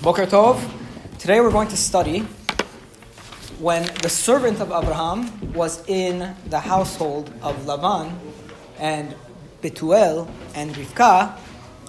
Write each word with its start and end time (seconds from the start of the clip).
Boker 0.00 0.26
Tov. 0.26 0.60
Today 1.18 1.40
we're 1.40 1.52
going 1.52 1.68
to 1.68 1.76
study 1.76 2.20
when 3.60 3.84
the 4.02 4.08
servant 4.08 4.60
of 4.60 4.72
Abraham 4.72 5.52
was 5.52 5.86
in 5.86 6.34
the 6.46 6.58
household 6.58 7.32
of 7.40 7.66
Laban 7.66 8.18
and 8.80 9.14
Betuel 9.60 10.28
and 10.56 10.74
Rivka 10.74 11.38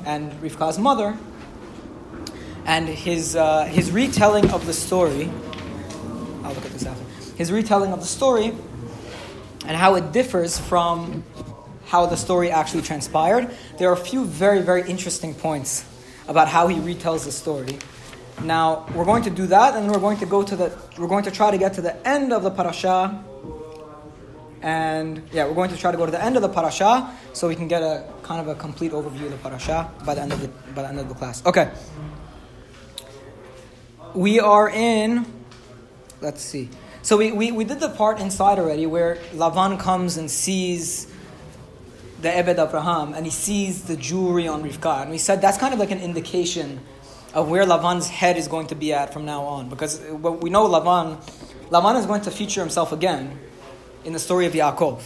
and 0.05 0.31
Rivka's 0.43 0.77
mother 0.77 1.17
and 2.65 2.87
his, 2.87 3.35
uh, 3.35 3.65
his 3.65 3.89
retelling 3.89 4.51
of 4.51 4.67
the 4.67 4.73
story. 4.73 5.31
I'll 6.43 6.53
look 6.53 6.65
at 6.65 6.71
this 6.71 6.85
after. 6.85 7.03
His 7.35 7.51
retelling 7.51 7.93
of 7.93 7.99
the 7.99 8.05
story 8.05 8.53
and 9.65 9.75
how 9.75 9.95
it 9.95 10.11
differs 10.11 10.59
from 10.59 11.23
how 11.87 12.05
the 12.05 12.17
story 12.17 12.51
actually 12.51 12.83
transpired. 12.83 13.49
There 13.79 13.89
are 13.89 13.93
a 13.93 14.05
few 14.05 14.25
very, 14.25 14.61
very 14.61 14.87
interesting 14.87 15.33
points 15.33 15.85
about 16.27 16.47
how 16.47 16.67
he 16.67 16.77
retells 16.77 17.25
the 17.25 17.31
story. 17.31 17.79
Now 18.43 18.85
we're 18.93 19.05
going 19.05 19.23
to 19.23 19.29
do 19.29 19.47
that, 19.47 19.75
and 19.75 19.89
we're 19.89 19.99
going 19.99 20.17
to 20.19 20.25
go 20.25 20.43
to 20.43 20.55
the. 20.55 20.77
We're 20.97 21.07
going 21.07 21.23
to 21.23 21.31
try 21.31 21.51
to 21.51 21.57
get 21.57 21.73
to 21.75 21.81
the 21.81 21.95
end 22.07 22.33
of 22.33 22.43
the 22.43 22.51
parasha, 22.51 23.23
and 24.61 25.21
yeah, 25.31 25.47
we're 25.47 25.55
going 25.55 25.69
to 25.69 25.77
try 25.77 25.91
to 25.91 25.97
go 25.97 26.05
to 26.05 26.11
the 26.11 26.23
end 26.23 26.35
of 26.35 26.41
the 26.41 26.49
parasha 26.49 27.09
so 27.31 27.47
we 27.47 27.55
can 27.55 27.67
get 27.67 27.81
a 27.81 28.05
kind 28.21 28.41
of 28.41 28.47
a 28.47 28.55
complete 28.55 28.91
overview 28.91 29.25
of 29.25 29.31
the 29.31 29.37
parasha 29.37 29.89
by 30.05 30.13
the 30.13 30.21
end 30.21 30.33
of 30.33 30.41
the 30.41 30.47
by 30.73 30.81
the 30.81 30.89
end 30.89 30.99
of 30.99 31.09
the 31.09 31.15
class. 31.15 31.45
Okay. 31.45 31.71
We 34.13 34.39
are 34.39 34.69
in. 34.69 35.25
Let's 36.21 36.41
see. 36.41 36.69
So 37.01 37.17
we, 37.17 37.33
we, 37.33 37.51
we 37.51 37.65
did 37.65 37.81
the 37.81 37.89
part 37.89 38.21
inside 38.21 38.59
already 38.59 38.85
where 38.85 39.15
Lavan 39.33 39.77
comes 39.77 40.15
and 40.15 40.31
sees 40.31 41.11
the 42.21 42.33
Ebed 42.33 42.59
Abraham 42.59 43.13
and 43.13 43.25
he 43.25 43.31
sees 43.31 43.83
the 43.83 43.97
jewelry 43.97 44.47
on 44.47 44.63
Rivka. 44.63 45.01
And 45.01 45.11
we 45.11 45.17
said 45.17 45.41
that's 45.41 45.57
kind 45.57 45.73
of 45.73 45.79
like 45.79 45.91
an 45.91 45.99
indication 45.99 46.79
of 47.33 47.49
where 47.49 47.65
Lavan's 47.65 48.07
head 48.07 48.37
is 48.37 48.47
going 48.47 48.67
to 48.67 48.75
be 48.75 48.93
at 48.93 49.11
from 49.11 49.25
now 49.25 49.43
on. 49.43 49.69
Because 49.69 49.99
we 50.01 50.49
know 50.49 50.67
Lavan, 50.67 51.17
Lavan 51.69 51.99
is 51.99 52.05
going 52.05 52.21
to 52.21 52.31
feature 52.31 52.61
himself 52.61 52.91
again 52.91 53.39
in 54.05 54.13
the 54.13 54.19
story 54.19 54.45
of 54.45 54.53
Yaakov. 54.53 55.01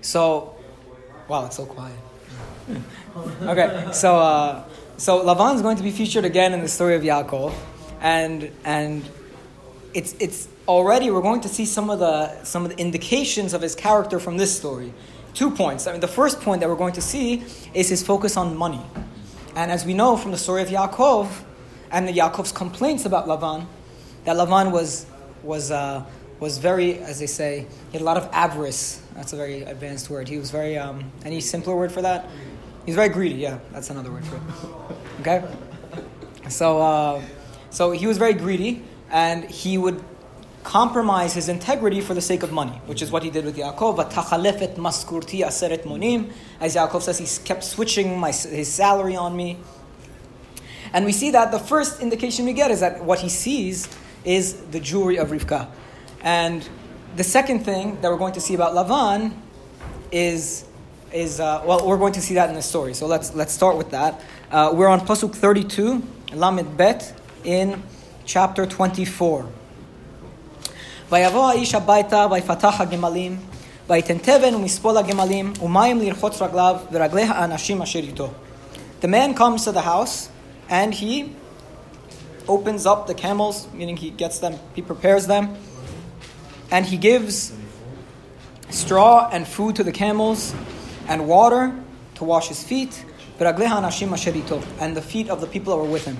So, 0.00 0.54
wow, 1.28 1.46
it's 1.46 1.56
so 1.56 1.66
quiet. 1.66 1.96
okay, 3.42 3.88
so 3.92 4.18
uh, 4.18 4.64
so 4.96 5.24
Lavan 5.24 5.56
is 5.56 5.62
going 5.62 5.76
to 5.76 5.82
be 5.82 5.90
featured 5.90 6.24
again 6.24 6.52
in 6.52 6.60
the 6.60 6.68
story 6.68 6.94
of 6.94 7.02
Yaakov, 7.02 7.52
and 8.00 8.50
and 8.64 9.02
it's 9.92 10.14
it's 10.20 10.48
already 10.68 11.10
we're 11.10 11.20
going 11.20 11.40
to 11.40 11.48
see 11.48 11.66
some 11.66 11.90
of 11.90 11.98
the 11.98 12.44
some 12.44 12.64
of 12.64 12.70
the 12.70 12.78
indications 12.78 13.52
of 13.52 13.60
his 13.60 13.74
character 13.74 14.20
from 14.20 14.36
this 14.36 14.56
story. 14.56 14.92
Two 15.34 15.50
points. 15.50 15.86
I 15.86 15.92
mean, 15.92 16.00
the 16.00 16.08
first 16.08 16.40
point 16.40 16.60
that 16.60 16.68
we're 16.68 16.76
going 16.76 16.94
to 16.94 17.02
see 17.02 17.44
is 17.74 17.88
his 17.88 18.02
focus 18.02 18.36
on 18.36 18.56
money. 18.56 18.80
And 19.60 19.70
as 19.70 19.84
we 19.84 19.92
know 19.92 20.16
from 20.16 20.30
the 20.30 20.38
story 20.38 20.62
of 20.62 20.68
Yaakov 20.68 21.28
and 21.90 22.08
the 22.08 22.12
Yaakov's 22.14 22.50
complaints 22.50 23.04
about 23.04 23.26
Lavan, 23.26 23.66
that 24.24 24.36
Lavan 24.36 24.72
was, 24.72 25.04
was, 25.42 25.70
uh, 25.70 26.02
was 26.38 26.56
very, 26.56 26.96
as 27.00 27.18
they 27.18 27.26
say, 27.26 27.66
he 27.92 27.98
had 27.98 28.00
a 28.00 28.04
lot 28.04 28.16
of 28.16 28.26
avarice. 28.32 29.02
That's 29.14 29.34
a 29.34 29.36
very 29.36 29.64
advanced 29.64 30.08
word. 30.08 30.30
He 30.30 30.38
was 30.38 30.50
very, 30.50 30.78
um, 30.78 31.12
any 31.26 31.42
simpler 31.42 31.76
word 31.76 31.92
for 31.92 32.00
that? 32.00 32.26
He's 32.86 32.94
very 32.94 33.10
greedy, 33.10 33.34
yeah, 33.34 33.58
that's 33.70 33.90
another 33.90 34.10
word 34.10 34.24
for 34.24 34.36
it. 34.36 34.42
Okay? 35.20 35.44
So, 36.48 36.80
uh, 36.80 37.22
so 37.68 37.90
he 37.90 38.06
was 38.06 38.16
very 38.16 38.32
greedy, 38.32 38.82
and 39.10 39.44
he 39.44 39.76
would 39.76 40.02
compromise 40.62 41.34
his 41.34 41.48
integrity 41.48 42.00
for 42.00 42.14
the 42.14 42.20
sake 42.20 42.42
of 42.42 42.52
money, 42.52 42.80
which 42.86 43.02
is 43.02 43.10
what 43.10 43.22
he 43.22 43.30
did 43.30 43.44
with 43.44 43.56
Yaakov. 43.56 43.96
But 43.96 44.10
maskurti 44.10 45.40
aseret 45.44 45.84
monim. 45.84 46.30
As 46.60 46.76
Yaakov 46.76 47.02
says, 47.02 47.18
he 47.18 47.44
kept 47.44 47.64
switching 47.64 48.18
my, 48.18 48.30
his 48.30 48.72
salary 48.72 49.16
on 49.16 49.36
me. 49.36 49.58
And 50.92 51.04
we 51.04 51.12
see 51.12 51.30
that 51.30 51.52
the 51.52 51.58
first 51.58 52.00
indication 52.00 52.44
we 52.44 52.52
get 52.52 52.70
is 52.70 52.80
that 52.80 53.04
what 53.04 53.20
he 53.20 53.28
sees 53.28 53.88
is 54.24 54.54
the 54.66 54.80
jewelry 54.80 55.16
of 55.16 55.28
Rivka. 55.28 55.68
And 56.22 56.68
the 57.16 57.24
second 57.24 57.60
thing 57.60 58.00
that 58.00 58.10
we're 58.10 58.18
going 58.18 58.34
to 58.34 58.40
see 58.40 58.54
about 58.54 58.74
Lavan 58.74 59.32
is, 60.12 60.64
is 61.12 61.40
uh, 61.40 61.62
well, 61.64 61.86
we're 61.86 61.96
going 61.96 62.12
to 62.14 62.20
see 62.20 62.34
that 62.34 62.48
in 62.48 62.54
the 62.54 62.62
story. 62.62 62.94
So 62.94 63.06
let's, 63.06 63.34
let's 63.34 63.52
start 63.52 63.76
with 63.76 63.90
that. 63.90 64.20
Uh, 64.50 64.72
we're 64.74 64.88
on 64.88 65.00
Pasuk 65.00 65.34
32, 65.34 66.02
Lamed 66.32 66.76
Bet, 66.76 67.14
in 67.44 67.82
chapter 68.26 68.66
24. 68.66 69.48
ויבוא 71.11 71.49
האיש 71.49 71.75
הביתה 71.75 72.27
ויפתח 72.31 72.81
הגמלים, 72.81 73.37
ויתן 73.89 74.17
תבן 74.17 74.55
ומספול 74.55 74.97
הגמלים, 74.97 75.53
ומים 75.61 75.99
לרחוץ 75.99 76.41
רגליו 76.41 76.75
ורגלי 76.91 77.23
האנשים 77.23 77.81
אשר 77.81 77.99
איתו. 77.99 78.29
The 79.01 79.07
man 79.07 79.33
comes 79.33 79.65
to 79.65 79.71
the 79.71 79.81
house 79.81 80.29
and 80.69 80.93
he 80.93 81.29
opens 82.47 82.85
up 82.85 83.07
the 83.07 83.13
camels, 83.13 83.67
meaning 83.73 83.97
he 83.97 84.09
gets 84.09 84.39
them, 84.39 84.53
he 84.75 84.81
prepares 84.81 85.27
them, 85.27 85.55
and 86.71 86.85
he 86.85 86.97
gives 86.97 87.53
straw 88.69 89.29
and 89.31 89.47
food 89.47 89.75
to 89.75 89.83
the 89.83 89.91
camels 89.91 90.53
and 91.07 91.27
water 91.27 91.73
to 92.15 92.23
wash 92.23 92.47
his 92.47 92.63
feet, 92.63 93.03
and 93.39 94.95
the 94.95 95.01
feet 95.01 95.29
of 95.29 95.41
the 95.41 95.47
people 95.47 95.75
that 95.75 95.81
were 95.83 95.91
with 95.91 96.05
him. 96.05 96.17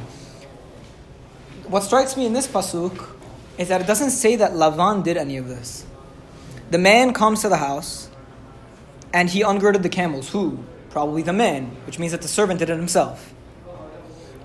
What 1.68 1.84
strikes 1.84 2.16
me 2.18 2.26
in 2.26 2.34
this 2.34 2.48
pasuk 2.48 2.96
is 3.60 3.69
that 3.69 3.82
it 3.82 3.87
doesn't 3.87 4.10
say 4.10 4.37
that 4.37 4.53
Lavan 4.53 5.04
did 5.04 5.19
any 5.19 5.37
of 5.37 5.47
this. 5.47 5.84
The 6.71 6.78
man 6.78 7.12
comes 7.12 7.43
to 7.43 7.50
the 7.50 7.59
house 7.59 8.09
and 9.12 9.28
he 9.28 9.43
ungirded 9.43 9.82
the 9.82 9.91
camels. 9.91 10.31
Who? 10.31 10.65
Probably 10.88 11.21
the 11.22 11.34
man, 11.34 11.66
which 11.84 11.98
means 11.98 12.12
that 12.12 12.22
the 12.22 12.28
servant 12.28 12.60
did 12.60 12.71
it 12.71 12.76
himself. 12.76 13.34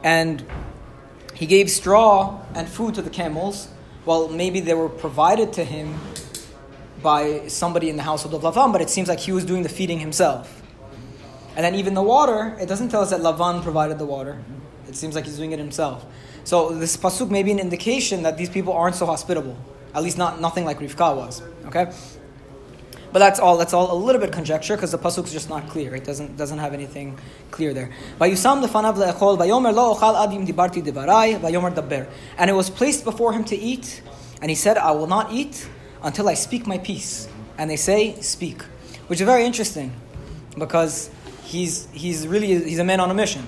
And 0.03 0.45
he 1.33 1.45
gave 1.45 1.71
straw 1.71 2.41
and 2.53 2.67
food 2.67 2.95
to 2.95 3.01
the 3.01 3.09
camels. 3.09 3.69
Well, 4.03 4.27
maybe 4.27 4.59
they 4.59 4.73
were 4.73 4.89
provided 4.89 5.53
to 5.53 5.63
him 5.63 5.95
by 7.01 7.47
somebody 7.47 7.89
in 7.89 7.95
the 7.95 8.03
household 8.03 8.35
of 8.35 8.41
Lavan, 8.41 8.73
but 8.73 8.81
it 8.81 8.89
seems 8.89 9.07
like 9.07 9.19
he 9.19 9.31
was 9.31 9.45
doing 9.45 9.63
the 9.63 9.69
feeding 9.69 9.99
himself. 10.01 10.61
And 11.55 11.63
then 11.63 11.75
even 11.75 11.93
the 11.93 12.03
water, 12.03 12.57
it 12.59 12.67
doesn't 12.67 12.89
tell 12.89 13.01
us 13.01 13.11
that 13.11 13.21
Lavan 13.21 13.63
provided 13.63 13.97
the 13.97 14.05
water. 14.05 14.43
It 14.89 14.95
seems 14.97 15.15
like 15.15 15.23
he's 15.23 15.37
doing 15.37 15.53
it 15.53 15.59
himself. 15.59 16.05
So 16.45 16.69
this 16.69 16.95
pasuk 16.95 17.29
may 17.31 17.41
be 17.41 17.51
an 17.51 17.59
indication 17.59 18.21
that 18.21 18.37
these 18.37 18.49
people 18.49 18.71
aren't 18.71 18.95
so 18.95 19.07
hospitable. 19.07 19.57
At 19.95 20.03
least 20.03 20.17
not 20.17 20.39
nothing 20.39 20.63
like 20.63 20.79
Rivka 20.79 21.17
was. 21.17 21.41
Okay. 21.65 21.91
But 23.11 23.19
that's 23.19 23.39
all. 23.39 23.57
That's 23.57 23.73
all 23.73 23.91
a 23.91 23.97
little 23.97 24.21
bit 24.21 24.31
conjecture 24.31 24.75
because 24.75 24.91
the 24.91 24.99
pasuk 24.99 25.23
is 25.23 25.33
just 25.33 25.49
not 25.49 25.67
clear. 25.69 25.95
It 25.95 26.05
doesn't 26.05 26.37
doesn't 26.37 26.59
have 26.59 26.73
anything 26.73 27.17
clear 27.49 27.73
there. 27.73 27.89
And 28.19 28.31
it 32.49 32.53
was 32.53 32.69
placed 32.69 33.05
before 33.05 33.33
him 33.33 33.43
to 33.45 33.55
eat, 33.55 34.03
and 34.41 34.51
he 34.51 34.55
said, 34.55 34.77
"I 34.77 34.91
will 34.91 35.07
not 35.07 35.31
eat 35.31 35.67
until 36.03 36.29
I 36.29 36.35
speak 36.35 36.67
my 36.67 36.77
piece." 36.77 37.27
And 37.57 37.71
they 37.71 37.77
say, 37.77 38.21
"Speak," 38.21 38.61
which 39.07 39.19
is 39.19 39.25
very 39.25 39.45
interesting 39.45 39.93
because 40.59 41.09
he's 41.43 41.87
he's 41.91 42.27
really 42.27 42.47
he's 42.47 42.79
a 42.79 42.83
man 42.83 42.99
on 42.99 43.09
a 43.09 43.15
mission. 43.15 43.43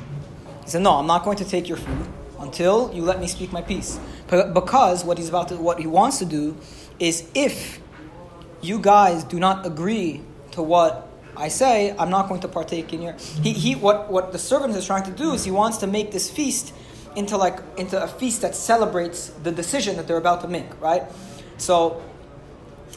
He 0.64 0.72
said, 0.72 0.81
"No, 0.81 0.94
I'm 0.94 1.08
not 1.08 1.25
going 1.25 1.38
to 1.38 1.46
take 1.46 1.68
your 1.68 1.78
food 1.78 2.08
until 2.40 2.92
you 2.94 3.03
let 3.03 3.20
me 3.20 3.28
speak 3.28 3.52
my 3.52 3.62
piece. 3.62 4.00
Because 4.28 5.03
what 5.03 5.18
he's 5.18 5.30
about 5.30 5.50
to, 5.50 5.58
what 5.58 5.80
he 5.80 5.88
wants 5.88 6.20
to 6.20 6.25
do 6.25 6.58
is 7.00 7.28
if 7.34 7.80
you 8.62 8.80
guys 8.80 9.24
do 9.24 9.40
not 9.40 9.66
agree 9.66 10.22
to 10.52 10.62
what 10.62 11.08
I 11.36 11.50
say, 11.50 11.96
I'm 11.97 12.09
not 12.09 12.28
going 12.28 12.42
to 12.42 12.47
partake 12.47 12.94
in 12.94 13.02
your. 13.02 13.14
He, 13.14 13.53
he 13.53 13.76
what, 13.76 14.12
what 14.12 14.31
the 14.31 14.40
servant 14.40 14.76
is 14.76 14.86
trying 14.86 15.03
to 15.03 15.12
do 15.12 15.34
is 15.34 15.46
he 15.46 15.52
wants 15.52 15.78
to 15.78 15.88
make 15.88 16.12
this 16.12 16.30
feast 16.30 16.74
into 17.16 17.38
like 17.38 17.59
into 17.78 18.02
a 18.02 18.08
feast 18.08 18.42
that 18.42 18.56
celebrates 18.56 19.30
the 19.44 19.52
decision 19.52 19.97
that 19.97 20.08
they're 20.08 20.18
about 20.18 20.42
to 20.42 20.47
make, 20.47 20.81
right? 20.81 21.03
So, 21.58 22.03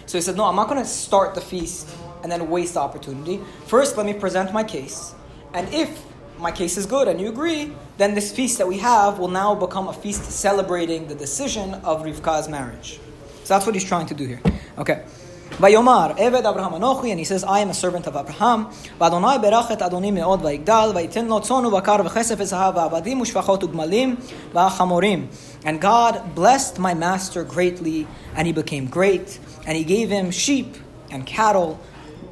so 0.06 0.18
he 0.18 0.22
said, 0.22 0.36
no, 0.36 0.44
I'm 0.44 0.56
not 0.56 0.68
going 0.68 0.80
to 0.80 0.88
start 0.88 1.34
the 1.34 1.40
feast 1.40 1.88
and 2.22 2.32
then 2.32 2.48
waste 2.50 2.74
the 2.74 2.80
opportunity. 2.80 3.40
First, 3.66 3.96
let 3.96 4.06
me 4.06 4.14
present 4.14 4.52
my 4.52 4.64
case, 4.64 5.14
and 5.54 5.72
if 5.72 6.02
my 6.40 6.52
case 6.52 6.76
is 6.76 6.86
good 6.86 7.08
and 7.08 7.20
you 7.20 7.28
agree, 7.28 7.72
then 7.98 8.14
this 8.14 8.32
feast 8.32 8.58
that 8.58 8.66
we 8.66 8.78
have 8.78 9.18
will 9.18 9.28
now 9.28 9.54
become 9.54 9.88
a 9.88 9.92
feast 9.92 10.24
celebrating 10.24 11.06
the 11.08 11.14
decision 11.14 11.74
of 11.74 12.02
Rivka's 12.02 12.48
marriage. 12.48 12.98
So 13.44 13.54
that's 13.54 13.66
what 13.66 13.74
he's 13.74 13.84
trying 13.84 14.06
to 14.06 14.14
do 14.14 14.26
here. 14.26 14.40
Okay. 14.78 15.04
Vayomar, 15.52 16.16
Eved 16.16 16.48
Abraham 16.48 16.72
Anochi, 16.72 17.10
and 17.10 17.18
he 17.18 17.24
says, 17.24 17.44
I 17.44 17.58
am 17.58 17.70
a 17.70 17.74
servant 17.74 18.06
of 18.06 18.16
Abraham. 18.16 18.66
V'Adonai 18.98 19.42
berachet 19.42 19.80
Adoni 19.80 20.12
me'od 20.12 20.40
v'yigdal, 20.40 20.94
v'yiten 20.94 21.28
lo 21.28 21.40
tzonu 21.40 21.70
v'kar 21.70 22.00
v'chesef 22.06 22.36
v'zahav 22.36 22.76
v'abadim 22.76 23.20
u'shvachot 23.20 23.62
u'gmalim 23.62 24.16
v'achamorim. 24.52 25.26
And 25.64 25.80
God 25.80 26.34
blessed 26.34 26.78
my 26.78 26.94
master 26.94 27.44
greatly, 27.44 28.06
and 28.34 28.46
he 28.46 28.52
became 28.52 28.86
great, 28.86 29.38
and 29.66 29.76
he 29.76 29.84
gave 29.84 30.08
him 30.08 30.30
sheep 30.30 30.76
and 31.10 31.26
cattle, 31.26 31.78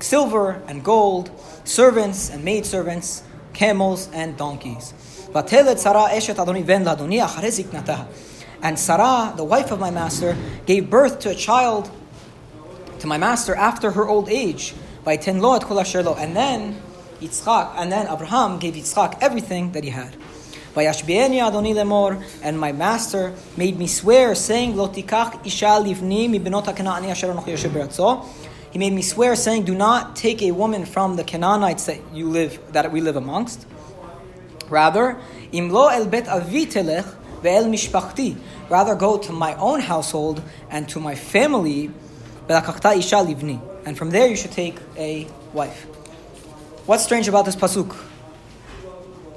silver 0.00 0.62
and 0.66 0.82
gold, 0.82 1.30
servants 1.64 2.30
and 2.30 2.44
maidservants, 2.44 3.24
camels 3.58 4.08
and 4.14 4.36
donkeys. 4.36 4.94
And 8.62 8.78
Sarah, 8.78 9.34
the 9.36 9.44
wife 9.44 9.70
of 9.72 9.80
my 9.80 9.90
master, 9.90 10.36
gave 10.64 10.88
birth 10.88 11.18
to 11.20 11.30
a 11.30 11.34
child 11.34 11.90
to 13.00 13.06
my 13.06 13.18
master 13.18 13.54
after 13.54 13.90
her 13.90 14.06
old 14.06 14.28
age. 14.28 14.74
And 15.04 15.22
then 15.22 16.80
Yitzchak, 17.20 17.74
and 17.76 17.90
then 17.90 18.06
Abraham 18.06 18.58
gave 18.58 18.74
Yitzchak 18.74 19.18
everything 19.20 19.72
that 19.72 19.82
he 19.82 19.90
had. 19.90 20.14
And 20.76 22.60
my 22.60 22.72
master 22.72 23.32
made 23.56 23.78
me 23.78 23.86
swear, 23.88 24.34
saying, 24.36 24.76
isha. 25.44 25.68
He 28.70 28.78
made 28.78 28.92
me 28.92 29.02
swear, 29.02 29.34
saying, 29.34 29.64
Do 29.64 29.74
not 29.74 30.16
take 30.16 30.42
a 30.42 30.50
woman 30.52 30.84
from 30.84 31.16
the 31.16 31.24
Canaanites 31.24 31.86
that 31.86 32.00
you 32.12 32.28
live 32.28 32.60
that 32.72 32.92
we 32.92 33.00
live 33.00 33.16
amongst. 33.16 33.66
Rather, 34.68 35.16
imlo 35.52 35.90
el 35.92 36.06
bet 36.06 36.28
avi 36.28 36.66
telech 36.66 37.06
ve'el 37.42 37.66
mishpachti. 37.66 38.38
Rather, 38.68 38.94
go 38.94 39.16
to 39.18 39.32
my 39.32 39.54
own 39.54 39.80
household 39.80 40.42
and 40.70 40.88
to 40.90 41.00
my 41.00 41.14
family. 41.14 41.90
Isha 42.48 43.16
livni. 43.16 43.60
And 43.84 43.96
from 43.96 44.10
there, 44.10 44.26
you 44.26 44.36
should 44.36 44.52
take 44.52 44.76
a 44.96 45.26
wife. 45.52 45.84
What's 46.86 47.04
strange 47.04 47.28
about 47.28 47.44
this 47.44 47.56
pasuk? 47.56 47.94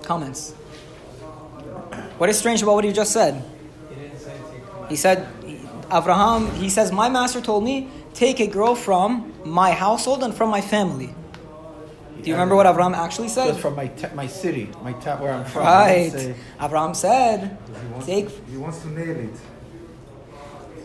Comments. 0.04 0.52
What 2.18 2.30
is 2.30 2.38
strange 2.38 2.62
about 2.62 2.76
what 2.76 2.84
he 2.84 2.94
just 2.94 3.12
said? 3.12 3.44
He 4.90 4.96
said, 4.96 5.28
Abraham, 5.92 6.52
he 6.56 6.70
says, 6.70 6.92
My 6.92 7.10
master 7.10 7.42
told 7.42 7.64
me, 7.64 7.90
take 8.14 8.40
a 8.40 8.48
girl 8.48 8.76
from 8.76 9.34
my 9.46 9.72
household 9.72 10.24
and 10.24 10.34
from 10.34 10.50
my 10.50 10.62
family. 10.62 11.14
Do 12.22 12.30
you 12.30 12.36
remember 12.36 12.56
what 12.56 12.68
Abraham 12.68 12.94
actually 12.94 13.30
said? 13.30 13.48
Just 13.48 13.62
from 13.62 13.76
my 13.76 13.88
ta- 13.88 14.14
my 14.14 14.28
city, 14.28 14.70
my 14.84 14.94
town 14.94 15.22
where 15.22 15.34
I'm 15.34 15.46
from. 15.46 15.64
Right. 15.64 16.12
Say, 16.12 16.36
Abraham 16.62 16.94
said, 16.94 17.58
He 17.68 17.88
wants, 17.88 18.06
take. 18.06 18.30
he 18.48 18.58
wants 18.58 18.80
to 18.80 18.90
nail 18.90 19.18
it. 19.18 19.34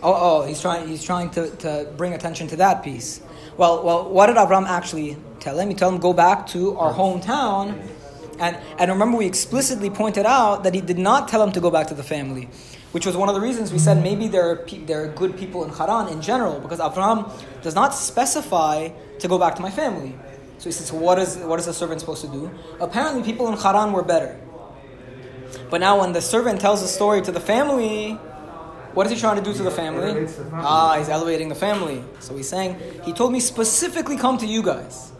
Oh, 0.02 0.14
oh, 0.42 0.46
he's 0.46 0.60
trying. 0.60 0.88
He's 0.88 1.04
trying 1.04 1.30
to, 1.30 1.50
to 1.56 1.92
bring 1.96 2.14
attention 2.14 2.46
to 2.48 2.56
that 2.56 2.82
piece. 2.82 3.20
Well, 3.56 3.82
well, 3.82 4.08
what 4.08 4.26
did 4.26 4.36
Abraham 4.36 4.64
actually 4.64 5.16
tell 5.40 5.58
him? 5.58 5.68
He 5.68 5.74
told 5.74 5.94
him 5.94 6.00
go 6.00 6.12
back 6.12 6.46
to 6.48 6.76
our 6.78 6.92
hometown, 6.94 7.86
and 8.38 8.56
and 8.78 8.90
remember 8.90 9.18
we 9.18 9.26
explicitly 9.26 9.90
pointed 9.90 10.24
out 10.24 10.64
that 10.64 10.74
he 10.74 10.80
did 10.80 10.98
not 10.98 11.28
tell 11.28 11.42
him 11.42 11.52
to 11.52 11.60
go 11.60 11.70
back 11.70 11.88
to 11.88 11.94
the 11.94 12.02
family, 12.02 12.48
which 12.92 13.06
was 13.06 13.16
one 13.16 13.28
of 13.28 13.34
the 13.34 13.40
reasons 13.40 13.72
we 13.72 13.78
said 13.78 14.02
maybe 14.02 14.28
there 14.28 14.50
are 14.50 14.56
pe- 14.56 14.84
there 14.84 15.04
are 15.04 15.08
good 15.08 15.36
people 15.36 15.64
in 15.64 15.70
Haran 15.70 16.08
in 16.08 16.20
general 16.22 16.60
because 16.60 16.80
Abraham 16.80 17.30
does 17.62 17.74
not 17.74 17.94
specify 17.94 18.88
to 19.18 19.28
go 19.28 19.38
back 19.38 19.54
to 19.56 19.62
my 19.62 19.70
family. 19.70 20.16
So 20.58 20.64
he 20.64 20.72
says, 20.72 20.86
so 20.86 20.96
what 20.96 21.18
is 21.18 21.36
what 21.38 21.58
is 21.58 21.66
the 21.66 21.74
servant 21.74 22.00
supposed 22.00 22.22
to 22.22 22.28
do? 22.28 22.50
Apparently, 22.80 23.22
people 23.22 23.48
in 23.48 23.58
Haran 23.58 23.92
were 23.92 24.02
better. 24.02 24.40
But 25.70 25.80
now, 25.80 26.00
when 26.00 26.12
the 26.12 26.22
servant 26.22 26.60
tells 26.60 26.80
the 26.80 26.88
story 26.88 27.20
to 27.22 27.32
the 27.32 27.40
family, 27.40 28.18
what 28.94 29.06
is 29.06 29.12
he 29.12 29.18
trying 29.18 29.36
to 29.36 29.42
do 29.42 29.52
to 29.52 29.62
the 29.62 29.70
family? 29.70 30.24
the 30.24 30.28
family. 30.28 30.50
Ah, 30.54 30.96
he's 30.98 31.08
elevating 31.08 31.48
the 31.50 31.54
family. 31.54 32.02
So 32.20 32.36
he's 32.36 32.48
saying, 32.48 32.80
he 33.04 33.12
told 33.12 33.32
me 33.32 33.40
specifically 33.40 34.16
come 34.16 34.38
to 34.38 34.46
you 34.46 34.62
guys. 34.62 35.12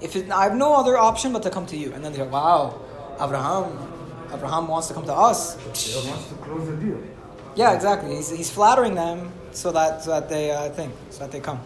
If 0.00 0.16
it, 0.16 0.30
I 0.30 0.44
have 0.44 0.56
no 0.56 0.74
other 0.74 0.96
option 0.96 1.32
but 1.32 1.42
to 1.44 1.50
come 1.50 1.66
to 1.66 1.76
you. 1.76 1.92
And 1.92 2.04
then 2.04 2.12
they're 2.12 2.24
like, 2.24 2.32
wow, 2.32 2.80
Abraham, 3.20 3.91
Abraham 4.32 4.68
wants 4.68 4.88
to 4.88 4.94
come 4.94 5.04
to 5.04 5.14
us. 5.14 5.56
He 5.56 6.08
wants 6.08 6.28
to 6.28 6.34
close 6.36 6.66
the 6.66 6.76
deal. 6.76 7.02
Yeah, 7.54 7.74
exactly. 7.74 8.16
He's, 8.16 8.30
he's 8.30 8.50
flattering 8.50 8.94
them 8.94 9.30
so 9.52 9.72
that 9.72 10.02
so 10.02 10.10
that 10.10 10.28
they 10.28 10.50
uh, 10.50 10.70
think, 10.70 10.94
so 11.10 11.20
that 11.20 11.32
they 11.32 11.40
come. 11.40 11.60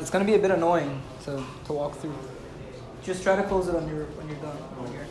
It's 0.00 0.10
going 0.10 0.24
to 0.24 0.30
be 0.30 0.36
a 0.36 0.40
bit 0.40 0.50
annoying 0.50 1.00
to, 1.24 1.42
to 1.66 1.72
walk 1.72 1.94
through. 1.96 2.14
Just 3.04 3.22
try 3.22 3.36
to 3.36 3.42
close 3.44 3.68
it 3.68 3.74
on 3.74 3.86
your 3.88 4.06
when 4.06 4.28
you're 4.28 4.38
done. 4.38 4.56
When 4.56 4.92
you're 4.92 5.06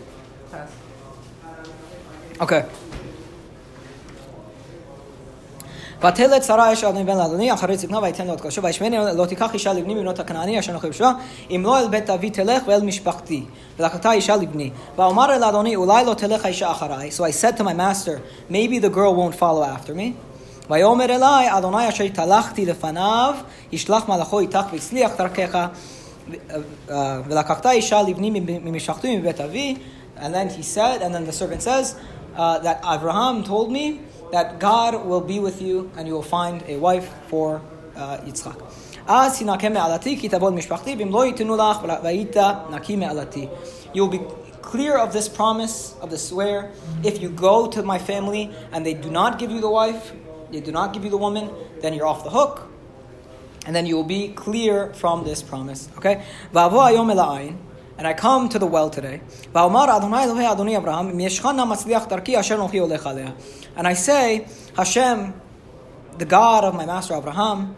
past. 6.01 6.05
Okay. 6.05 6.05
ותלת 6.09 6.45
שרה 6.45 6.73
אש 6.73 6.85
אדוני 6.85 7.05
בן 7.05 7.17
לאדוני 7.17 7.53
אחרי 7.53 7.77
זקנה 7.77 7.99
ויתן 8.03 8.27
לו 8.27 8.35
את 8.35 8.41
קודשו 8.41 8.63
וישמעני 8.63 8.97
לא 9.17 9.27
תיקח 9.27 9.55
אישה 9.55 9.73
לבני 9.73 9.95
מבנות 9.95 10.19
הכנעני 10.19 10.59
אשר 10.59 10.73
אנוכי 10.73 10.87
יושע 10.87 11.11
אם 11.51 11.63
לא 11.65 11.79
אל 11.79 11.89
בית 11.89 12.11
אבי 12.11 12.31
תלך 12.31 12.63
ואל 12.67 12.83
משפחתי 12.83 13.45
ולקחתה 13.79 14.13
אישה 14.13 14.37
לבני 14.37 14.71
ואומר 14.97 15.35
אל 15.35 15.45
אדוני 15.45 15.77
אולי 15.77 16.05
לא 16.05 16.15
תלך 16.15 16.45
האישה 16.45 16.71
אחריי 16.71 17.11
so 17.17 17.21
I 17.21 17.33
said 17.43 17.59
to 17.59 17.63
my 17.63 17.75
master 17.75 18.19
maybe 18.51 18.79
the 18.79 18.95
girl 18.95 19.15
won't 19.15 19.41
follow 19.41 19.65
after 19.65 19.91
me 19.91 20.13
ויאמר 20.71 21.05
אלי 21.05 21.59
אדוני 21.59 21.89
אשר 21.89 22.05
התהלכתי 22.05 22.67
לפניו 22.67 23.35
ישלח 23.73 24.09
מלאכו 24.09 24.41
איתך 24.41 24.67
והצליח 24.73 25.11
דרכך 25.19 25.67
uh, 26.29 26.93
ולקחת 27.29 27.67
אישה 27.67 28.03
לבני 28.03 28.61
ממשפחתי 28.65 29.17
מבית 29.17 29.41
אבי 29.41 29.77
and 30.17 30.35
then 30.35 30.49
he 30.49 30.63
said 30.63 31.03
and 31.03 31.15
then 31.15 31.25
the 31.25 31.33
servant 31.33 31.63
says 31.63 31.97
uh, 32.37 32.59
that 32.59 32.81
Abraham 32.85 33.43
told 33.45 33.73
me 33.73 34.01
that 34.33 34.59
God 34.59 35.07
will 35.07 35.21
be 35.21 35.39
with 35.39 35.61
you 35.63 35.91
and 35.97 36.07
you 36.09 36.15
will 36.15 36.31
find 36.39 36.63
a 36.69 36.77
wife 36.77 37.09
for 37.29 37.61
uh, 37.97 38.19
Yitzchak. 38.27 38.61
אז 39.07 39.39
תנקה 39.39 39.69
מעלתי 39.69 40.19
כי 40.21 40.29
תבוא 40.29 40.51
משפחתי 40.51 40.97
ואם 40.99 41.13
לא 41.13 41.27
ייתנו 41.27 41.57
לך 41.57 41.79
והיית 42.03 42.37
נקי 42.71 42.97
מעלתי. 42.97 43.49
You 43.95 43.97
will 43.97 44.11
be 44.11 44.21
clear 44.63 44.97
of 44.97 45.13
this 45.13 45.29
promise, 45.29 45.95
of 46.01 46.11
the 46.11 46.19
swear, 46.19 46.71
if 47.03 47.21
you 47.23 47.29
go 47.29 47.67
to 47.67 47.83
my 47.83 47.99
family 47.99 48.51
and 48.73 48.85
they 48.87 48.95
do 48.95 49.11
not 49.11 49.39
give 49.39 49.51
you 49.51 49.61
the 49.61 49.71
wife, 49.71 50.13
they 50.51 50.61
do 50.61 50.73
not 50.73 50.93
give 50.95 51.05
you 51.05 51.11
the 51.11 51.23
woman, 51.27 51.51
then 51.83 51.93
you're 51.95 52.07
off 52.07 52.25
the 52.25 52.31
hook. 52.31 52.55
And 53.67 53.75
then 53.77 53.87
you 53.87 53.95
will 53.97 54.11
be 54.19 54.29
clear 54.29 54.93
from 54.95 55.25
this 55.25 55.43
promise. 55.43 55.89
Okay? 55.97 56.17
ואבוא 56.53 56.85
היום 56.85 57.11
אל 57.11 57.19
העין, 57.19 57.57
and 57.99 58.07
I 58.07 58.13
come 58.13 58.49
to 58.49 58.59
the 58.59 58.67
well 58.67 58.91
today. 58.91 59.21
ואומר 59.53 59.97
אדוני 59.97 60.25
אלוהי 60.25 60.53
אדוני 60.53 60.77
אברהם, 60.77 61.09
אם 61.09 61.21
ישך 61.21 61.47
נא 61.47 61.65
מצליח 61.65 62.07
דרכי 62.09 62.41
אשר 62.41 62.55
אנוכי 62.55 62.79
הולך 62.79 63.07
עליה. 63.07 63.29
And 63.80 63.88
I 63.88 63.94
say, 63.94 64.46
Hashem, 64.76 65.34
the 66.18 66.26
God 66.26 66.66
of 66.66 66.76
my 66.76 66.86
master 66.86 67.16
Abraham, 67.16 67.76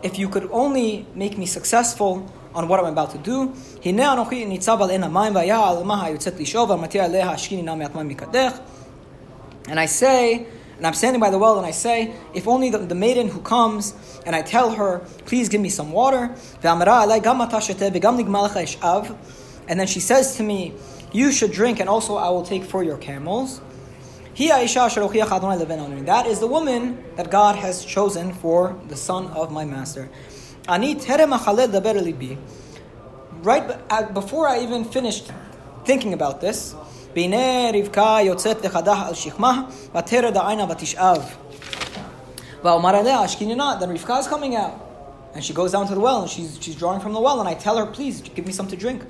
if 0.00 0.16
you 0.16 0.28
could 0.28 0.48
only 0.52 1.08
make 1.16 1.36
me 1.36 1.44
successful 1.44 2.32
on 2.54 2.68
what 2.68 2.78
I'm 2.78 2.86
about 2.86 3.10
to 3.10 3.18
do. 3.18 3.52
And 3.82 4.00
I 9.80 9.86
say, 9.86 10.46
and 10.76 10.86
I'm 10.86 10.94
standing 10.94 11.20
by 11.20 11.30
the 11.30 11.38
well, 11.38 11.58
and 11.58 11.66
I 11.66 11.72
say, 11.72 12.14
if 12.32 12.46
only 12.46 12.70
the, 12.70 12.78
the 12.78 12.94
maiden 12.94 13.26
who 13.26 13.40
comes, 13.40 13.94
and 14.24 14.36
I 14.36 14.42
tell 14.42 14.70
her, 14.70 15.00
please 15.26 15.48
give 15.48 15.60
me 15.60 15.68
some 15.68 15.90
water. 15.90 16.32
And 16.62 16.80
then 19.80 19.86
she 19.88 20.00
says 20.00 20.36
to 20.36 20.44
me, 20.44 20.74
you 21.10 21.32
should 21.32 21.50
drink, 21.50 21.80
and 21.80 21.88
also 21.88 22.14
I 22.14 22.28
will 22.28 22.44
take 22.44 22.62
for 22.62 22.84
your 22.84 22.98
camels. 22.98 23.60
That 24.39 26.25
is 26.27 26.39
the 26.39 26.47
woman 26.47 26.97
that 27.15 27.29
God 27.31 27.55
has 27.55 27.85
chosen 27.85 28.33
for 28.33 28.75
the 28.89 28.95
son 28.95 29.27
of 29.33 29.51
my 29.51 29.65
master. 29.65 30.07
אני 30.69 30.95
טרם 30.95 31.33
אכלה 31.33 31.63
לדבר 31.63 31.91
אל 31.91 32.03
ליבי. 32.03 32.35
Right 33.43 33.67
be- 33.67 33.93
uh, 33.93 34.01
before 34.13 34.47
I 34.47 34.59
even 34.59 34.83
finished 34.83 35.31
thinking 35.85 36.13
about 36.13 36.41
this, 36.41 36.75
והנה 37.15 37.71
רבקה 37.79 38.17
יוצאת 38.21 38.65
לחדה 38.65 39.07
על 39.07 39.13
שכמה, 39.13 39.61
ותרד 39.95 40.37
העינה 40.37 40.65
ותשאב. 40.69 41.23
ואומר 42.63 42.99
אליה, 42.99 43.19
השקיני 43.19 43.55
נא, 43.55 43.79
then 43.79 43.89
Rivka 43.89 44.19
is 44.19 44.27
coming 44.27 44.55
out. 44.55 44.73
And 45.35 45.43
she 45.43 45.53
goes 45.53 45.71
down 45.71 45.85
to 45.87 45.93
the 45.93 45.99
well, 45.99 46.21
and 46.21 46.29
she's, 46.29 46.57
she's 46.61 46.75
drawing 46.75 46.99
from 46.99 47.13
the 47.13 47.19
well, 47.19 47.39
and 47.41 47.47
I 47.47 47.53
tell 47.53 47.77
her, 47.77 47.85
please, 47.85 48.21
give 48.35 48.45
me 48.47 48.53
some 48.53 48.67
to 48.67 48.75
drink. 48.75 49.01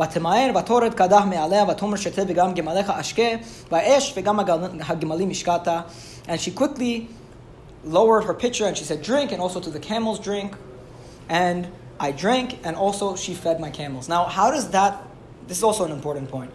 ותמהר 0.00 0.50
ותורד 0.58 0.94
קדח 0.94 1.22
מעליה, 1.24 1.64
ותאמר 1.68 1.96
שתה 1.96 2.22
וגם 2.28 2.54
גמליך 2.54 2.90
אשקה, 2.90 3.22
והאש 3.70 4.14
וגם 4.16 4.40
הגל- 4.40 4.80
הגמלים 4.88 5.30
השקעת. 5.30 5.68
And 6.26 6.40
she 6.40 6.50
quickly 6.50 7.08
lowered 7.84 8.24
her 8.24 8.34
pitcher, 8.34 8.66
and 8.66 8.76
she 8.76 8.84
said, 8.84 9.02
drink, 9.02 9.32
and 9.32 9.40
also 9.40 9.60
to 9.60 9.70
the 9.70 9.80
camels 9.80 10.18
drink. 10.18 10.52
And 11.28 11.68
I 12.00 12.12
drank, 12.12 12.58
and 12.64 12.76
also 12.76 13.16
she 13.16 13.34
fed 13.34 13.60
my 13.60 13.70
camels. 13.70 14.08
Now, 14.08 14.24
how 14.24 14.50
does 14.50 14.70
that, 14.70 14.92
this 15.48 15.58
is 15.58 15.64
also 15.64 15.84
an 15.84 15.92
important 15.92 16.30
point. 16.30 16.50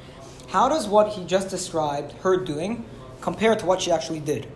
How 0.56 0.70
does 0.70 0.88
what 0.88 1.08
he 1.16 1.22
just 1.26 1.50
described, 1.50 2.14
her 2.24 2.38
doing, 2.38 2.86
compare 3.22 3.56
to 3.56 3.66
what 3.66 3.82
she 3.82 3.92
actually 3.92 4.20
did? 4.20 4.48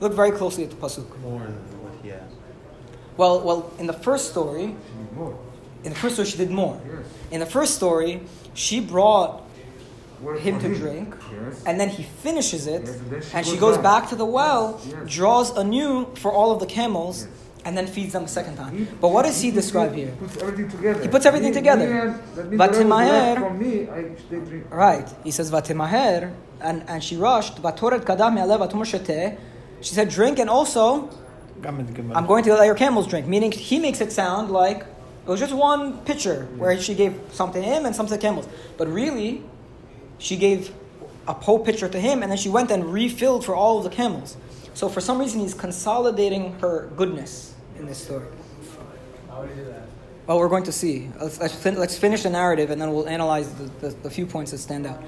Look 0.00 0.12
very 0.14 0.32
closely 0.32 0.62
at 0.64 0.70
the 0.70 0.76
pasuk. 0.76 1.08
more 1.22 1.40
than 1.40 1.78
what 1.84 1.94
he 2.02 2.08
has. 2.10 2.30
Well, 3.16 3.40
well, 3.40 3.70
in 3.78 3.86
the 3.86 3.92
first 4.06 4.30
story, 4.30 4.66
She 4.88 4.98
need 4.98 5.12
more. 5.16 5.34
in 5.85 5.91
the 5.93 5.99
first 6.03 6.15
story 6.15 6.27
she 6.27 6.37
did 6.37 6.51
more. 6.51 6.75
Yes. 6.85 7.05
In 7.31 7.39
the 7.39 7.45
first 7.57 7.75
story, 7.75 8.21
she 8.53 8.79
brought 8.79 9.43
Water 10.21 10.39
him 10.39 10.55
for 10.59 10.67
to 10.69 10.75
drink, 10.75 11.09
Yes. 11.31 11.63
and 11.67 11.79
then 11.79 11.89
he 11.89 12.03
finishes 12.03 12.67
it, 12.67 12.83
Yes, 12.85 12.95
and 13.11 13.23
she 13.23 13.35
and 13.37 13.45
she 13.45 13.51
goes 13.53 13.75
goes 13.75 13.77
back. 13.77 14.01
back 14.03 14.09
to 14.09 14.15
the 14.15 14.25
well, 14.25 14.65
Yes, 14.83 14.93
yes. 14.93 15.13
draws 15.17 15.47
anew 15.63 16.07
for 16.15 16.31
all 16.31 16.51
of 16.51 16.59
the 16.59 16.65
camels, 16.65 17.15
Yes. 17.23 17.29
and 17.65 17.77
then 17.77 17.85
feeds 17.87 18.13
them 18.13 18.23
a 18.23 18.27
second 18.27 18.55
time. 18.57 18.87
But 19.01 19.09
what 19.09 19.23
does 19.25 19.39
he 19.41 19.49
puts 19.51 19.61
describe 19.65 19.91
it- 19.93 19.97
here? 20.01 20.11
He 20.11 20.17
puts 20.25 20.37
everything 20.47 20.69
together. 20.71 21.01
He 21.01 21.07
puts 21.15 21.25
everything 21.25 21.49
Me- 21.53 21.59
together. 21.61 21.87
Me 21.87 21.99
and, 21.99 22.13
that 22.35 22.45
means 22.49 22.57
But 22.61 22.69
whatever 22.71 22.89
was 22.89 22.97
left 22.97 23.39
Timaher- 23.39 23.47
from 23.47 23.59
me, 23.59 23.73
I, 23.97 24.01
drink. 24.49 24.65
Right. 24.85 25.07
He 25.23 25.31
says, 25.31 25.51
Vatimaher, 25.51 26.31
and, 26.61 26.77
and 26.87 27.03
she 27.03 27.15
rushed, 27.17 27.55
Vatoret 27.61 28.01
kadam 28.09 28.35
me'alev 28.35 28.59
vatumar. 28.63 28.85
She 29.81 29.93
said, 29.93 30.09
drink, 30.09 30.39
and 30.39 30.49
also, 30.49 31.09
I'm 31.63 32.25
going 32.25 32.43
to 32.45 32.53
let 32.55 32.65
your 32.65 32.75
camels 32.75 33.05
drink. 33.07 33.27
Meaning, 33.27 33.51
he 33.51 33.79
makes 33.79 33.99
it 34.01 34.11
sound 34.11 34.49
like 34.51 34.85
it 35.24 35.28
was 35.28 35.40
just 35.40 35.54
one 35.54 35.98
pitcher 35.98 36.48
where 36.56 36.80
she 36.80 36.94
gave 36.94 37.20
some 37.32 37.52
to 37.52 37.60
him 37.60 37.86
and 37.86 37.94
some 37.94 38.06
to 38.06 38.14
the 38.14 38.18
camels. 38.18 38.48
But 38.76 38.88
really, 38.88 39.42
she 40.18 40.36
gave 40.36 40.72
a 41.28 41.34
whole 41.34 41.58
pitcher 41.58 41.88
to 41.88 42.00
him, 42.00 42.22
and 42.22 42.30
then 42.30 42.38
she 42.38 42.48
went 42.48 42.70
and 42.70 42.84
refilled 42.92 43.44
for 43.44 43.54
all 43.54 43.78
of 43.78 43.84
the 43.84 43.90
camels. 43.90 44.36
So 44.74 44.88
for 44.88 45.00
some 45.00 45.18
reason, 45.18 45.40
he's 45.40 45.54
consolidating 45.54 46.58
her 46.60 46.90
goodness 46.96 47.54
in 47.78 47.86
this 47.86 47.98
story. 47.98 48.26
How 49.28 49.40
would 49.42 49.50
he 49.50 49.56
do 49.56 49.64
that? 49.66 49.82
Well, 50.26 50.38
we're 50.38 50.48
going 50.48 50.64
to 50.64 50.72
see. 50.72 51.10
Let's, 51.20 51.40
let's, 51.40 51.54
fin- 51.54 51.78
let's 51.78 51.98
finish 51.98 52.22
the 52.22 52.30
narrative 52.30 52.70
and 52.70 52.80
then 52.80 52.92
we'll 52.92 53.08
analyze 53.08 53.52
the, 53.54 53.64
the, 53.80 53.88
the 54.04 54.10
few 54.10 54.26
points 54.26 54.52
that 54.52 54.58
stand 54.58 54.86
out. 54.86 55.02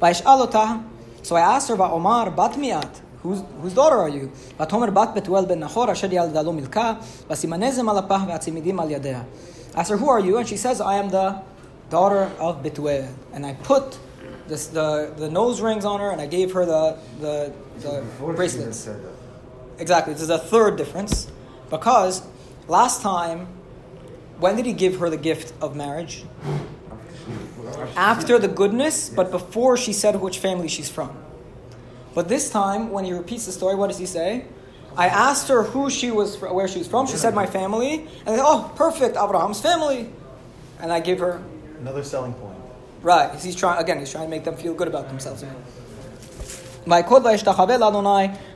וישאל 0.00 0.40
אותה, 0.40 0.76
So 1.24 1.34
I 1.36 1.40
asked 1.40 1.68
her 1.68 1.74
about 1.74 1.90
Omar 1.92 2.30
bat 2.30 2.52
miat. 2.52 3.00
Whose, 3.22 3.42
whose 3.60 3.74
daughter 3.74 3.96
are 3.96 4.08
you? 4.08 4.30
ותאמר 4.60 4.90
בת 4.90 5.08
בתואל 5.14 5.44
בן 5.44 5.58
נחור 5.58 5.92
אשר 5.92 6.12
ילדה 6.12 6.42
לו 6.42 6.52
מלכה 6.52 6.94
וסימני 7.30 7.72
זם 7.72 7.88
על 7.88 7.98
אפה 7.98 8.16
והצמידים 8.28 8.80
על 8.80 8.90
ידיה. 8.90 9.22
I 9.75 9.79
asked 9.79 9.89
her, 9.89 9.97
who 9.97 10.09
are 10.09 10.19
you? 10.19 10.37
And 10.37 10.47
she 10.47 10.57
says, 10.57 10.79
I 10.79 10.95
am 10.95 11.09
the 11.09 11.41
daughter 11.89 12.31
of 12.39 12.63
Betuel. 12.63 13.11
And 13.33 13.45
I 13.45 13.53
put 13.53 13.97
this, 14.47 14.67
the, 14.67 15.13
the 15.17 15.29
nose 15.29 15.61
rings 15.61 15.85
on 15.85 15.99
her 15.99 16.11
and 16.11 16.21
I 16.21 16.27
gave 16.27 16.51
her 16.53 16.65
the, 16.65 16.97
the, 17.19 17.53
the 17.79 18.03
bracelets. 18.19 18.89
Exactly. 19.79 20.13
This 20.13 20.23
is 20.23 20.29
a 20.29 20.37
third 20.37 20.75
difference 20.77 21.31
because 21.69 22.21
last 22.67 23.01
time, 23.01 23.47
when 24.39 24.55
did 24.55 24.65
he 24.65 24.73
give 24.73 24.97
her 24.97 25.09
the 25.09 25.17
gift 25.17 25.53
of 25.61 25.75
marriage? 25.75 26.23
After 27.95 28.37
the 28.37 28.47
goodness, 28.47 29.09
but 29.09 29.31
before 29.31 29.77
she 29.77 29.93
said 29.93 30.19
which 30.19 30.39
family 30.39 30.67
she's 30.67 30.89
from. 30.89 31.17
But 32.13 32.27
this 32.27 32.49
time, 32.51 32.91
when 32.91 33.05
he 33.05 33.13
repeats 33.13 33.45
the 33.45 33.51
story, 33.51 33.75
what 33.75 33.87
does 33.87 33.97
he 33.97 34.05
say? 34.05 34.45
I 34.95 35.07
asked 35.07 35.47
her 35.49 35.63
who 35.63 35.89
she 35.89 36.11
was, 36.11 36.37
where 36.39 36.67
she 36.67 36.79
was 36.79 36.87
from. 36.87 37.07
She 37.07 37.17
said 37.17 37.33
my 37.33 37.47
family, 37.47 38.07
and 38.25 38.29
I 38.29 38.35
said, 38.35 38.43
oh, 38.45 38.71
perfect, 38.75 39.17
Abraham's 39.17 39.59
family. 39.59 40.11
And 40.79 40.91
I 40.91 40.99
give 40.99 41.19
her 41.19 41.41
Another 41.83 42.03
selling 42.05 42.33
point. 42.35 42.55
Right. 43.01 43.37
He's 43.41 43.57
trying 43.57 43.77
again. 43.77 43.99
He's 43.99 44.09
trying 44.09 44.23
to 44.23 44.29
make 44.29 44.45
them 44.45 44.55
feel 44.55 44.73
good 44.73 44.87
about 44.87 45.09
themselves. 45.09 45.43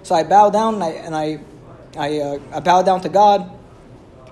So 0.03 0.15
I 0.15 0.23
bow 0.23 0.49
down 0.49 0.75
and 0.75 0.83
I 0.83 0.89
and 0.91 1.13
I, 1.13 1.39
I, 1.97 2.19
uh, 2.19 2.39
I 2.53 2.59
bow 2.61 2.83
down 2.83 3.01
to 3.01 3.09
God, 3.09 3.51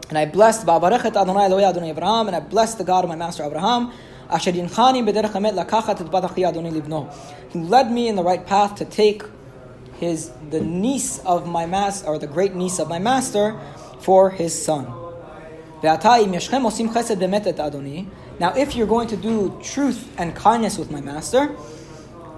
and 0.07 0.17
I 0.17 0.25
blessed 0.27 0.65
Adonai 0.65 1.89
Abraham, 1.89 2.27
and 2.27 2.35
I 2.37 2.39
blessed 2.39 2.77
the 2.77 2.85
God 2.85 3.03
of 3.03 3.09
my 3.09 3.17
master 3.17 3.43
Abraham. 3.43 3.91
Asher 4.29 4.53
yinchani 4.53 5.03
b'derech 5.05 5.33
hamet 5.33 5.53
lakachat 5.53 5.99
et 5.99 6.09
bat 6.09 6.23
achi 6.23 6.45
Adonai 6.45 6.71
libno. 6.71 7.13
Who 7.51 7.63
led 7.63 7.91
me 7.91 8.07
in 8.07 8.15
the 8.15 8.23
right 8.23 8.47
path 8.47 8.75
to 8.75 8.85
take 8.85 9.23
his 9.99 10.31
the 10.49 10.61
niece 10.61 11.19
of 11.19 11.47
my 11.47 11.65
master 11.65 12.07
or 12.07 12.19
the 12.19 12.27
great 12.27 12.55
niece 12.55 12.79
of 12.79 12.89
my 12.89 12.99
master 12.99 13.59
for 13.99 14.29
his 14.29 14.53
son. 14.53 14.85
Now, 18.39 18.53
if 18.55 18.75
you're 18.75 18.87
going 18.87 19.07
to 19.07 19.17
do 19.17 19.59
truth 19.63 20.09
and 20.17 20.35
kindness 20.35 20.77
with 20.77 20.91
my 20.91 21.01
master, 21.01 21.55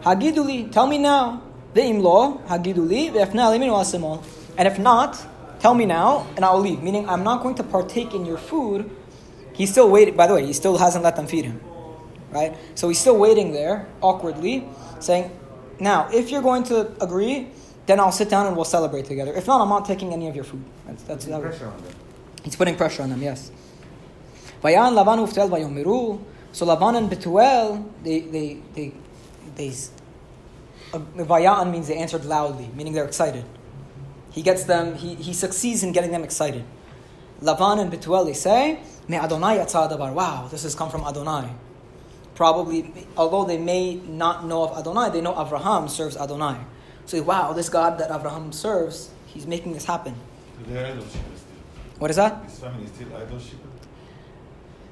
hagiduli, 0.02 0.72
tell 0.72 0.88
me 0.88 0.98
now. 0.98 1.42
Hagiduli, 1.76 3.14
And 4.58 4.68
if 4.68 4.80
not, 4.80 5.26
tell 5.60 5.74
me 5.74 5.86
now, 5.86 6.28
and 6.36 6.44
I'll 6.44 6.60
leave. 6.60 6.82
Meaning, 6.82 7.08
I'm 7.08 7.24
not 7.24 7.44
going 7.44 7.56
to 7.56 7.64
partake 7.64 8.14
in 8.14 8.26
your 8.26 8.38
food. 8.38 8.90
He's 9.54 9.72
still 9.72 9.90
waiting. 9.90 10.16
By 10.16 10.28
the 10.28 10.34
way, 10.34 10.46
he 10.46 10.54
still 10.54 10.78
hasn't 10.78 11.04
let 11.04 11.16
them 11.16 11.28
feed 11.28 11.46
him, 11.46 11.62
right? 12.32 12.56
So 12.76 12.90
he's 12.90 13.00
still 13.00 13.18
waiting 13.18 13.54
there 13.54 13.88
awkwardly, 14.02 14.68
saying, 15.00 15.32
now, 15.80 16.10
if 16.12 16.32
you're 16.32 16.42
going 16.42 16.64
to 16.66 16.92
agree, 17.02 17.50
then 17.86 18.00
I'll 18.00 18.12
sit 18.12 18.30
down 18.30 18.48
and 18.48 18.56
we'll 18.56 18.66
celebrate 18.66 19.06
together. 19.06 19.34
If 19.34 19.48
not, 19.48 19.62
I'm 19.62 19.70
not 19.70 19.86
taking 19.86 20.14
any 20.14 20.28
of 20.28 20.36
your 20.36 20.44
food. 20.44 20.64
That's, 20.86 21.04
that's, 21.04 21.26
that 21.26 21.42
Pressure 21.42 21.68
on 21.68 21.82
them. 21.84 21.94
He's 22.44 22.56
putting 22.56 22.76
pressure 22.76 23.04
on 23.04 23.10
them, 23.10 23.22
yes. 23.22 23.52
Vayan 24.64 24.94
Lavan 24.94 25.20
uftel 25.26 25.50
vayomiru. 25.50 26.22
So 26.52 26.66
Lavan 26.66 26.98
and 26.98 27.10
Betuel, 27.10 27.88
they 28.04 28.22
they 28.22 28.58
they 28.74 28.94
they. 29.56 29.74
Uh, 30.94 31.00
Vayan 31.18 31.72
means 31.72 31.88
they 31.88 31.98
answered 31.98 32.26
loudly, 32.26 32.70
meaning 32.74 32.94
they're 32.94 33.06
excited. 33.06 33.46
He 34.32 34.42
gets 34.42 34.64
them. 34.64 34.96
He, 34.96 35.16
he 35.16 35.34
succeeds 35.34 35.84
in 35.84 35.92
getting 35.92 36.12
them 36.12 36.24
excited. 36.24 36.64
Lavan 37.42 37.80
and 37.80 37.92
Betuel 37.92 38.26
they 38.26 38.34
say, 38.34 38.80
"Me 39.08 39.18
Adonai. 39.18 39.58
Wow, 39.60 40.48
this 40.50 40.64
has 40.64 40.74
come 40.74 40.90
from 40.90 41.04
Adonai. 41.04 41.50
Probably, 42.38 42.94
although 43.18 43.46
they 43.46 43.58
may 43.58 43.96
not 43.96 44.46
know 44.46 44.62
of 44.62 44.78
Adonai, 44.78 45.10
they 45.10 45.22
know 45.22 45.34
Avraham 45.34 45.90
serves 45.90 46.16
Adonai. 46.16 46.58
So 47.08 47.20
wow, 47.24 47.52
this 47.52 47.68
God 47.68 47.98
that 47.98 48.12
Avraham 48.12 48.54
serves, 48.54 49.10
he's 49.26 49.48
making 49.48 49.74
this 49.74 49.86
happen. 49.86 50.14
They're 50.68 50.86
idol 50.86 51.04
shippers 51.06 51.40
still. 51.40 51.98
What 51.98 52.12
is 52.12 52.18
that? 52.18 52.44
His 52.44 52.60
family 52.60 52.84
is 52.84 52.92
still 52.92 53.08
idol. 53.16 53.40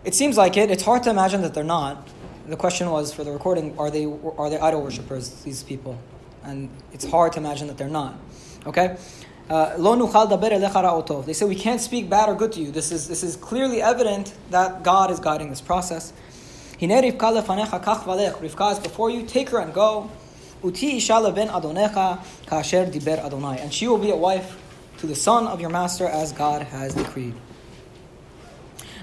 It 0.04 0.16
seems 0.16 0.38
like 0.38 0.58
it. 0.58 0.72
It's 0.72 0.82
hard 0.82 1.04
to 1.04 1.12
imagine 1.12 1.44
that 1.44 1.54
they're 1.54 1.64
not. 1.64 2.08
The 2.48 2.56
question 2.56 2.90
was 2.90 3.14
for 3.14 3.24
the 3.24 3.32
recording: 3.32 3.78
Are 3.78 3.92
they 3.92 4.06
are 4.06 4.50
they 4.50 4.58
idol 4.58 4.82
worshippers? 4.82 5.30
These 5.44 5.62
people, 5.62 6.00
and 6.44 6.72
it's 6.94 7.06
hard 7.06 7.34
to 7.34 7.40
imagine 7.40 7.68
that 7.68 7.78
they're 7.78 7.88
not. 7.88 8.18
Okay. 8.66 8.98
Uh, 9.52 9.76
Lo 9.78 9.96
nuchal 9.96 10.28
daber 10.28 10.50
elecha 10.50 10.82
ra'otov. 10.84 11.28
They 11.28 11.34
say 11.34 11.46
we 11.46 11.54
can't 11.54 11.80
speak 11.80 12.10
bad 12.10 12.28
or 12.28 12.34
good 12.34 12.54
to 12.54 12.60
you. 12.60 12.72
This 12.72 12.92
is 12.92 13.08
this 13.08 13.22
is 13.22 13.36
clearly 13.36 13.84
evident 13.84 14.34
that 14.50 14.82
God 14.82 15.12
is 15.12 15.20
guiding 15.20 15.52
this 15.52 15.62
process. 15.62 16.12
Hine 16.80 17.02
Rivka 17.02 17.42
lefanecha 17.42 17.84
kach 17.84 18.04
valech. 18.04 18.34
Rivka 18.34 18.74
is 18.74 18.80
before 18.80 19.10
you. 19.10 19.24
Take 19.24 19.50
her 19.50 19.60
and 19.60 19.74
go. 19.74 20.10
Uti 20.64 20.98
ishala 20.98 21.34
ben 21.34 21.48
adonecha 21.48 22.20
kasher 22.46 22.92
diber 22.92 23.24
adonai. 23.24 23.60
And 23.60 23.74
she 23.74 23.88
will 23.88 23.98
be 23.98 24.12
a 24.12 24.16
wife 24.16 24.62
to 24.98 25.08
the 25.08 25.16
son 25.16 25.48
of 25.48 25.62
your 25.62 25.70
master 25.70 26.08
as 26.08 26.32
God 26.32 26.64
has 26.64 26.94
decreed. 26.94 27.34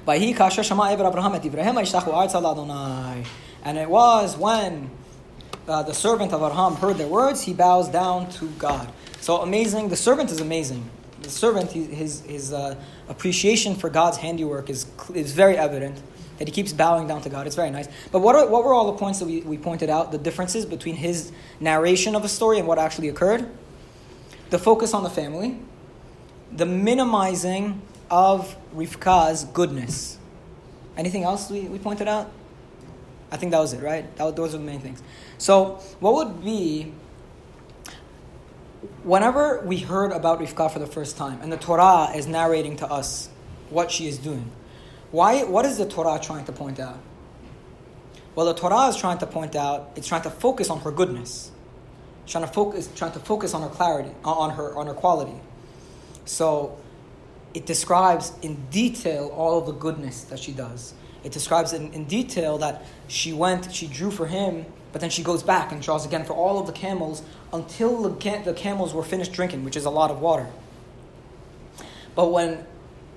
Vayhi 0.07 0.35
kasher 0.35 0.64
shama 0.64 0.85
eved 0.85 1.09
Abraham 1.09 1.35
et 1.35 1.45
Ibrahim 1.45 1.76
ishtachu 1.76 2.12
arza 2.12 2.38
adonai. 2.38 3.25
And 3.64 3.79
it 3.79 3.88
was 3.88 4.37
when 4.37 4.91
uh, 5.69 5.83
the 5.83 5.95
servant 5.95 6.33
of 6.33 6.43
Abraham 6.43 6.75
heard 6.75 6.99
their 6.99 7.07
words, 7.07 7.43
he 7.43 7.55
bows 7.55 7.88
down 7.88 8.29
to 8.33 8.49
God. 8.59 8.93
So 9.21 9.38
amazing. 9.38 9.88
The 9.88 9.97
servant 9.97 10.31
is 10.31 10.41
amazing. 10.41 10.91
The 11.23 11.31
servant, 11.31 11.71
his, 11.71 11.87
his, 11.88 12.21
his 12.23 12.52
uh, 12.52 12.75
appreciation 13.09 13.76
for 13.76 13.88
God's 13.88 14.17
handiwork 14.17 14.69
is, 14.69 14.87
is 15.14 15.33
very 15.33 15.57
evident. 15.57 16.02
That 16.42 16.49
he 16.49 16.52
keeps 16.52 16.72
bowing 16.72 17.06
down 17.06 17.22
to 17.22 17.28
God. 17.28 17.46
It's 17.46 17.54
very 17.54 17.70
nice. 17.70 17.87
But 18.11 18.18
what, 18.18 18.34
are, 18.34 18.49
what 18.49 18.64
were 18.64 18.75
all 18.75 18.90
the 18.90 18.99
points 18.99 19.20
that 19.20 19.26
we, 19.26 19.42
we 19.42 19.56
pointed 19.56 19.88
out? 19.88 20.11
The 20.11 20.18
differences 20.18 20.66
between 20.66 20.96
his 20.96 21.30
narration 21.61 22.16
of 22.16 22.25
a 22.25 22.28
story 22.28 22.58
and 22.58 22.66
what 22.66 22.80
actually 22.80 23.08
occurred? 23.08 23.49
The 24.50 24.58
focus 24.58 24.92
on 24.92 25.04
the 25.04 25.08
family, 25.08 25.61
the 26.50 26.66
minimizing 26.66 27.80
of 28.11 28.56
Rivka's 28.75 29.44
goodness. 29.44 30.18
Anything 30.96 31.22
else 31.22 31.49
we, 31.49 31.61
we 31.61 31.78
pointed 31.78 32.08
out? 32.08 32.28
I 33.30 33.37
think 33.37 33.52
that 33.52 33.61
was 33.61 33.72
it, 33.72 33.80
right? 33.80 34.16
That, 34.16 34.34
those 34.34 34.52
are 34.52 34.58
the 34.58 34.64
main 34.64 34.80
things. 34.80 35.00
So, 35.38 35.80
what 36.00 36.14
would 36.14 36.44
be 36.44 36.92
whenever 39.04 39.61
we 39.64 39.78
heard 39.78 40.11
about 40.11 40.40
Rivka 40.40 40.72
for 40.72 40.80
the 40.80 40.88
first 40.88 41.16
time 41.16 41.38
and 41.40 41.52
the 41.52 41.56
Torah 41.56 42.11
is 42.16 42.26
narrating 42.26 42.78
to 42.78 42.87
us 42.90 43.28
what 43.70 43.92
she 43.92 44.08
is 44.08 44.18
doing, 44.18 44.50
why, 45.12 45.45
what 45.45 45.64
is 45.64 45.78
the 45.78 45.87
Torah 45.87 46.19
trying 46.21 46.45
to 46.47 46.52
point 46.52 46.81
out? 46.81 46.99
Well, 48.35 48.47
the 48.47 48.54
Torah 48.54 48.88
is 48.88 48.97
trying 48.97 49.19
to 49.19 49.26
point 49.26 49.54
out, 49.54 49.92
it's 49.95 50.09
trying 50.09 50.23
to 50.23 50.31
focus 50.31 50.71
on 50.71 50.81
her 50.81 50.90
goodness. 50.90 51.52
It's 52.25 52.33
trying 52.33 52.47
to 52.47 52.52
focus, 52.52 52.88
trying 52.97 53.12
to 53.12 53.21
focus 53.21 53.52
on 53.52 53.62
her 53.62 53.69
clarity, 53.69 54.11
on 54.25 54.50
her, 54.50 54.75
on 54.76 54.87
her 54.87 54.95
quality. 54.95 55.38
So, 56.25 56.78
it 57.52 57.66
describes 57.66 58.33
in 58.40 58.66
detail 58.71 59.28
all 59.28 59.59
of 59.59 59.66
the 59.66 59.73
goodness 59.73 60.25
that 60.25 60.38
she 60.38 60.52
does. 60.52 60.95
It 61.23 61.33
describes 61.33 61.75
in, 61.75 61.92
in 61.92 62.07
detail 62.07 62.57
that 62.59 62.85
she 63.07 63.33
went, 63.33 63.73
she 63.73 63.87
drew 63.87 64.11
for 64.11 64.26
him, 64.26 64.64
but 64.92 65.00
then 65.00 65.11
she 65.11 65.23
goes 65.23 65.42
back 65.42 65.73
and 65.73 65.83
draws 65.83 66.07
again 66.07 66.25
for 66.25 66.33
all 66.33 66.59
of 66.59 66.66
the 66.66 66.73
camels 66.73 67.23
until 67.52 68.02
the, 68.02 68.11
ca- 68.19 68.42
the 68.42 68.54
camels 68.54 68.95
were 68.95 69.02
finished 69.02 69.33
drinking, 69.33 69.64
which 69.64 69.76
is 69.76 69.85
a 69.85 69.90
lot 69.90 70.11
of 70.11 70.21
water. 70.21 70.49
But 72.14 72.33
when 72.33 72.66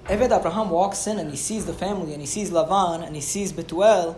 Eved 0.07 0.37
Abraham 0.37 0.69
walks 0.69 1.07
in 1.07 1.17
and 1.17 1.31
he 1.31 1.37
sees 1.37 1.65
the 1.65 1.73
family 1.73 2.13
and 2.13 2.21
he 2.21 2.27
sees 2.27 2.51
Lavan 2.51 3.05
and 3.05 3.15
he 3.15 3.21
sees 3.21 3.51
Betuel, 3.51 4.15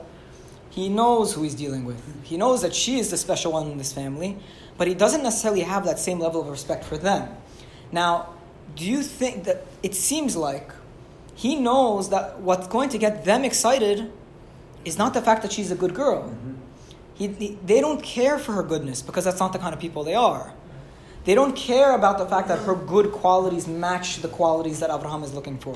he 0.69 0.89
knows 0.89 1.33
who 1.33 1.43
he's 1.43 1.55
dealing 1.55 1.85
with. 1.85 2.01
He 2.23 2.37
knows 2.37 2.61
that 2.61 2.75
she 2.75 2.99
is 2.99 3.09
the 3.09 3.17
special 3.17 3.53
one 3.53 3.67
in 3.71 3.77
this 3.77 3.93
family, 3.93 4.37
but 4.77 4.87
he 4.87 4.93
doesn't 4.93 5.23
necessarily 5.23 5.61
have 5.61 5.85
that 5.85 5.97
same 5.97 6.19
level 6.19 6.41
of 6.41 6.49
respect 6.49 6.83
for 6.83 6.97
them. 6.97 7.29
Now, 7.91 8.33
do 8.75 8.85
you 8.85 9.01
think 9.01 9.45
that 9.45 9.65
it 9.81 9.95
seems 9.95 10.35
like 10.35 10.71
he 11.35 11.55
knows 11.55 12.09
that 12.09 12.41
what's 12.41 12.67
going 12.67 12.89
to 12.89 12.97
get 12.97 13.23
them 13.23 13.45
excited 13.45 14.11
is 14.83 14.97
not 14.97 15.13
the 15.13 15.21
fact 15.21 15.41
that 15.43 15.51
she's 15.51 15.71
a 15.71 15.75
good 15.75 15.93
girl? 15.93 16.23
Mm-hmm. 16.23 16.53
He, 17.15 17.27
he- 17.27 17.57
they 17.65 17.79
don't 17.79 18.03
care 18.03 18.37
for 18.37 18.51
her 18.53 18.63
goodness 18.63 19.01
because 19.01 19.23
that's 19.23 19.39
not 19.39 19.53
the 19.53 19.59
kind 19.59 19.73
of 19.73 19.79
people 19.79 20.03
they 20.03 20.15
are. 20.15 20.53
They 21.27 21.35
don't 21.35 21.57
care 21.57 21.91
about 21.91 22.19
the 22.19 22.25
fact 22.25 22.47
that 22.47 22.59
her 22.59 22.73
good 22.73 23.11
qualities 23.11 23.67
match 23.67 24.21
the 24.21 24.29
qualities 24.29 24.79
that 24.79 24.89
Abraham 24.89 25.23
is 25.23 25.33
looking 25.33 25.57
for. 25.57 25.75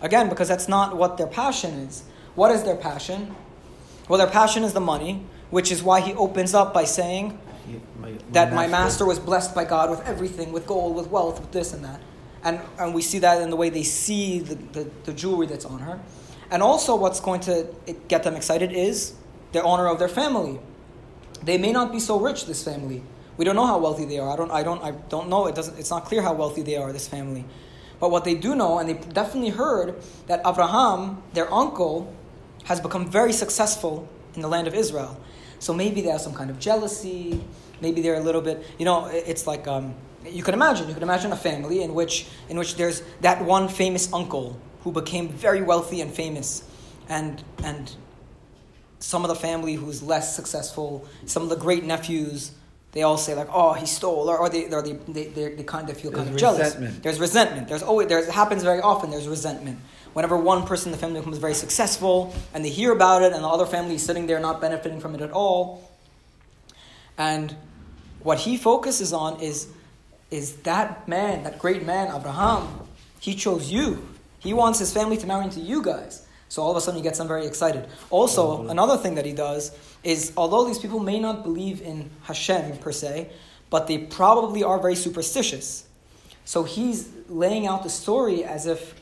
Again, 0.00 0.28
because 0.28 0.46
that's 0.46 0.68
not 0.68 0.96
what 0.96 1.16
their 1.18 1.26
passion 1.26 1.74
is. 1.74 2.04
What 2.36 2.52
is 2.52 2.62
their 2.62 2.76
passion? 2.76 3.34
Well, 4.08 4.16
their 4.16 4.28
passion 4.28 4.62
is 4.62 4.72
the 4.72 4.80
money, 4.80 5.26
which 5.50 5.72
is 5.72 5.82
why 5.82 6.00
he 6.00 6.14
opens 6.14 6.54
up 6.54 6.72
by 6.72 6.84
saying 6.84 7.36
He- 7.66 7.80
my- 8.00 8.12
that 8.30 8.52
my 8.52 8.68
master 8.68 9.04
was 9.04 9.18
blessed 9.18 9.56
by 9.56 9.64
God 9.64 9.90
with 9.90 10.06
everything, 10.06 10.52
with 10.52 10.68
gold, 10.68 10.94
with 10.94 11.08
wealth, 11.08 11.40
with 11.40 11.50
this 11.50 11.72
and 11.72 11.84
that. 11.84 12.00
And, 12.44 12.60
and 12.78 12.94
we 12.94 13.02
see 13.02 13.18
that 13.18 13.42
in 13.42 13.50
the 13.50 13.56
way 13.56 13.70
they 13.70 13.82
see 13.82 14.38
the, 14.38 14.54
the, 14.54 14.90
the 15.02 15.12
jewelry 15.12 15.48
that's 15.48 15.64
on 15.64 15.80
her. 15.80 15.98
And 16.52 16.62
also, 16.62 16.94
what's 16.94 17.18
going 17.18 17.40
to 17.40 17.66
get 18.06 18.22
them 18.22 18.36
excited 18.36 18.70
is 18.70 19.14
the 19.50 19.64
honor 19.64 19.88
of 19.88 19.98
their 19.98 20.08
family. 20.08 20.60
They 21.42 21.58
may 21.58 21.72
not 21.72 21.90
be 21.90 21.98
so 21.98 22.20
rich, 22.20 22.46
this 22.46 22.62
family. 22.62 23.02
We 23.36 23.44
don't 23.44 23.56
know 23.56 23.66
how 23.66 23.78
wealthy 23.78 24.04
they 24.04 24.18
are. 24.18 24.30
I 24.30 24.36
don't, 24.36 24.50
I 24.50 24.62
don't, 24.62 24.82
I 24.82 24.92
don't 24.92 25.28
know. 25.28 25.46
It 25.46 25.54
doesn't, 25.54 25.78
it's 25.78 25.90
not 25.90 26.04
clear 26.04 26.22
how 26.22 26.34
wealthy 26.34 26.62
they 26.62 26.76
are, 26.76 26.92
this 26.92 27.08
family. 27.08 27.44
But 28.00 28.10
what 28.10 28.24
they 28.24 28.34
do 28.34 28.54
know, 28.54 28.78
and 28.78 28.88
they 28.88 28.94
definitely 28.94 29.50
heard, 29.50 30.02
that 30.26 30.40
Abraham, 30.46 31.22
their 31.32 31.52
uncle, 31.52 32.14
has 32.64 32.80
become 32.80 33.10
very 33.10 33.32
successful 33.32 34.08
in 34.34 34.42
the 34.42 34.48
land 34.48 34.66
of 34.66 34.74
Israel. 34.74 35.18
So 35.58 35.72
maybe 35.72 36.00
they 36.00 36.10
have 36.10 36.20
some 36.20 36.34
kind 36.34 36.50
of 36.50 36.58
jealousy. 36.58 37.42
maybe 37.80 38.00
they're 38.00 38.16
a 38.16 38.20
little 38.20 38.40
bit, 38.40 38.64
you 38.78 38.84
know, 38.84 39.06
it's 39.06 39.46
like 39.46 39.66
um, 39.66 39.94
you 40.26 40.42
can 40.42 40.54
imagine. 40.54 40.88
You 40.88 40.94
can 40.94 41.02
imagine 41.02 41.32
a 41.32 41.36
family 41.36 41.82
in 41.82 41.94
which 41.94 42.26
in 42.48 42.58
which 42.58 42.76
there's 42.76 43.02
that 43.20 43.44
one 43.44 43.68
famous 43.68 44.12
uncle 44.12 44.58
who 44.82 44.92
became 44.92 45.28
very 45.28 45.62
wealthy 45.62 46.00
and 46.00 46.12
famous, 46.12 46.64
and 47.08 47.42
and 47.62 47.92
some 48.98 49.22
of 49.22 49.28
the 49.28 49.34
family 49.34 49.74
who's 49.74 50.02
less 50.02 50.34
successful, 50.34 51.06
some 51.26 51.42
of 51.42 51.50
the 51.50 51.56
great 51.56 51.84
nephews, 51.84 52.52
they 52.94 53.02
all 53.02 53.18
say 53.18 53.34
like, 53.34 53.48
"Oh, 53.52 53.72
he 53.72 53.86
stole," 53.86 54.30
or, 54.30 54.38
or 54.38 54.48
they, 54.48 54.72
or 54.72 54.80
they, 54.80 54.92
they, 54.92 55.24
they, 55.26 55.54
they 55.56 55.62
kind 55.64 55.90
of 55.90 56.00
feel 56.00 56.12
kind 56.12 56.28
There's 56.28 56.36
of 56.36 56.40
jealous. 56.40 56.74
There's 57.02 57.20
resentment. 57.20 57.68
There's 57.68 57.82
always 57.82 58.08
there's, 58.08 58.28
it 58.28 58.32
happens 58.32 58.62
very 58.62 58.80
often. 58.80 59.10
There's 59.10 59.28
resentment. 59.28 59.80
Whenever 60.12 60.38
one 60.38 60.64
person 60.64 60.88
in 60.88 60.92
the 60.92 60.98
family 60.98 61.18
becomes 61.18 61.38
very 61.38 61.54
successful 61.54 62.32
and 62.54 62.64
they 62.64 62.68
hear 62.68 62.92
about 62.92 63.22
it, 63.22 63.32
and 63.32 63.42
the 63.42 63.48
other 63.48 63.66
family 63.66 63.96
is 63.96 64.04
sitting 64.04 64.28
there 64.28 64.38
not 64.38 64.60
benefiting 64.60 65.00
from 65.00 65.16
it 65.16 65.20
at 65.20 65.32
all, 65.32 65.90
and 67.18 67.54
what 68.22 68.38
he 68.38 68.56
focuses 68.56 69.12
on 69.12 69.40
is 69.40 69.68
is 70.30 70.56
that 70.62 71.06
man, 71.08 71.42
that 71.42 71.58
great 71.58 71.84
man, 71.84 72.14
Abraham. 72.14 72.80
He 73.20 73.34
chose 73.34 73.70
you. 73.70 74.06
He 74.38 74.52
wants 74.52 74.78
his 74.78 74.92
family 74.92 75.16
to 75.16 75.26
marry 75.26 75.44
into 75.44 75.60
you 75.60 75.82
guys. 75.82 76.26
So 76.48 76.62
all 76.62 76.70
of 76.70 76.76
a 76.76 76.80
sudden 76.80 76.98
he 76.98 77.02
gets 77.02 77.18
them 77.18 77.26
very 77.26 77.46
excited. 77.46 77.86
Also, 78.10 78.68
another 78.68 78.96
thing 78.96 79.16
that 79.16 79.26
he 79.26 79.32
does 79.32 79.72
is 80.04 80.32
although 80.36 80.64
these 80.64 80.78
people 80.78 81.00
may 81.00 81.18
not 81.18 81.42
believe 81.42 81.80
in 81.82 82.10
Hashem 82.22 82.78
per 82.78 82.92
se, 82.92 83.30
but 83.70 83.86
they 83.88 83.98
probably 83.98 84.62
are 84.62 84.78
very 84.78 84.94
superstitious. 84.94 85.86
So 86.44 86.62
he's 86.62 87.08
laying 87.28 87.66
out 87.66 87.82
the 87.82 87.90
story 87.90 88.44
as 88.44 88.66
if, 88.66 88.94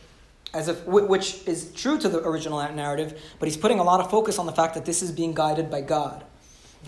as 0.55 0.69
if 0.69 0.85
which 0.87 1.47
is 1.47 1.73
true 1.73 1.99
to 1.99 2.09
the 2.09 2.27
original 2.27 2.59
narrative, 2.73 3.21
but 3.39 3.49
he's 3.49 3.57
putting 3.57 3.81
a 3.81 3.83
lot 3.83 4.01
of 4.01 4.11
focus 4.11 4.39
on 4.39 4.47
the 4.47 4.53
fact 4.53 4.75
that 4.75 4.85
this 4.85 5.03
is 5.03 5.11
being 5.11 5.35
guided 5.35 5.71
by 5.71 5.81
God. 5.81 6.25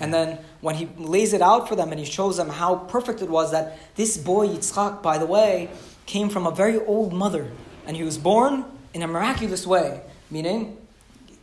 And 0.00 0.12
then 0.14 0.38
when 0.60 0.76
he 0.76 0.88
lays 0.96 1.32
it 1.32 1.42
out 1.42 1.68
for 1.68 1.76
them 1.76 1.90
and 1.90 1.98
he 1.98 2.06
shows 2.06 2.36
them 2.36 2.48
how 2.48 2.76
perfect 2.76 3.22
it 3.22 3.28
was 3.28 3.52
that 3.52 3.78
this 3.96 4.16
boy 4.16 4.48
Yitzchak, 4.48 5.02
by 5.02 5.18
the 5.18 5.26
way, 5.26 5.70
came 6.06 6.28
from 6.28 6.46
a 6.46 6.50
very 6.50 6.78
old 6.80 7.12
mother, 7.12 7.50
and 7.86 7.96
he 7.96 8.02
was 8.02 8.18
born 8.18 8.64
in 8.92 9.02
a 9.02 9.06
miraculous 9.06 9.66
way, 9.66 10.00
meaning 10.30 10.76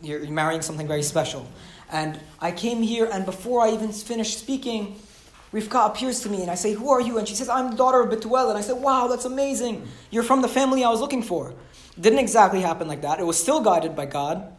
you're 0.02 0.20
you're 0.20 0.32
marrying 0.32 0.62
something 0.62 0.88
very 0.88 1.04
special. 1.04 1.48
And 1.92 2.20
I 2.40 2.52
came 2.52 2.82
here, 2.82 3.10
and 3.12 3.26
before 3.26 3.62
I 3.62 3.72
even 3.72 3.92
finished 3.92 4.40
speaking, 4.40 5.00
Rivka 5.54 5.86
appears 5.86 6.22
to 6.22 6.30
me, 6.30 6.42
and 6.42 6.50
I 6.50 6.56
say, 6.56 6.72
"Who 6.74 6.90
are 6.90 7.02
you?" 7.02 7.18
And 7.18 7.28
she 7.28 7.36
says, 7.36 7.50
"I'm 7.50 7.72
the 7.72 7.76
daughter 7.76 8.02
of 8.02 8.10
Betuel." 8.10 8.50
And 8.50 8.58
I 8.58 8.62
said, 8.62 8.82
"Wow, 8.82 9.08
that's 9.08 9.26
amazing! 9.26 9.86
You're 10.10 10.24
from 10.24 10.42
the 10.42 10.48
family 10.48 10.84
I 10.84 10.90
was 10.90 11.02
looking 11.02 11.22
for." 11.22 11.54
Didn't 12.00 12.20
exactly 12.20 12.62
happen 12.62 12.88
like 12.88 13.02
that. 13.02 13.20
It 13.20 13.26
was 13.26 13.38
still 13.38 13.60
guided 13.60 13.96
by 13.96 14.06
God, 14.06 14.56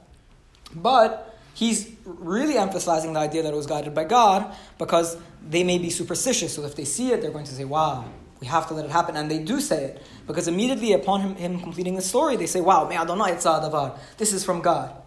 but 0.75 1.33
he's 1.55 1.91
really 2.05 2.57
emphasizing 2.57 3.12
the 3.12 3.21
idea 3.21 3.43
that 3.43 3.53
it 3.53 3.57
was 3.57 3.67
guided 3.67 3.95
by 3.95 4.05
God 4.05 4.55
because 4.79 5.17
they 5.47 5.65
may 5.65 5.79
be 5.79 5.91
superstitious. 5.91 6.55
So 6.55 6.65
if 6.65 6.75
they 6.75 6.85
see 6.85 7.12
it, 7.12 7.21
they're 7.21 7.31
going 7.31 7.45
to 7.47 7.55
say, 7.55 7.65
wow, 7.65 8.05
we 8.41 8.47
have 8.47 8.69
to 8.69 8.75
let 8.75 8.85
it 8.85 8.91
happen. 8.91 9.17
And 9.17 9.31
they 9.31 9.39
do 9.39 9.61
say 9.61 9.85
it 9.85 10.03
because 10.27 10.49
immediately 10.49 10.93
upon 10.93 11.21
him, 11.21 11.35
him 11.37 11.61
completing 11.61 11.95
the 11.95 12.03
story, 12.03 12.37
they 12.37 12.47
say, 12.47 12.61
wow, 12.61 12.89
may 12.89 12.97
Adonai 12.97 13.33
davar. 13.33 13.99
This 14.19 14.33
is 14.33 14.45
from 14.45 14.61
God. 14.61 15.01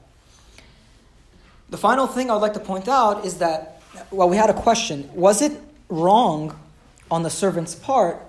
The 1.69 1.77
final 1.77 2.07
thing 2.07 2.29
I 2.29 2.33
would 2.33 2.41
like 2.41 2.53
to 2.53 2.59
point 2.59 2.87
out 2.87 3.25
is 3.25 3.37
that, 3.39 3.81
well, 4.11 4.29
we 4.29 4.37
had 4.37 4.49
a 4.49 4.53
question. 4.53 5.09
Was 5.13 5.41
it 5.41 5.59
wrong 5.89 6.57
on 7.09 7.23
the 7.23 7.29
servant's 7.29 7.75
part 7.75 8.21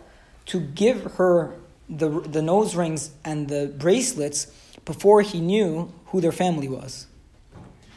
to 0.46 0.60
give 0.60 1.14
her 1.14 1.54
the, 1.88 2.08
the 2.20 2.42
nose 2.42 2.74
rings 2.74 3.10
and 3.24 3.48
the 3.48 3.72
bracelets 3.78 4.46
before 4.84 5.22
he 5.22 5.40
knew 5.40 5.92
who 6.06 6.20
their 6.20 6.32
family 6.32 6.68
was? 6.68 7.06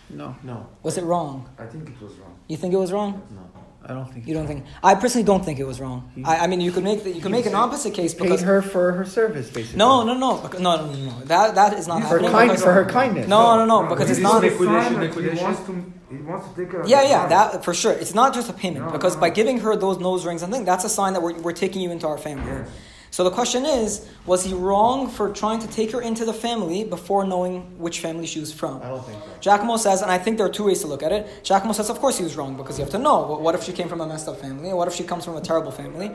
No, 0.09 0.35
No, 0.43 0.65
Was 0.81 0.97
it 0.97 1.03
wrong? 1.03 1.47
I 1.59 1.65
think 1.67 1.89
it 1.89 2.01
was 2.01 2.13
wrong. 2.15 2.35
You 2.47 2.57
think 2.57 2.73
it 2.73 2.77
was 2.77 2.91
wrong? 2.91 3.21
No. 3.29 3.41
I 3.89 3.93
don't 3.93 4.05
think 4.13 4.27
You 4.27 4.33
don't 4.35 4.45
think? 4.47 4.65
I 4.83 4.93
personally 4.95 5.25
don't 5.25 5.43
think 5.43 5.57
it 5.59 5.65
was 5.65 5.79
wrong. 5.81 6.11
I, 6.23 6.37
I 6.43 6.47
mean, 6.47 6.61
you 6.61 6.71
could 6.71 6.83
make 6.83 7.03
the, 7.03 7.11
you 7.11 7.21
could 7.21 7.31
make 7.31 7.45
an 7.47 7.55
opposite 7.55 7.93
case 7.93 8.13
paid 8.13 8.23
because 8.23 8.41
her 8.41 8.61
for 8.61 8.91
her 8.93 9.05
service, 9.05 9.49
basically. 9.49 9.77
no, 9.77 10.03
no, 10.03 10.13
no, 10.13 10.41
no, 10.43 10.59
no, 10.59 10.85
no, 10.85 10.93
no. 10.93 11.19
That 11.25 11.55
that 11.55 11.73
is 11.79 11.87
not 11.87 12.01
for 12.03 12.19
happening. 12.19 12.31
kind 12.31 12.59
for 12.59 12.71
her 12.73 12.85
kindness. 12.85 13.27
No, 13.27 13.55
no, 13.57 13.65
no, 13.65 13.87
because 13.89 14.09
it's 14.11 14.19
not. 14.19 14.41
liquidation, 14.43 15.01
He 15.37 15.43
wants 15.43 15.61
to. 15.67 15.73
He 16.11 16.17
wants 16.17 16.47
to 16.49 16.55
take 16.55 16.71
care 16.71 16.83
Yeah, 16.87 17.03
yeah, 17.03 17.17
farm. 17.19 17.29
that 17.29 17.63
for 17.65 17.73
sure. 17.73 17.91
It's 17.93 18.15
not 18.15 18.33
just 18.33 18.49
a 18.49 18.53
payment 18.53 18.85
No, 18.85 18.91
because 18.91 19.13
no. 19.15 19.21
by 19.21 19.29
giving 19.29 19.59
her 19.59 19.75
those 19.75 19.97
nose 19.99 20.25
rings 20.25 20.41
and 20.43 20.51
things, 20.53 20.65
that's 20.65 20.83
a 20.83 20.89
sign 20.89 21.13
that 21.13 21.21
we're, 21.21 21.37
we're 21.45 21.51
taking 21.53 21.81
you 21.83 21.91
into 21.91 22.07
our 22.07 22.17
family. 22.17 22.45
Yes. 22.51 22.69
So 23.11 23.23
the 23.23 23.31
question 23.31 23.65
is, 23.65 24.07
was 24.25 24.43
he 24.43 24.53
wrong 24.53 25.09
for 25.09 25.33
trying 25.33 25.59
to 25.59 25.67
take 25.67 25.91
her 25.91 26.01
into 26.01 26.25
the 26.25 26.33
family 26.33 26.83
before 26.83 27.25
knowing 27.25 27.79
which 27.79 27.99
family 27.99 28.27
she 28.27 28.39
was 28.39 28.53
from? 28.53 28.81
I 28.81 28.89
don't 28.89 29.05
think 29.05 29.21
so. 29.23 29.29
Giacomo 29.41 29.77
says, 29.77 30.01
and 30.01 30.11
I 30.11 30.17
think 30.17 30.37
there 30.37 30.45
are 30.45 30.51
two 30.51 30.65
ways 30.65 30.81
to 30.81 30.87
look 30.87 31.03
at 31.03 31.11
it. 31.11 31.43
Giacomo 31.43 31.73
says, 31.73 31.89
of 31.89 31.99
course 31.99 32.17
he 32.17 32.23
was 32.23 32.35
wrong 32.37 32.55
because 32.55 32.77
you 32.77 32.83
have 32.83 32.91
to 32.91 32.99
know. 32.99 33.37
What, 33.37 33.55
if 33.55 33.63
she 33.63 33.73
came 33.73 33.89
from 33.89 34.01
a 34.01 34.07
messed 34.07 34.27
up 34.27 34.39
family? 34.39 34.73
What 34.73 34.87
if 34.87 34.93
she 34.93 35.03
comes 35.03 35.25
from 35.25 35.37
a 35.37 35.41
terrible 35.41 35.71
family? 35.71 36.11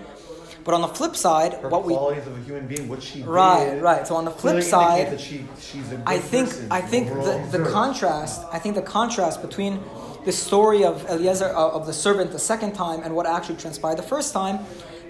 But 0.65 0.73
on 0.73 0.81
the 0.81 0.89
flip 0.89 1.15
side, 1.15 1.55
Her 1.55 1.69
what 1.69 1.85
we 1.85 1.93
qualities 1.93 2.27
of 2.27 2.39
a 2.39 2.41
human 2.41 2.67
being, 2.67 2.89
what 2.89 3.03
she 3.03 3.23
right, 3.23 3.75
did, 3.75 3.83
right. 3.83 4.07
So 4.07 4.17
on 4.17 4.25
the 4.25 4.31
flip 4.31 4.63
side, 4.63 5.11
that 5.11 5.21
she, 5.21 5.45
she's 5.61 5.93
a 5.93 5.97
good 5.97 6.05
I 6.07 6.19
think 6.19 6.49
I 6.71 6.81
think 6.81 7.09
the, 7.09 7.15
overall. 7.15 7.47
the 7.49 7.71
contrast 7.71 8.43
I 8.51 8.59
think 8.59 8.75
the 8.75 8.83
contrast 8.83 9.43
between 9.43 9.79
the 10.25 10.33
story 10.33 10.83
of 10.85 11.05
Eliezer 11.11 11.55
uh, 11.55 11.69
of 11.69 11.87
the 11.87 11.93
servant 11.93 12.33
the 12.33 12.39
second 12.39 12.73
time 12.73 13.03
and 13.03 13.15
what 13.15 13.27
actually 13.27 13.57
transpired 13.57 13.99
the 13.99 14.03
first 14.03 14.33
time, 14.33 14.61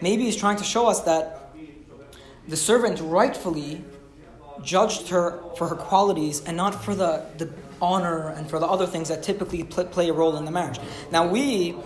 maybe 0.02 0.24
he's 0.24 0.36
trying 0.36 0.56
to 0.56 0.64
show 0.64 0.88
us 0.88 1.02
that 1.02 1.43
the 2.48 2.56
servant 2.56 3.00
rightfully 3.00 3.82
judged 4.62 5.08
her 5.08 5.40
for 5.56 5.68
her 5.68 5.76
qualities 5.76 6.42
and 6.44 6.56
not 6.56 6.84
for 6.84 6.94
the, 6.94 7.24
the 7.38 7.50
honor 7.80 8.28
and 8.28 8.48
for 8.48 8.58
the 8.58 8.66
other 8.66 8.86
things 8.86 9.08
that 9.08 9.22
typically 9.22 9.64
pl- 9.64 9.84
play 9.86 10.08
a 10.08 10.12
role 10.12 10.36
in 10.36 10.44
the 10.44 10.50
marriage. 10.50 10.78
Now 11.10 11.26
we, 11.26 11.76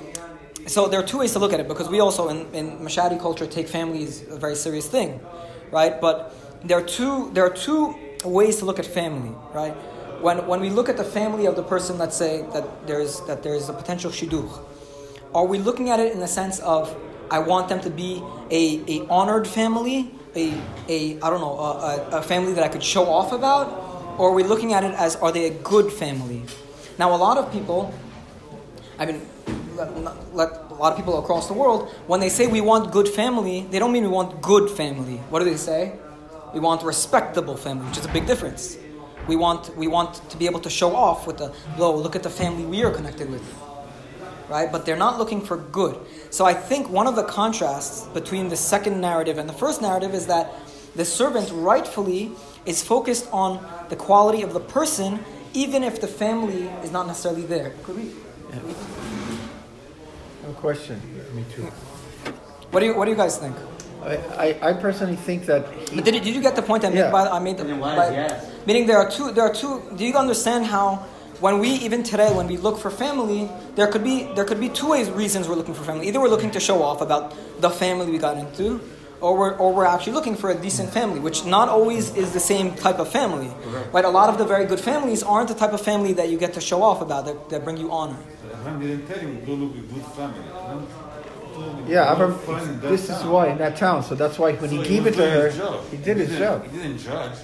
so 0.66 0.86
there 0.86 1.00
are 1.00 1.06
two 1.06 1.18
ways 1.18 1.32
to 1.32 1.38
look 1.38 1.52
at 1.52 1.60
it 1.60 1.68
because 1.68 1.88
we 1.88 2.00
also 2.00 2.28
in, 2.28 2.54
in 2.54 2.78
Mashadi 2.78 3.18
culture 3.20 3.46
take 3.46 3.68
family 3.68 4.04
as 4.04 4.22
a 4.28 4.38
very 4.38 4.54
serious 4.54 4.86
thing, 4.88 5.20
right? 5.70 6.00
But 6.00 6.34
there 6.64 6.78
are 6.78 6.82
two 6.82 7.30
there 7.32 7.44
are 7.44 7.50
two 7.54 7.94
ways 8.24 8.56
to 8.58 8.64
look 8.64 8.78
at 8.78 8.86
family, 8.86 9.34
right? 9.52 9.72
When 10.20 10.46
when 10.46 10.60
we 10.60 10.70
look 10.70 10.88
at 10.88 10.96
the 10.96 11.04
family 11.04 11.46
of 11.46 11.56
the 11.56 11.62
person, 11.62 11.98
let's 11.98 12.16
say 12.16 12.44
that 12.52 12.86
there's 12.86 13.20
that 13.22 13.42
there's 13.42 13.68
a 13.68 13.72
potential 13.72 14.10
shidduch, 14.10 14.60
are 15.34 15.46
we 15.46 15.58
looking 15.58 15.90
at 15.90 16.00
it 16.00 16.12
in 16.12 16.20
the 16.20 16.28
sense 16.28 16.58
of 16.60 16.94
I 17.30 17.38
want 17.38 17.68
them 17.68 17.80
to 17.80 17.90
be 17.90 18.22
a, 18.50 18.82
a 18.88 19.06
honored 19.08 19.46
family, 19.46 20.10
a, 20.38 20.60
a 20.88 21.20
I 21.20 21.30
don't 21.30 21.40
know, 21.40 21.58
a, 21.58 22.18
a, 22.18 22.22
family 22.22 22.52
that 22.54 22.64
I 22.64 22.68
could 22.68 22.82
show 22.82 23.06
off 23.06 23.32
about, 23.32 23.66
or 24.18 24.30
are 24.30 24.34
we 24.34 24.42
looking 24.42 24.72
at 24.72 24.84
it 24.84 24.94
as 24.94 25.16
are 25.16 25.32
they 25.32 25.46
a 25.46 25.54
good 25.54 25.92
family? 25.92 26.42
Now, 26.98 27.14
a 27.14 27.16
lot 27.16 27.38
of 27.38 27.52
people, 27.52 27.92
I 28.98 29.06
mean, 29.06 29.20
let, 29.76 30.34
let, 30.34 30.50
a 30.70 30.74
lot 30.74 30.92
of 30.92 30.96
people 30.96 31.18
across 31.22 31.46
the 31.48 31.54
world, 31.54 31.88
when 32.06 32.20
they 32.20 32.28
say 32.28 32.46
we 32.46 32.60
want 32.60 32.92
good 32.92 33.08
family, 33.08 33.66
they 33.70 33.78
don't 33.78 33.92
mean 33.92 34.04
we 34.04 34.08
want 34.08 34.40
good 34.40 34.70
family. 34.70 35.18
What 35.30 35.40
do 35.40 35.44
they 35.44 35.56
say? 35.56 35.92
We 36.54 36.60
want 36.60 36.82
respectable 36.82 37.56
family, 37.56 37.86
which 37.86 37.98
is 37.98 38.06
a 38.06 38.12
big 38.12 38.26
difference. 38.26 38.78
We 39.26 39.36
want, 39.36 39.76
we 39.76 39.86
want 39.86 40.28
to 40.30 40.36
be 40.36 40.46
able 40.46 40.60
to 40.60 40.70
show 40.70 40.96
off 40.96 41.26
with 41.26 41.38
the, 41.38 41.52
oh, 41.78 41.94
look 41.96 42.16
at 42.16 42.22
the 42.22 42.30
family 42.30 42.64
we 42.64 42.82
are 42.82 42.90
connected 42.90 43.30
with 43.30 43.42
right? 44.48 44.70
But 44.70 44.86
they're 44.86 44.96
not 44.96 45.18
looking 45.18 45.40
for 45.40 45.56
good. 45.56 45.98
So 46.30 46.44
I 46.44 46.54
think 46.54 46.88
one 46.88 47.06
of 47.06 47.16
the 47.16 47.24
contrasts 47.24 48.02
between 48.14 48.48
the 48.48 48.56
second 48.56 49.00
narrative 49.00 49.38
and 49.38 49.48
the 49.48 49.52
first 49.52 49.80
narrative 49.82 50.14
is 50.14 50.26
that 50.26 50.52
the 50.96 51.04
servant 51.04 51.50
rightfully 51.52 52.32
is 52.66 52.82
focused 52.82 53.28
on 53.32 53.64
the 53.88 53.96
quality 53.96 54.42
of 54.42 54.52
the 54.52 54.60
person, 54.60 55.20
even 55.54 55.82
if 55.84 56.00
the 56.00 56.08
family 56.08 56.64
is 56.82 56.90
not 56.90 57.06
necessarily 57.06 57.42
there. 57.42 57.72
Could 57.84 57.96
we? 57.96 58.10
No 60.44 60.52
question. 60.54 61.00
Me 61.34 61.44
too. 61.54 61.62
What 62.70 62.80
do 62.80 62.86
you 62.86 62.96
What 62.96 63.04
do 63.04 63.10
you 63.10 63.16
guys 63.16 63.36
think? 63.38 63.56
I, 64.02 64.16
I, 64.62 64.70
I 64.70 64.72
personally 64.74 65.16
think 65.16 65.46
that 65.46 65.66
he, 65.90 66.00
did, 66.00 66.14
you- 66.14 66.20
did 66.20 66.34
you 66.34 66.40
get 66.40 66.54
the 66.56 66.62
point 66.62 66.84
I 66.84 66.88
made? 66.90 66.98
Yeah. 66.98 67.10
By, 67.10 67.28
I 67.28 67.38
made 67.40 67.56
the, 67.58 67.64
Then 67.64 67.80
why 67.80 67.96
by- 67.96 68.10
yes? 68.12 68.50
Meaning 68.66 68.86
there 68.86 68.96
are 68.98 69.10
two. 69.10 69.32
There 69.32 69.44
are 69.44 69.52
two. 69.52 69.82
Do 69.96 70.04
you 70.04 70.14
understand 70.16 70.66
how? 70.66 71.04
When 71.40 71.60
we 71.60 71.68
even 71.70 72.02
today, 72.02 72.34
when 72.34 72.48
we 72.48 72.56
look 72.56 72.78
for 72.78 72.90
family, 72.90 73.48
there 73.76 73.86
could 73.86 74.02
be 74.02 74.24
there 74.34 74.44
could 74.44 74.58
be 74.58 74.68
two 74.68 74.88
ways 74.88 75.08
reasons 75.10 75.48
we're 75.48 75.54
looking 75.54 75.74
for 75.74 75.84
family. 75.84 76.08
Either 76.08 76.20
we're 76.20 76.28
looking 76.28 76.50
to 76.52 76.60
show 76.60 76.82
off 76.82 77.00
about 77.00 77.32
the 77.60 77.70
family 77.70 78.10
we 78.10 78.18
got 78.18 78.36
into, 78.38 78.80
or 79.20 79.36
we're 79.38 79.54
or 79.56 79.72
we're 79.72 79.84
actually 79.84 80.14
looking 80.14 80.34
for 80.34 80.50
a 80.50 80.54
decent 80.56 80.90
family, 80.90 81.20
which 81.20 81.44
not 81.44 81.68
always 81.68 82.14
is 82.16 82.32
the 82.32 82.40
same 82.40 82.74
type 82.74 82.98
of 82.98 83.08
family. 83.12 83.52
Right? 83.92 84.04
A 84.04 84.08
lot 84.10 84.28
of 84.30 84.38
the 84.38 84.44
very 84.44 84.64
good 84.66 84.80
families 84.80 85.22
aren't 85.22 85.46
the 85.48 85.54
type 85.54 85.72
of 85.72 85.80
family 85.80 86.12
that 86.14 86.28
you 86.28 86.38
get 86.38 86.54
to 86.54 86.60
show 86.60 86.82
off 86.82 87.00
about 87.02 87.24
that, 87.26 87.48
that 87.50 87.62
bring 87.64 87.76
you 87.76 87.92
honor. 87.92 88.18
Abraham 88.44 88.80
didn't 88.80 89.06
tell 89.06 89.18
him, 89.18 89.44
go 89.46 89.52
look 89.52 89.76
at 89.76 89.94
good 89.94 90.06
family. 90.18 90.40
Abraham 90.48 90.86
told 91.54 91.74
him, 91.76 91.86
yeah, 91.88 92.04
"Go 92.06 92.12
Abraham, 92.14 92.38
find 92.40 92.70
in 92.84 92.90
this 92.90 93.08
is 93.10 93.22
why 93.22 93.46
in 93.50 93.58
that 93.58 93.76
town. 93.76 94.02
So 94.02 94.16
that's 94.16 94.40
why 94.40 94.54
when 94.54 94.70
So 94.70 94.76
he 94.82 94.88
gave 94.88 95.06
it 95.06 95.14
to 95.14 95.30
her, 95.30 95.50
job. 95.52 95.84
he 95.92 95.98
did 95.98 96.16
his 96.16 96.36
job. 96.36 96.66
He 96.66 96.76
didn't 96.78 96.98
judge. 96.98 97.38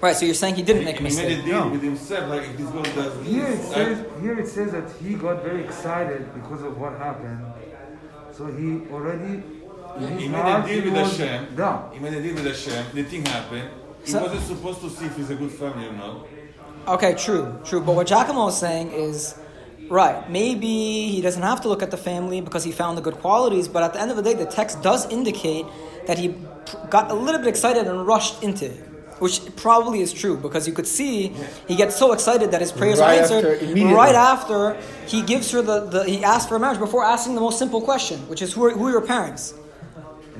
Right. 0.00 0.16
So 0.16 0.24
you're 0.24 0.34
saying 0.34 0.54
he 0.54 0.62
didn't 0.62 0.84
make 0.84 0.98
a 0.98 1.02
mistake. 1.02 1.28
He 1.28 1.34
made 1.36 1.44
mistake. 1.44 1.52
a 1.52 1.56
deal 1.58 1.64
No. 1.66 1.72
with 1.72 1.82
himself, 1.82 2.28
like 2.30 2.42
if 2.48 2.56
this 2.56 2.66
girl 2.70 2.82
does 2.82 3.26
Here 3.26 3.46
it 3.46 3.56
this, 3.56 3.68
says 3.72 4.06
I, 4.16 4.20
here 4.20 4.38
it 4.40 4.48
says 4.48 4.72
that 4.72 4.84
he 5.02 5.14
got 5.14 5.42
very 5.42 5.62
excited 5.64 6.32
because 6.34 6.62
of 6.62 6.78
what 6.80 6.96
happened. 6.98 7.40
So 8.32 8.46
he 8.46 8.80
already 8.92 9.42
in 9.98 10.18
he 10.18 10.28
made 10.28 10.40
a 10.40 10.66
deal 10.66 10.84
with 10.84 10.94
was 10.94 11.18
Hashem. 11.18 11.54
down. 11.56 11.90
He 11.92 11.98
made 11.98 12.14
a 12.14 12.22
deal 12.22 12.34
with 12.34 12.46
Hashem. 12.46 12.86
The 12.94 13.02
thing 13.04 13.26
happened. 13.26 13.68
He 14.04 14.12
So- 14.12 14.22
wasn't 14.22 14.42
supposed 14.44 14.80
to 14.80 14.90
see 14.90 15.04
if 15.06 15.16
he's 15.16 15.30
a 15.30 15.34
good 15.34 15.50
family 15.50 15.86
or 15.88 15.92
not. 15.92 16.26
Okay, 16.88 17.12
true, 17.14 17.58
true. 17.64 17.80
But 17.80 17.94
what 17.94 18.06
Giacomo 18.06 18.48
is 18.48 18.56
saying 18.56 18.92
is, 18.92 19.34
Right. 19.90 20.30
Maybe 20.30 21.08
he 21.08 21.20
doesn't 21.20 21.42
have 21.42 21.60
to 21.62 21.68
look 21.68 21.82
at 21.82 21.90
the 21.90 21.96
family 21.96 22.40
because 22.40 22.62
he 22.62 22.70
found 22.70 22.96
the 22.96 23.02
good 23.02 23.16
qualities, 23.18 23.66
but 23.66 23.82
at 23.82 23.92
the 23.92 24.00
end 24.00 24.12
of 24.12 24.16
the 24.16 24.22
day, 24.22 24.34
the 24.34 24.44
text 24.46 24.82
does 24.82 25.04
indicate 25.10 25.66
that 26.06 26.16
he 26.16 26.28
pr- 26.28 26.76
got 26.88 27.10
a 27.10 27.14
little 27.14 27.40
bit 27.40 27.48
excited 27.48 27.88
and 27.88 28.06
rushed 28.06 28.40
into 28.40 28.66
it. 28.66 28.84
Which 29.20 29.54
probably 29.54 30.00
is 30.00 30.12
true 30.12 30.36
because 30.36 30.66
you 30.66 30.72
could 30.72 30.86
see 30.86 31.34
he 31.68 31.76
gets 31.76 31.94
so 31.96 32.12
excited 32.12 32.50
that 32.52 32.60
his 32.60 32.72
prayers 32.72 32.98
Right 32.98 33.18
are 33.18 33.22
answered 33.22 33.44
after, 33.62 33.94
right 33.94 34.14
after 34.14 34.58
he 35.06 35.20
gives 35.22 35.50
her 35.52 35.62
the, 35.62 35.80
the 35.92 36.04
he 36.04 36.24
asks 36.24 36.48
for 36.48 36.56
a 36.56 36.60
marriage 36.60 36.78
before 36.80 37.04
asking 37.04 37.34
the 37.34 37.40
most 37.42 37.58
simple 37.58 37.82
question, 37.82 38.18
which 38.30 38.40
is 38.40 38.52
who 38.54 38.64
are, 38.64 38.70
who 38.70 38.86
are 38.86 38.90
your 38.90 39.06
parents? 39.06 39.54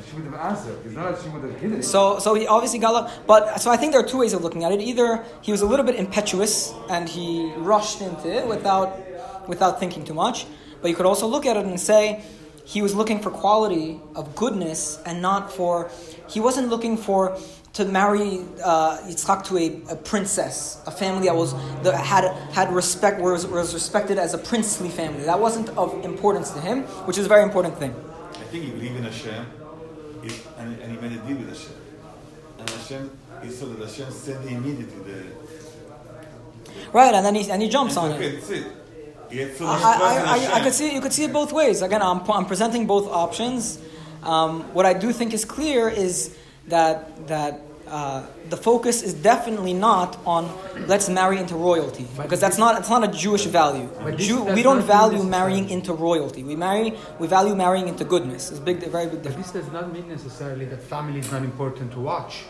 She 0.09 0.17
would 0.17 0.25
have 0.25 0.35
answered. 0.35 0.79
It's 0.85 0.95
not 0.95 1.13
like 1.13 1.23
she 1.23 1.29
would 1.29 1.43
have 1.43 1.61
hidden. 1.61 1.83
So, 1.83 2.19
so 2.19 2.35
he 2.35 2.47
obviously 2.47 2.79
got 2.79 2.95
love. 2.95 3.13
But 3.27 3.61
so 3.61 3.71
I 3.71 3.77
think 3.77 3.93
there 3.93 4.01
are 4.01 4.09
two 4.09 4.19
ways 4.19 4.33
of 4.33 4.43
looking 4.43 4.65
at 4.65 4.73
it. 4.73 4.81
Either 4.81 5.25
he 5.43 5.53
was 5.53 5.61
a 5.61 5.67
little 5.67 5.85
bit 5.85 5.97
impetuous 5.97 6.73
and 6.89 7.09
he 7.09 7.53
rushed 7.59 8.01
into 8.01 8.29
it 8.33 8.47
without, 8.47 8.99
without 9.47 9.79
thinking 9.79 10.05
too 10.05 10.15
much. 10.15 10.47
But 10.81 10.89
you 10.89 10.97
could 10.97 11.07
also 11.07 11.27
look 11.27 11.45
at 11.47 11.57
it 11.57 11.67
and 11.67 11.79
say 11.79 12.25
he 12.65 12.83
was 12.83 12.95
looking 12.95 13.21
for 13.21 13.31
quality 13.31 14.01
of 14.17 14.35
goodness 14.35 14.99
and 15.07 15.21
not 15.21 15.53
for. 15.53 15.91
He 16.29 16.41
wasn't 16.41 16.69
looking 16.71 16.97
for 16.97 17.37
to 17.75 17.85
marry 17.85 18.41
uh, 18.65 18.99
Yitzchak 19.07 19.45
to 19.47 19.57
a, 19.59 19.93
a 19.93 19.97
princess, 19.97 20.83
a 20.87 20.91
family 20.91 21.27
that 21.27 21.37
was 21.37 21.55
that 21.83 21.95
had 21.95 22.25
had 22.53 22.73
respect 22.73 23.21
was, 23.21 23.47
was 23.47 23.75
respected 23.75 24.19
as 24.19 24.35
a 24.35 24.39
princely 24.39 24.89
family. 24.89 25.25
That 25.25 25.39
wasn't 25.41 25.69
of 25.71 26.05
importance 26.05 26.51
to 26.51 26.61
him, 26.61 26.83
which 27.07 27.17
is 27.19 27.27
a 27.27 27.29
very 27.29 27.43
important 27.43 27.79
thing. 27.79 27.95
I 28.33 28.45
think 28.51 28.65
he 28.65 28.71
believed 28.71 28.97
in 28.97 29.05
Hashem, 29.05 29.47
he- 30.25 30.43
and, 30.59 30.81
and 30.81 30.93
he 30.93 30.99
made 31.01 31.13
a 31.13 31.23
deal 31.27 31.37
with 31.37 31.49
Hashem. 31.49 31.73
And 32.59 32.71
Hashem, 32.71 33.11
he 33.45 33.51
saw 33.51 33.67
that 33.67 33.79
Hashem 33.89 34.11
sent 34.11 34.49
him 34.49 34.65
immediately 34.65 35.13
the. 35.13 35.25
Right, 36.93 37.15
and 37.15 37.25
then 37.25 37.35
he 37.37 37.51
and 37.51 37.63
he 37.63 37.69
jumps 37.69 37.97
on 37.97 38.11
it. 38.13 38.15
Okay, 38.17 38.31
that's 38.37 38.51
it. 38.51 38.67
So 39.57 39.65
I, 39.65 39.71
I, 39.71 40.49
I, 40.55 40.55
I 40.57 40.61
could 40.65 40.73
see 40.73 40.89
it, 40.89 40.95
you 40.95 41.01
could 41.01 41.13
see 41.13 41.23
it 41.23 41.33
both 41.33 41.53
ways. 41.53 41.83
Again, 41.83 42.03
I'm, 42.03 42.29
I'm 42.29 42.47
presenting 42.47 42.89
both 42.89 43.07
options. 43.07 43.79
Um, 44.25 44.63
what 44.75 44.87
I 44.87 44.93
do 44.93 45.13
think 45.13 45.33
is 45.33 45.45
clear 45.45 45.89
is 45.89 46.37
that 46.71 47.27
that 47.29 47.61
uh, 47.89 48.25
the 48.49 48.57
focus 48.57 49.03
is 49.03 49.15
definitely 49.15 49.75
not 49.75 50.17
on 50.25 50.49
let's 50.87 51.09
marry 51.09 51.39
into 51.39 51.57
royalty 51.57 52.07
because 52.23 52.41
that's 52.41 52.57
not 52.59 52.79
it's 52.81 52.89
not 52.89 53.03
a 53.05 53.09
Jewish 53.09 53.47
value. 53.47 53.89
But 54.03 54.17
Jew, 54.17 54.45
we 54.45 54.63
don't 54.63 54.83
value 54.83 55.23
marrying 55.25 55.69
into 55.71 55.93
royalty. 55.93 56.43
We 56.45 56.57
marry 56.57 56.95
we 57.19 57.27
value 57.27 57.55
marrying 57.55 57.89
into 57.89 58.05
goodness. 58.05 58.51
It's 58.51 58.61
big, 58.61 58.79
very 58.79 59.07
big 59.07 59.15
But 59.15 59.23
difference. 59.25 59.51
this 59.51 59.63
does 59.65 59.73
not 59.73 59.93
mean 59.93 60.09
necessarily 60.09 60.65
that 60.67 60.83
family 60.83 61.19
is 61.19 61.31
not 61.33 61.43
important 61.43 61.93
to 61.93 62.01
watch. 62.01 62.45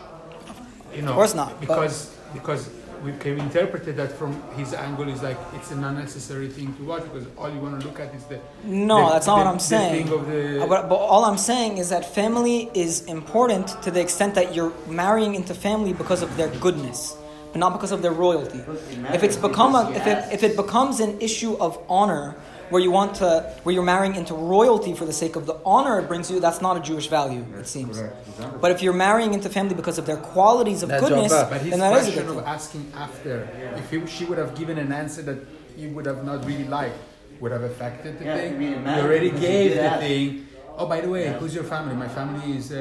You 0.95 1.01
know, 1.03 1.09
Of 1.11 1.15
course 1.15 1.33
not, 1.35 1.59
Because 1.59 2.15
because 2.33 2.69
we 3.03 3.11
can 3.13 3.39
interpret 3.39 3.83
that 3.95 4.11
from 4.11 4.31
his 4.55 4.73
angle 4.73 5.07
is 5.09 5.21
like 5.23 5.37
it's 5.55 5.71
an 5.71 5.83
unnecessary 5.83 6.47
thing 6.47 6.73
to 6.77 6.83
watch 6.83 7.03
because 7.03 7.25
all 7.37 7.49
you 7.49 7.59
want 7.59 7.79
to 7.81 7.87
look 7.87 7.99
at 7.99 8.13
is 8.13 8.23
the 8.25 8.39
No, 8.63 8.97
the- 9.07 9.13
that's 9.13 9.27
not 9.27 9.37
the- 9.37 9.41
what 9.45 9.47
I'm 9.47 9.57
the 9.57 9.63
saying. 9.63 10.05
thing 10.07 10.13
of 10.19 10.27
the- 10.27 10.63
Uh, 10.63 10.67
But, 10.67 10.89
but 10.89 10.95
all 10.95 11.25
I'm 11.25 11.37
saying 11.37 11.77
is 11.77 11.89
that 11.89 12.05
family 12.05 12.69
is 12.73 13.01
important 13.05 13.67
to 13.83 13.89
the 13.91 14.01
extent 14.01 14.35
that 14.35 14.53
you're 14.55 14.71
marrying 14.87 15.33
into 15.35 15.53
family 15.53 15.93
because 15.93 16.21
of 16.21 16.35
their 16.37 16.49
goodness, 16.65 17.15
but 17.51 17.59
not 17.59 17.73
because 17.73 17.91
of 17.91 18.01
their 18.01 18.13
royalty. 18.13 18.61
If 19.13 19.23
it's 19.23 19.35
become 19.37 19.73
a, 19.75 19.83
if 19.99 20.05
it, 20.05 20.17
if 20.31 20.43
it 20.43 20.55
becomes 20.55 20.99
an 20.99 21.17
issue 21.19 21.57
of 21.59 21.77
honor, 21.89 22.35
where 22.70 22.82
you 22.86 22.90
want 22.90 23.10
to, 23.22 23.28
where 23.62 23.74
you're 23.76 23.90
marrying 23.94 24.14
into 24.20 24.34
royalty 24.34 24.92
for 25.00 25.04
the 25.10 25.12
sake 25.22 25.34
of 25.36 25.46
the 25.50 25.56
honor 25.64 25.94
it 26.00 26.06
brings 26.08 26.26
you, 26.30 26.36
that's 26.46 26.60
not 26.66 26.74
a 26.76 26.80
Jewish 26.80 27.06
value, 27.18 27.44
it 27.62 27.68
seems. 27.76 27.96
But 28.62 28.70
if 28.74 28.78
you're 28.82 29.00
marrying 29.08 29.32
into 29.34 29.48
family 29.48 29.74
because 29.82 29.98
of 29.98 30.06
their 30.10 30.16
qualities 30.34 30.82
of 30.82 30.88
That's 30.88 31.02
goodness, 31.08 31.32
Jabba. 31.32 31.50
But 31.52 31.60
his 31.60 31.70
then 31.70 31.80
that 31.80 31.92
is 31.92 31.98
a 31.98 32.02
question 32.02 32.26
good 32.26 32.36
of 32.38 32.44
thing. 32.44 32.54
asking 32.56 32.84
after, 33.06 33.34
if 33.80 33.86
he, 33.92 33.96
she 34.16 34.24
would 34.28 34.38
have 34.38 34.52
given 34.60 34.76
an 34.84 34.90
answer 35.02 35.22
that 35.22 35.38
he 35.76 35.86
would 35.94 36.06
have 36.06 36.20
not 36.30 36.38
really 36.50 36.68
liked, 36.78 36.98
would 37.40 37.52
have 37.56 37.62
affected 37.72 38.12
the 38.18 38.24
Yeah, 38.24 38.36
thing. 38.38 38.54
I 38.54 38.58
mean, 38.58 38.72
it 38.72 38.78
he 38.78 38.84
matters 38.84 39.04
already 39.04 39.28
because 39.30 39.46
he 39.46 39.52
gave 39.52 39.70
did 39.70 39.78
the 39.78 39.90
ask. 39.94 40.00
thing. 40.00 40.42
Oh, 40.78 40.86
by 40.94 41.00
the 41.00 41.08
way, 41.14 41.24
who's 41.40 41.54
your 41.58 41.64
family? 41.74 41.94
My 42.04 42.10
family 42.18 42.46
is, 42.58 42.66
uh, 42.72 42.76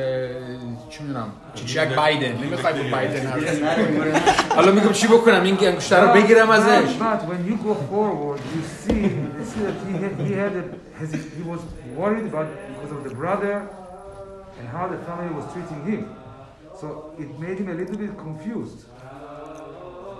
چی 0.89 1.03
می‌دونم، 1.03 1.31
Jack 1.65 1.89
Biden. 1.99 2.43
نمیخوای 2.43 2.73
با 2.73 2.97
بایدن 2.97 3.27
حرف 3.27 3.43
It 3.43 3.45
doesn't 3.45 3.51
بزنی. 3.51 3.61
matter. 3.61 3.85
He 3.87 3.99
wouldn't 3.99 4.27
ask. 4.27 4.53
حالا 4.55 4.71
میگم 4.71 4.91
چی 4.91 5.07
بکنم 5.07 5.43
این 5.43 5.55
گنگشتر 5.55 6.01
رو 6.01 6.21
بگیرم 6.21 6.49
ازش 6.49 6.67
But, 6.67 7.01
but 7.01 7.29
when 7.29 7.49
you 7.49 7.55
go 7.67 7.73
forward, 7.91 8.39
you 8.55 8.61
see, 8.83 9.01
you 9.01 9.28
see 9.60 9.66
that 9.66 9.86
he 9.86 9.92
had, 10.02 10.26
he 10.26 10.32
had 10.32 10.56
a, 10.56 11.06
he 11.36 11.42
was 11.42 11.60
worried 11.94 12.26
about 12.26 12.48
because 12.68 12.92
of 12.92 13.04
the 13.04 13.10
brother 13.14 13.68
and 14.58 14.68
how 14.68 14.88
the 14.88 14.98
family 14.98 15.34
was 15.34 15.52
treating 15.52 15.84
him. 15.84 16.16
So 16.80 17.14
it 17.18 17.38
made 17.38 17.58
him 17.58 17.68
a 17.68 17.74
little 17.74 17.96
bit 17.96 18.16
confused. 18.16 18.86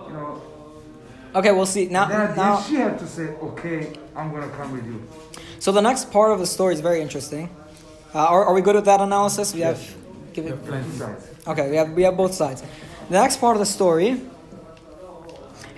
You 0.06 0.12
know, 0.14 0.42
Okay, 1.34 1.52
we'll 1.52 1.66
see. 1.66 1.86
Now, 1.86 2.06
then, 2.06 2.36
now, 2.36 2.56
then 2.56 2.68
she 2.68 2.74
had 2.74 2.98
to 2.98 3.06
say, 3.06 3.28
okay, 3.50 3.92
I'm 4.16 4.32
gonna 4.32 4.48
come 4.50 4.72
with 4.72 4.84
you. 4.84 5.06
so 5.60 5.70
the 5.70 5.80
next 5.80 6.10
part 6.10 6.32
of 6.32 6.40
the 6.40 6.46
story 6.46 6.74
is 6.74 6.80
very 6.80 7.00
interesting. 7.00 7.48
Uh, 8.12 8.18
are, 8.26 8.44
are 8.46 8.54
we 8.54 8.60
good 8.60 8.74
with 8.74 8.86
that 8.86 9.00
analysis? 9.00 9.54
We 9.54 9.60
have, 9.60 9.78
give 10.32 10.46
it. 10.46 10.58
Okay, 11.46 11.70
we 11.70 11.76
have 11.76 11.92
we 11.92 12.02
have 12.02 12.16
both 12.16 12.34
sides. 12.34 12.62
The 13.08 13.20
next 13.20 13.36
part 13.36 13.54
of 13.54 13.60
the 13.60 13.66
story 13.66 14.20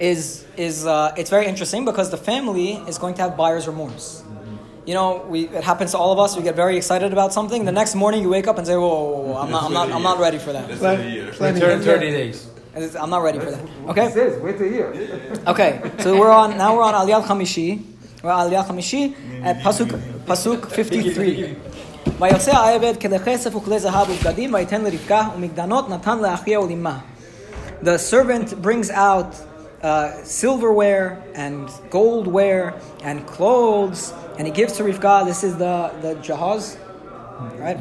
is 0.02 0.46
is 0.58 0.86
uh, 0.86 1.14
it's 1.20 1.30
very 1.30 1.46
interesting 1.48 1.86
because 1.86 2.10
the 2.10 2.18
family 2.18 2.70
is 2.88 2.98
going 2.98 3.14
to 3.16 3.22
have 3.24 3.36
buyer's 3.38 3.68
remorse. 3.68 4.24
You 4.86 4.94
know, 4.94 5.26
we 5.28 5.40
it 5.60 5.64
happens 5.64 5.92
to 5.92 5.98
all 5.98 6.12
of 6.14 6.20
us. 6.20 6.38
We 6.38 6.44
get 6.44 6.56
very 6.56 6.78
excited 6.78 7.12
about 7.12 7.34
something. 7.34 7.66
The 7.66 7.72
next 7.82 7.94
morning, 7.96 8.22
you 8.22 8.30
wake 8.30 8.48
up 8.48 8.58
and 8.58 8.66
say, 8.66 8.76
"Whoa, 8.76 8.88
whoa, 8.88 9.10
whoa, 9.12 9.22
whoa, 9.34 9.38
I'm 9.42 9.52
not, 9.52 9.64
I'm 9.66 9.74
not, 9.74 9.92
I'm 9.92 10.04
not 10.12 10.18
ready 10.20 10.38
for 10.46 10.52
that. 10.54 10.68
That's 10.68 10.80
Plan- 10.80 11.02
a 11.02 11.10
year. 11.10 11.32
planning- 11.34 11.62
Turn 11.62 11.82
30 11.82 12.12
days. 12.12 12.48
I'm 13.02 13.10
not 13.10 13.22
ready 13.28 13.40
for 13.40 13.52
that." 13.52 13.60
He 13.84 13.90
Okay, 13.92 14.08
says, 14.12 14.32
wait 14.42 14.62
a 14.62 14.68
year. 14.76 14.88
okay. 15.48 15.72
So 16.04 16.18
we're 16.20 16.32
on 16.32 16.58
now. 16.58 16.76
We're 16.76 16.84
on 16.84 16.94
Aliyah 17.02 17.24
Chamishi. 17.30 17.70
We're 18.24 18.32
on 18.32 18.50
Aliyah 18.50 18.66
Chamishi 18.68 19.04
at 19.44 19.58
pasuk 19.66 19.90
pasuk 20.26 20.60
53. 20.70 21.56
ויוצא 22.20 22.52
העבד 22.56 22.94
כלי 23.02 23.20
כסף 23.26 23.56
וכלי 23.56 23.80
זהב 23.80 24.10
ובגדים 24.10 24.54
ויתן 24.54 24.82
לרבקה 24.82 25.22
ומגדנות 25.36 25.90
נתן 25.90 26.20
לאחיה 26.20 26.60
ולאמה. 26.62 26.98
The 27.84 27.98
servant 28.12 28.62
brings 28.62 28.90
out 28.90 29.36
uh, 29.83 30.23
silverware 30.25 31.23
and 31.35 31.69
goldware 31.91 32.81
and 33.03 33.27
clothes 33.27 34.13
and 34.39 34.47
he 34.47 34.53
gives 34.53 34.75
to 34.75 34.83
Rivka. 34.83 35.27
This 35.27 35.45
is 35.45 35.57
the, 35.57 35.93
the 36.01 36.15
jahaz, 36.17 36.79
right? 37.59 37.79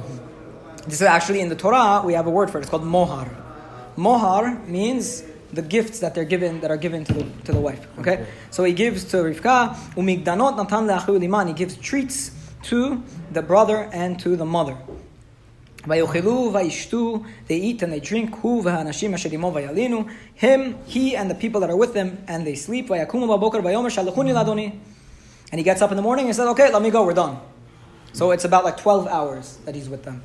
This 0.86 0.96
is 0.96 1.04
actually 1.04 1.42
in 1.42 1.50
the 1.50 1.56
Torah, 1.56 2.02
we 2.04 2.14
have 2.14 2.28
a 2.28 2.30
word 2.30 2.50
for 2.50 2.58
it. 2.58 2.62
It's 2.62 2.70
called 2.70 2.84
mohar. 2.84 3.30
Mohar 3.96 4.60
means 4.68 5.24
the 5.54 5.62
gifts 5.62 6.00
that 6.00 6.16
they're 6.16 6.26
given, 6.26 6.60
that 6.62 6.72
are 6.72 6.78
given 6.78 7.04
to 7.06 7.14
the, 7.14 7.24
to 7.46 7.52
the 7.52 7.60
wife. 7.60 7.86
Okay? 8.00 8.26
So 8.50 8.64
he 8.64 8.74
gives 8.74 9.06
to 9.06 9.18
Rivka, 9.18 9.76
umigdanot 9.96 10.58
natan 10.58 10.88
liman. 11.20 11.48
He 11.48 11.54
gives 11.54 11.76
treats 11.78 12.32
to 12.64 13.02
the 13.32 13.42
brother 13.42 13.90
and 13.92 14.20
to 14.20 14.36
the 14.36 14.46
mother. 14.46 14.78
Vayochelu, 15.84 16.52
vayishtu, 16.52 17.26
they 17.48 17.58
eat 17.58 17.82
and 17.82 17.92
they 17.92 18.00
drink, 18.00 18.36
hu 18.38 18.62
v'hanashim 18.62 19.14
asherimo 19.14 19.52
vayalinu, 19.52 20.10
him, 20.36 20.78
he 20.86 21.16
and 21.16 21.30
the 21.30 21.36
people 21.36 21.60
that 21.62 21.70
are 21.70 21.78
with 21.78 21.94
them, 21.94 22.24
and 22.28 22.46
they 22.46 22.54
sleep, 22.54 22.90
vayakumu 22.90 23.28
babokar 23.28 23.62
vayomer 23.62 23.90
shaluchuni 23.90 24.32
ladoni. 24.32 24.80
And 25.52 25.60
he 25.60 25.64
gets 25.64 25.82
up 25.82 25.92
in 25.92 25.98
the 25.98 26.04
morning 26.04 26.28
and 26.28 26.36
says, 26.36 26.48
okay, 26.50 26.72
let 26.72 26.82
me 26.82 26.92
go, 26.92 27.04
we're 27.04 27.14
done. 27.14 27.40
So 28.14 28.32
it's 28.32 28.46
about 28.46 28.64
like 28.64 28.78
12 28.78 29.08
hours 29.08 29.58
that 29.66 29.76
he's 29.76 29.90
with 29.90 30.04
them. 30.04 30.22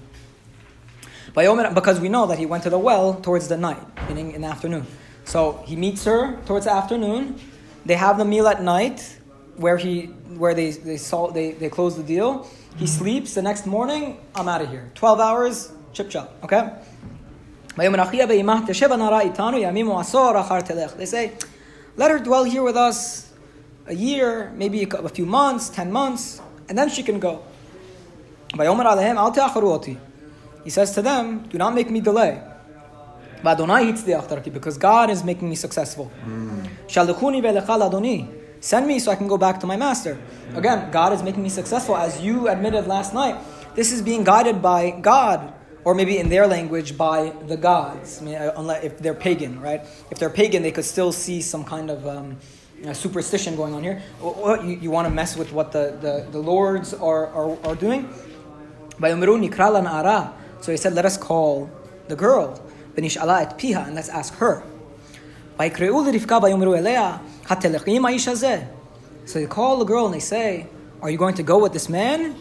Because 1.35 2.01
we 2.01 2.09
know 2.09 2.27
that 2.27 2.39
he 2.39 2.47
went 2.47 2.63
to 2.63 2.71
the 2.71 2.79
well 2.79 3.15
towards 3.15 3.49
the 3.49 3.57
night, 3.57 3.83
meaning 4.09 4.33
in 4.33 4.43
the 4.43 4.47
afternoon. 4.47 4.87
So 5.25 5.63
he 5.67 5.75
meets 5.75 6.05
her 6.05 6.41
towards 6.47 6.67
the 6.67 6.73
afternoon. 6.73 7.41
They 7.85 7.95
have 7.95 8.19
the 8.19 8.25
meal 8.25 8.47
at 8.47 8.63
night, 8.63 9.19
where, 9.57 9.77
he, 9.77 10.03
where 10.37 10.55
they, 10.55 10.71
they, 10.71 10.97
saw, 10.97 11.31
they, 11.31 11.53
they 11.53 11.69
close 11.69 11.97
the 11.97 12.03
deal 12.03 12.49
he 12.77 12.87
sleeps. 12.87 13.35
The 13.35 13.43
next 13.43 13.67
morning, 13.67 14.19
I'm 14.35 14.49
out 14.49 14.61
of 14.61 14.69
here. 14.69 14.91
12 14.95 15.21
hours, 15.21 15.73
chip 15.93 16.11
chop. 16.11 16.33
Okay? 16.45 16.71
They 20.97 21.07
say, 21.07 21.33
let 21.97 22.11
her 22.11 22.19
dwell 22.19 22.45
here 22.45 22.63
with 22.63 22.77
us 22.77 23.33
a 23.87 23.95
year, 23.95 24.53
maybe 24.57 24.83
a 24.85 25.09
few 25.09 25.27
months, 25.27 25.69
10 25.71 25.91
months, 25.93 26.41
and 26.69 26.77
then 26.77 26.89
she 26.91 27.03
can 27.03 27.19
go. 27.21 27.43
He 30.65 30.71
says 30.71 30.93
to 30.95 31.03
them, 31.03 31.47
do 31.49 31.59
not 31.59 31.75
make 31.75 31.91
me 31.91 32.01
delay. 32.01 32.41
Because 34.53 34.79
God 34.79 35.11
is 35.11 35.23
making 35.23 35.49
me 35.49 35.55
successful. 35.55 36.11
Mm. 36.27 36.69
Send 38.67 38.89
me 38.89 38.99
so 38.99 39.13
I 39.13 39.15
can 39.15 39.29
go 39.29 39.39
back 39.39 39.61
to 39.61 39.67
my 39.69 39.77
master. 39.77 40.19
Again, 40.57 40.91
God 40.91 41.13
is 41.13 41.23
making 41.23 41.41
me 41.41 41.49
successful. 41.49 41.97
As 41.97 42.21
you 42.21 42.49
admitted 42.49 42.89
last 42.89 43.15
night, 43.15 43.37
this 43.77 43.93
is 43.93 44.03
being 44.03 44.25
guided 44.25 44.61
by 44.61 44.91
God, 44.91 45.55
or 45.85 45.95
maybe 45.95 46.19
in 46.19 46.31
their 46.31 46.49
language, 46.49 46.99
by 46.99 47.33
the 47.47 47.57
gods. 47.57 48.21
I 48.21 48.25
mean, 48.25 48.35
uh, 48.35 48.53
unless, 48.57 48.83
if 48.83 48.99
they're 48.99 49.15
pagan, 49.15 49.61
right? 49.61 49.83
If 50.11 50.19
they're 50.19 50.31
pagan, 50.43 50.65
they 50.65 50.73
could 50.73 50.85
still 50.85 51.13
see 51.13 51.41
some 51.43 51.63
kind 51.65 51.91
of. 51.91 52.07
Um, 52.07 52.39
superstition 52.93 53.57
going 53.57 53.73
on 53.73 53.83
here. 53.83 54.03
You, 54.21 54.79
you 54.83 54.91
want 54.91 55.09
to 55.09 55.15
mess 55.15 55.35
with 55.35 55.51
what 55.51 55.73
the, 55.73 55.97
the, 55.99 56.27
the 56.31 56.39
lords 56.39 56.93
are, 56.93 57.27
are, 57.29 57.57
are 57.65 57.75
doing? 57.75 58.13
So 60.61 60.73
he 60.73 60.77
said, 60.77 60.93
Let 60.93 61.07
us 61.07 61.17
call 61.17 61.71
the 62.09 62.17
girl. 62.17 62.61
And 62.97 63.95
let's 63.95 64.09
ask 64.11 64.35
her. 64.35 64.63
So 69.25 69.39
they 69.39 69.47
call 69.47 69.79
the 69.79 69.85
girl 69.85 70.07
and 70.07 70.15
they 70.15 70.21
say, 70.21 70.67
Are 71.01 71.11
you 71.11 71.19
going 71.19 71.35
to 71.35 71.43
go 71.43 71.59
with 71.59 71.73
this 71.73 71.89
man? 71.89 72.37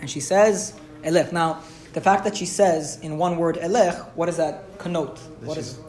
And 0.00 0.10
she 0.10 0.20
says, 0.20 0.74
Elech. 1.02 1.32
Now, 1.32 1.60
the 1.92 2.00
fact 2.00 2.24
that 2.24 2.36
she 2.36 2.46
says 2.46 2.98
in 3.02 3.18
one 3.18 3.36
word 3.36 3.56
Elech, 3.56 4.06
what 4.14 4.26
does 4.26 4.36
that 4.36 4.78
connote? 4.78 5.18
What 5.42 5.58
is 5.58 5.80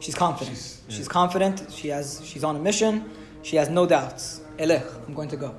She's 0.00 0.14
confident. 0.16 0.56
She's, 0.56 0.82
yeah. 0.88 0.96
she's, 0.96 1.08
confident. 1.08 1.66
She 1.70 1.88
has. 1.88 2.20
She's 2.24 2.42
on 2.42 2.56
a 2.56 2.58
mission. 2.58 3.08
She 3.42 3.56
has 3.56 3.68
no 3.68 3.86
doubts. 3.86 4.40
Elech, 4.58 4.84
I'm 5.06 5.14
going 5.14 5.28
to 5.28 5.36
go. 5.36 5.54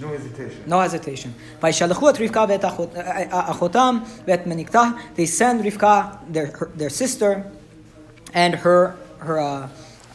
No 0.00 0.08
hesitation. 0.08 0.64
No 0.66 0.80
hesitation. 0.80 1.34
Eh, 1.62 1.68
eh, 1.68 1.68
eh, 1.68 1.72
they 5.14 5.26
send 5.26 5.62
Rivka, 5.62 6.32
their, 6.32 6.70
their 6.74 6.88
sister, 6.88 7.52
and 8.34 8.54
her, 8.54 8.96
her 9.18 9.38
uh, 9.38 9.68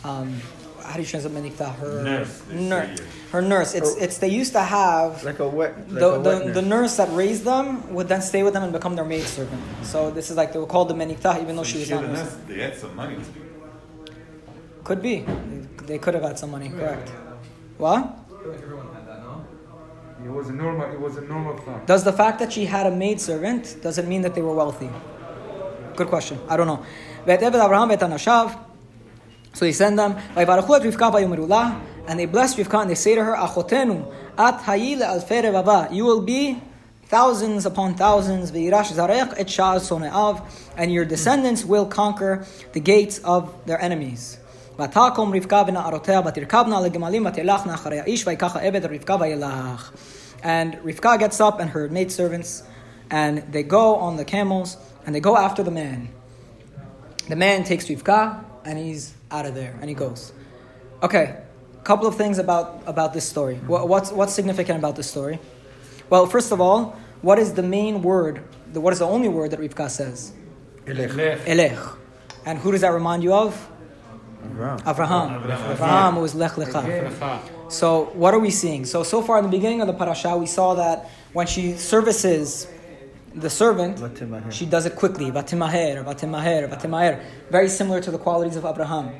um, 0.03 0.39
how 0.84 0.93
do 0.93 1.01
you 1.01 1.06
translate 1.08 1.34
menikta? 1.34 1.75
Her 1.75 2.03
Nurse, 2.03 2.39
they 2.41 2.56
say 2.58 2.69
nurse. 2.69 2.99
here. 2.99 3.08
Her 3.32 3.41
nurse. 3.41 3.73
It's, 3.75 3.95
it's 3.97 4.17
they 4.19 4.30
used 4.30 4.53
to 4.53 4.62
have 4.62 5.23
Like 5.23 5.39
a 5.39 5.47
wet, 5.47 5.77
like 5.77 5.99
the, 5.99 6.10
a 6.13 6.19
the, 6.23 6.30
wet 6.45 6.53
the 6.53 6.62
nurse. 6.62 6.69
nurse 6.69 6.97
that 6.97 7.12
raised 7.13 7.43
them 7.43 7.93
would 7.93 8.08
then 8.08 8.21
stay 8.21 8.41
with 8.43 8.53
them 8.53 8.63
and 8.63 8.71
become 8.71 8.95
their 8.95 9.03
maid 9.06 9.23
servant. 9.23 9.62
So 9.84 10.12
this 10.12 10.30
is 10.32 10.38
like 10.38 10.53
they 10.53 10.60
were 10.60 10.65
called 10.65 10.88
the 10.89 10.93
menikta 10.93 11.41
even 11.41 11.56
though 11.58 11.63
she 11.63 11.80
was 11.80 11.88
She 11.88 11.93
not. 11.93 12.03
had 12.03 12.10
a 12.10 12.13
Muslim. 12.13 12.39
nurse, 12.39 12.47
They 12.47 12.62
had 12.63 12.75
some 12.77 12.95
money. 12.95 13.17
Could 14.84 15.01
be. 15.01 15.25
They 15.86 15.97
could 15.97 16.13
have 16.13 16.23
had 16.23 16.39
some 16.39 16.51
money. 16.51 16.69
Correct. 16.69 17.10
What? 17.77 18.17
Everyone 18.45 18.88
had 18.93 19.06
that, 19.08 19.19
no? 19.23 19.45
It 20.23 20.30
was 20.32 20.47
a 20.47 20.53
normal. 20.53 20.89
It 20.91 20.99
was 20.99 21.17
a 21.17 21.21
normal 21.21 21.58
thing. 21.58 21.82
Does 21.86 22.03
the 22.06 22.13
fact 22.13 22.39
that 22.39 22.53
she 22.53 22.65
had 22.65 22.88
a 22.88 22.91
maid 22.95 23.19
servant 23.19 23.75
does 23.82 23.97
it 23.97 24.08
mean 24.08 24.21
that 24.21 24.34
they 24.36 24.41
were 24.41 24.56
wealthy? 24.56 24.89
Good 25.97 26.08
question. 26.08 26.39
I 26.47 26.56
don't 26.56 26.67
know. 26.67 26.86
ואת 27.26 27.42
עבד 27.42 27.57
אברהם 27.57 27.90
ואת 27.90 28.02
אנשיו, 28.02 28.48
so 29.55 29.59
they 29.59 29.78
send 29.78 29.98
them, 29.98 30.37
ויברכו 30.37 30.76
את 30.76 30.83
רבקה 30.85 31.09
ויאמרו 31.14 31.46
לה, 31.46 31.70
and 32.07 32.11
they 32.11 32.35
bless 32.35 32.55
Rivka 32.55 32.83
and 32.83 32.90
they 32.90 32.94
say 32.94 33.14
to 33.14 33.20
her, 33.20 33.44
אחותנו, 33.44 34.02
את 34.35 34.55
היי 34.66 34.96
לאלפי 34.96 35.40
רבבה, 35.40 35.85
you 35.90 36.05
will 36.05 36.26
be 36.26 36.55
thousands 37.11 37.66
upon 37.66 37.98
thousands, 37.98 38.52
וירש 38.52 38.92
זרעך 38.92 39.28
את 39.40 39.48
שער 39.48 39.78
שונאיו, 39.78 40.37
and 40.76 40.81
your 40.81 41.05
descendants 41.05 41.64
will 41.64 41.96
conquer 41.96 42.44
the 42.74 42.81
gates 42.81 43.18
of 43.24 43.42
their 43.66 43.81
enemies. 43.81 44.42
ותקום 44.78 45.35
רבקה 45.35 45.62
ונערותיה 45.66 46.20
ותרכבנה 46.26 46.81
לגמלים 46.81 47.26
ותלכנה 47.26 47.74
אחרי 47.74 48.00
האיש 48.00 48.26
ויקח 48.26 48.57
העבד 48.57 48.85
את 48.85 48.90
רבקה 48.90 49.16
וילך. 49.20 49.92
And 50.42 50.74
Rivka 50.85 51.18
gets 51.18 51.40
up 51.40 51.61
and 51.61 51.70
her 51.70 51.88
maidservants 51.88 52.62
and 53.11 53.42
they 53.52 53.62
go 53.62 53.96
on 53.96 54.16
the 54.16 54.24
camels 54.24 54.76
and 55.07 55.14
they 55.14 55.20
go 55.20 55.37
after 55.37 55.62
the 55.62 55.70
man. 55.70 56.09
The 57.27 57.35
man 57.35 57.63
takes 57.63 57.87
Rivka 57.87 58.43
and 58.65 58.77
he's 58.77 59.13
out 59.31 59.45
of 59.45 59.55
there 59.55 59.77
and 59.81 59.89
he 59.89 59.95
goes. 59.95 60.33
Okay, 61.03 61.41
a 61.75 61.83
couple 61.83 62.07
of 62.07 62.15
things 62.15 62.39
about, 62.39 62.81
about 62.85 63.13
this 63.13 63.27
story. 63.27 63.55
What, 63.55 63.87
what's, 63.87 64.11
what's 64.11 64.33
significant 64.33 64.79
about 64.79 64.95
this 64.95 65.09
story? 65.09 65.39
Well, 66.09 66.25
first 66.25 66.51
of 66.51 66.61
all, 66.61 66.97
what 67.21 67.39
is 67.39 67.53
the 67.53 67.63
main 67.63 68.01
word, 68.01 68.43
the, 68.71 68.79
what 68.79 68.93
is 68.93 68.99
the 68.99 69.07
only 69.07 69.27
word 69.27 69.51
that 69.51 69.59
Rivka 69.59 69.89
says? 69.89 70.33
Elech. 70.85 71.43
Elech. 71.45 71.97
And 72.45 72.57
who 72.59 72.71
does 72.71 72.81
that 72.81 72.93
remind 72.93 73.23
you 73.23 73.33
of? 73.33 73.69
Abraham. 74.45 74.79
Avraham. 74.79 75.75
Avraham 75.75 76.21
was 76.21 76.33
Lech 76.33 76.53
Lecha. 76.53 77.71
So 77.71 78.05
what 78.13 78.33
are 78.33 78.39
we 78.39 78.51
seeing? 78.51 78.85
So 78.85 79.03
so 79.03 79.21
far 79.21 79.39
in 79.39 79.43
the 79.43 79.49
beginning 79.49 79.81
of 79.81 79.87
the 79.87 79.93
parasha, 79.93 80.37
we 80.37 80.45
saw 80.45 80.75
that 80.75 81.09
when 81.33 81.47
she 81.47 81.73
services 81.73 82.67
the 83.38 83.50
servant, 83.50 84.02
she 84.52 84.65
does 84.65 84.86
it 84.86 84.95
quickly. 84.95 85.32
Vatimaher, 85.32 86.04
vatimaher, 86.04 86.69
vatimaher. 86.69 87.23
Very 87.50 87.69
similar 87.69 88.02
to 88.02 88.12
the 88.12 88.17
qualities 88.17 88.56
of 88.56 88.65
Abraham. 88.65 89.13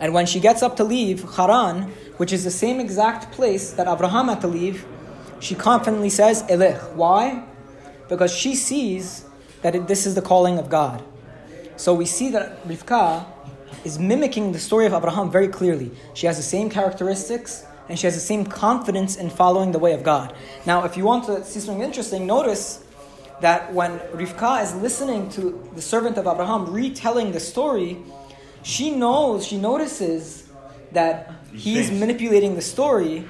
And 0.00 0.14
when 0.14 0.26
she 0.26 0.40
gets 0.40 0.62
up 0.62 0.76
to 0.76 0.84
leave 0.84 1.24
Haran, 1.34 1.90
which 2.18 2.32
is 2.32 2.44
the 2.44 2.50
same 2.50 2.80
exact 2.80 3.32
place 3.32 3.72
that 3.72 3.88
Abraham 3.88 4.28
had 4.28 4.40
to 4.42 4.46
leave, 4.46 4.86
she 5.40 5.54
confidently 5.54 6.10
says 6.10 6.42
Elech. 6.44 6.94
Why? 6.94 7.44
Because 8.08 8.32
she 8.32 8.54
sees 8.54 9.24
that 9.62 9.74
it, 9.74 9.88
this 9.88 10.06
is 10.06 10.14
the 10.14 10.22
calling 10.22 10.58
of 10.58 10.68
God. 10.68 11.02
So 11.76 11.94
we 11.94 12.06
see 12.06 12.30
that 12.30 12.62
Rivka 12.66 13.24
is 13.84 13.98
mimicking 13.98 14.52
the 14.52 14.58
story 14.58 14.86
of 14.86 14.92
Abraham 14.92 15.30
very 15.30 15.48
clearly. 15.48 15.90
She 16.14 16.26
has 16.26 16.36
the 16.36 16.42
same 16.42 16.70
characteristics 16.70 17.64
and 17.88 17.98
she 17.98 18.06
has 18.06 18.14
the 18.14 18.20
same 18.20 18.44
confidence 18.44 19.16
in 19.16 19.30
following 19.30 19.72
the 19.72 19.78
way 19.78 19.94
of 19.94 20.02
God. 20.02 20.34
Now, 20.66 20.84
if 20.84 20.96
you 20.96 21.04
want 21.04 21.24
to 21.26 21.44
see 21.44 21.60
something 21.60 21.82
interesting, 21.82 22.26
notice 22.26 22.84
that 23.40 23.72
when 23.72 23.98
Rivka 24.12 24.62
is 24.62 24.74
listening 24.74 25.30
to 25.30 25.70
the 25.74 25.82
servant 25.82 26.16
of 26.18 26.26
Abraham 26.26 26.72
retelling 26.72 27.32
the 27.32 27.40
story, 27.40 27.98
she 28.62 28.90
knows, 28.90 29.46
she 29.46 29.58
notices 29.58 30.48
that 30.92 31.32
he's 31.52 31.88
changed. 31.88 32.00
manipulating 32.00 32.54
the 32.54 32.62
story 32.62 33.26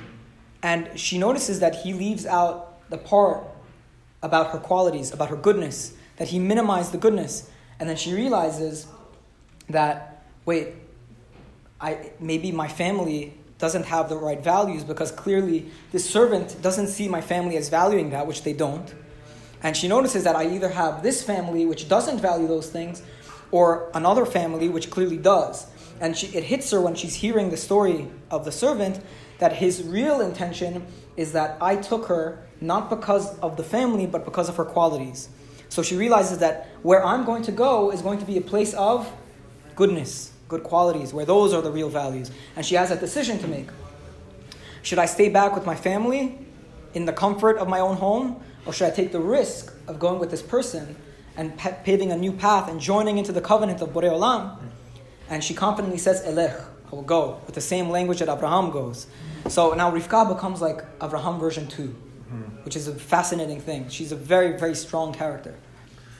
and 0.63 0.99
she 0.99 1.19
notices 1.19 1.61
that 1.61 1.75
he 1.77 1.93
leaves 1.93 2.27
out 2.27 2.89
the 2.91 2.99
part 2.99 3.45
about 4.23 4.51
her 4.51 4.59
qualities, 4.59 5.13
about 5.13 5.29
her 5.29 5.37
goodness, 5.37 5.93
that 6.17 6.29
he 6.29 6.39
minimized 6.39 6.93
the 6.93 6.99
goodness. 6.99 7.51
And 7.79 7.89
then 7.89 7.97
she 7.97 8.13
realizes 8.13 8.87
that, 9.69 10.25
wait, 10.45 10.75
I, 11.81 12.11
maybe 12.19 12.51
my 12.51 12.67
family 12.67 13.35
doesn't 13.59 13.85
have 13.85 14.09
the 14.09 14.17
right 14.17 14.43
values 14.43 14.83
because 14.85 15.13
clearly 15.13 15.71
this 15.93 16.09
servant 16.09 16.61
doesn't 16.63 16.89
see 16.89 17.09
my 17.09 17.21
family 17.21 17.57
as 17.57 17.69
valuing 17.69 18.11
that, 18.11 18.27
which 18.27 18.43
they 18.43 18.53
don't. 18.53 18.93
And 19.63 19.77
she 19.77 19.89
notices 19.89 20.25
that 20.25 20.37
I 20.37 20.55
either 20.55 20.69
have 20.69 21.03
this 21.03 21.23
family 21.23 21.67
which 21.67 21.89
doesn't 21.89 22.21
value 22.21 22.47
those 22.47 22.71
things 22.71 23.03
or 23.51 23.91
another 23.95 24.25
family 24.25 24.69
which 24.69 24.91
clearly 24.91 25.17
does. 25.17 25.67
And 26.01 26.17
she, 26.17 26.29
it 26.29 26.45
hits 26.45 26.71
her 26.71 26.81
when 26.81 26.95
she's 26.95 27.15
hearing 27.15 27.51
the 27.51 27.57
story 27.57 28.09
of 28.31 28.45
the 28.45 28.53
servant 28.53 29.01
that 29.39 29.55
his 29.55 29.83
real 29.83 30.21
intention 30.21 30.87
is 31.17 31.33
that 31.33 31.57
I 31.61 31.77
took 31.77 32.07
her 32.07 32.47
not 32.61 32.91
because 32.91 33.37
of 33.41 33.57
the 33.57 33.65
family 33.65 34.07
but 34.07 34.25
because 34.25 34.49
of 34.49 34.57
her 34.57 34.65
qualities. 34.65 35.29
So 35.69 35.83
she 35.83 35.97
realizes 35.97 36.39
that 36.39 36.69
where 36.83 37.05
I'm 37.05 37.25
going 37.25 37.43
to 37.45 37.53
go 37.53 37.91
is 37.91 38.03
going 38.03 38.19
to 38.21 38.25
be 38.25 38.39
a 38.39 38.41
place 38.41 38.75
of 38.75 39.11
goodness, 39.77 40.33
good 40.49 40.63
qualities, 40.63 41.13
where 41.13 41.27
those 41.27 41.53
are 41.53 41.61
the 41.61 41.71
real 41.71 41.89
values. 41.89 42.31
And 42.57 42.65
she 42.65 42.75
has 42.75 42.91
a 42.91 42.97
decision 42.97 43.39
to 43.41 43.49
make. 43.49 43.69
Should 44.83 44.99
I 44.99 45.07
stay 45.07 45.29
back 45.29 45.55
with 45.55 45.67
my 45.67 45.75
family 45.75 46.39
in 46.95 47.05
the 47.05 47.13
comfort 47.13 47.59
of 47.59 47.69
my 47.69 47.81
own 47.81 47.97
home, 47.97 48.43
or 48.69 48.73
should 48.75 48.87
I 48.87 48.91
take 48.91 49.13
the 49.13 49.21
risk 49.21 49.73
of 49.89 49.99
going 49.99 50.19
with 50.19 50.31
this 50.31 50.43
person 50.43 50.95
and 51.39 51.57
pa- 51.57 51.79
paving 51.85 52.13
a 52.13 52.17
new 52.19 52.33
path 52.33 52.69
and 52.69 52.79
joining 52.79 53.17
into 53.17 53.33
the 53.33 53.41
covenant 53.41 53.81
of 53.81 53.89
Borei 53.95 54.11
Olam? 54.11 54.59
And 55.31 55.43
she 55.43 55.55
confidently 55.55 55.97
says, 55.97 56.23
Elech, 56.27 56.63
I 56.87 56.95
will 56.95 57.03
go, 57.03 57.41
with 57.47 57.55
the 57.55 57.63
same 57.63 57.89
language 57.89 58.19
that 58.19 58.29
Abraham 58.29 58.71
goes. 58.71 59.07
So 59.49 59.73
now 59.73 59.91
Rivka 59.91 60.29
becomes 60.29 60.61
like 60.61 60.85
Abraham 61.03 61.39
version 61.39 61.67
2, 61.67 61.83
hmm. 61.83 62.43
which 62.65 62.77
is 62.77 62.89
a 62.89 62.95
fascinating 62.95 63.59
thing. 63.59 63.89
She's 63.89 64.13
a 64.13 64.17
very, 64.17 64.59
very 64.59 64.75
strong 64.75 65.15
character. 65.15 65.55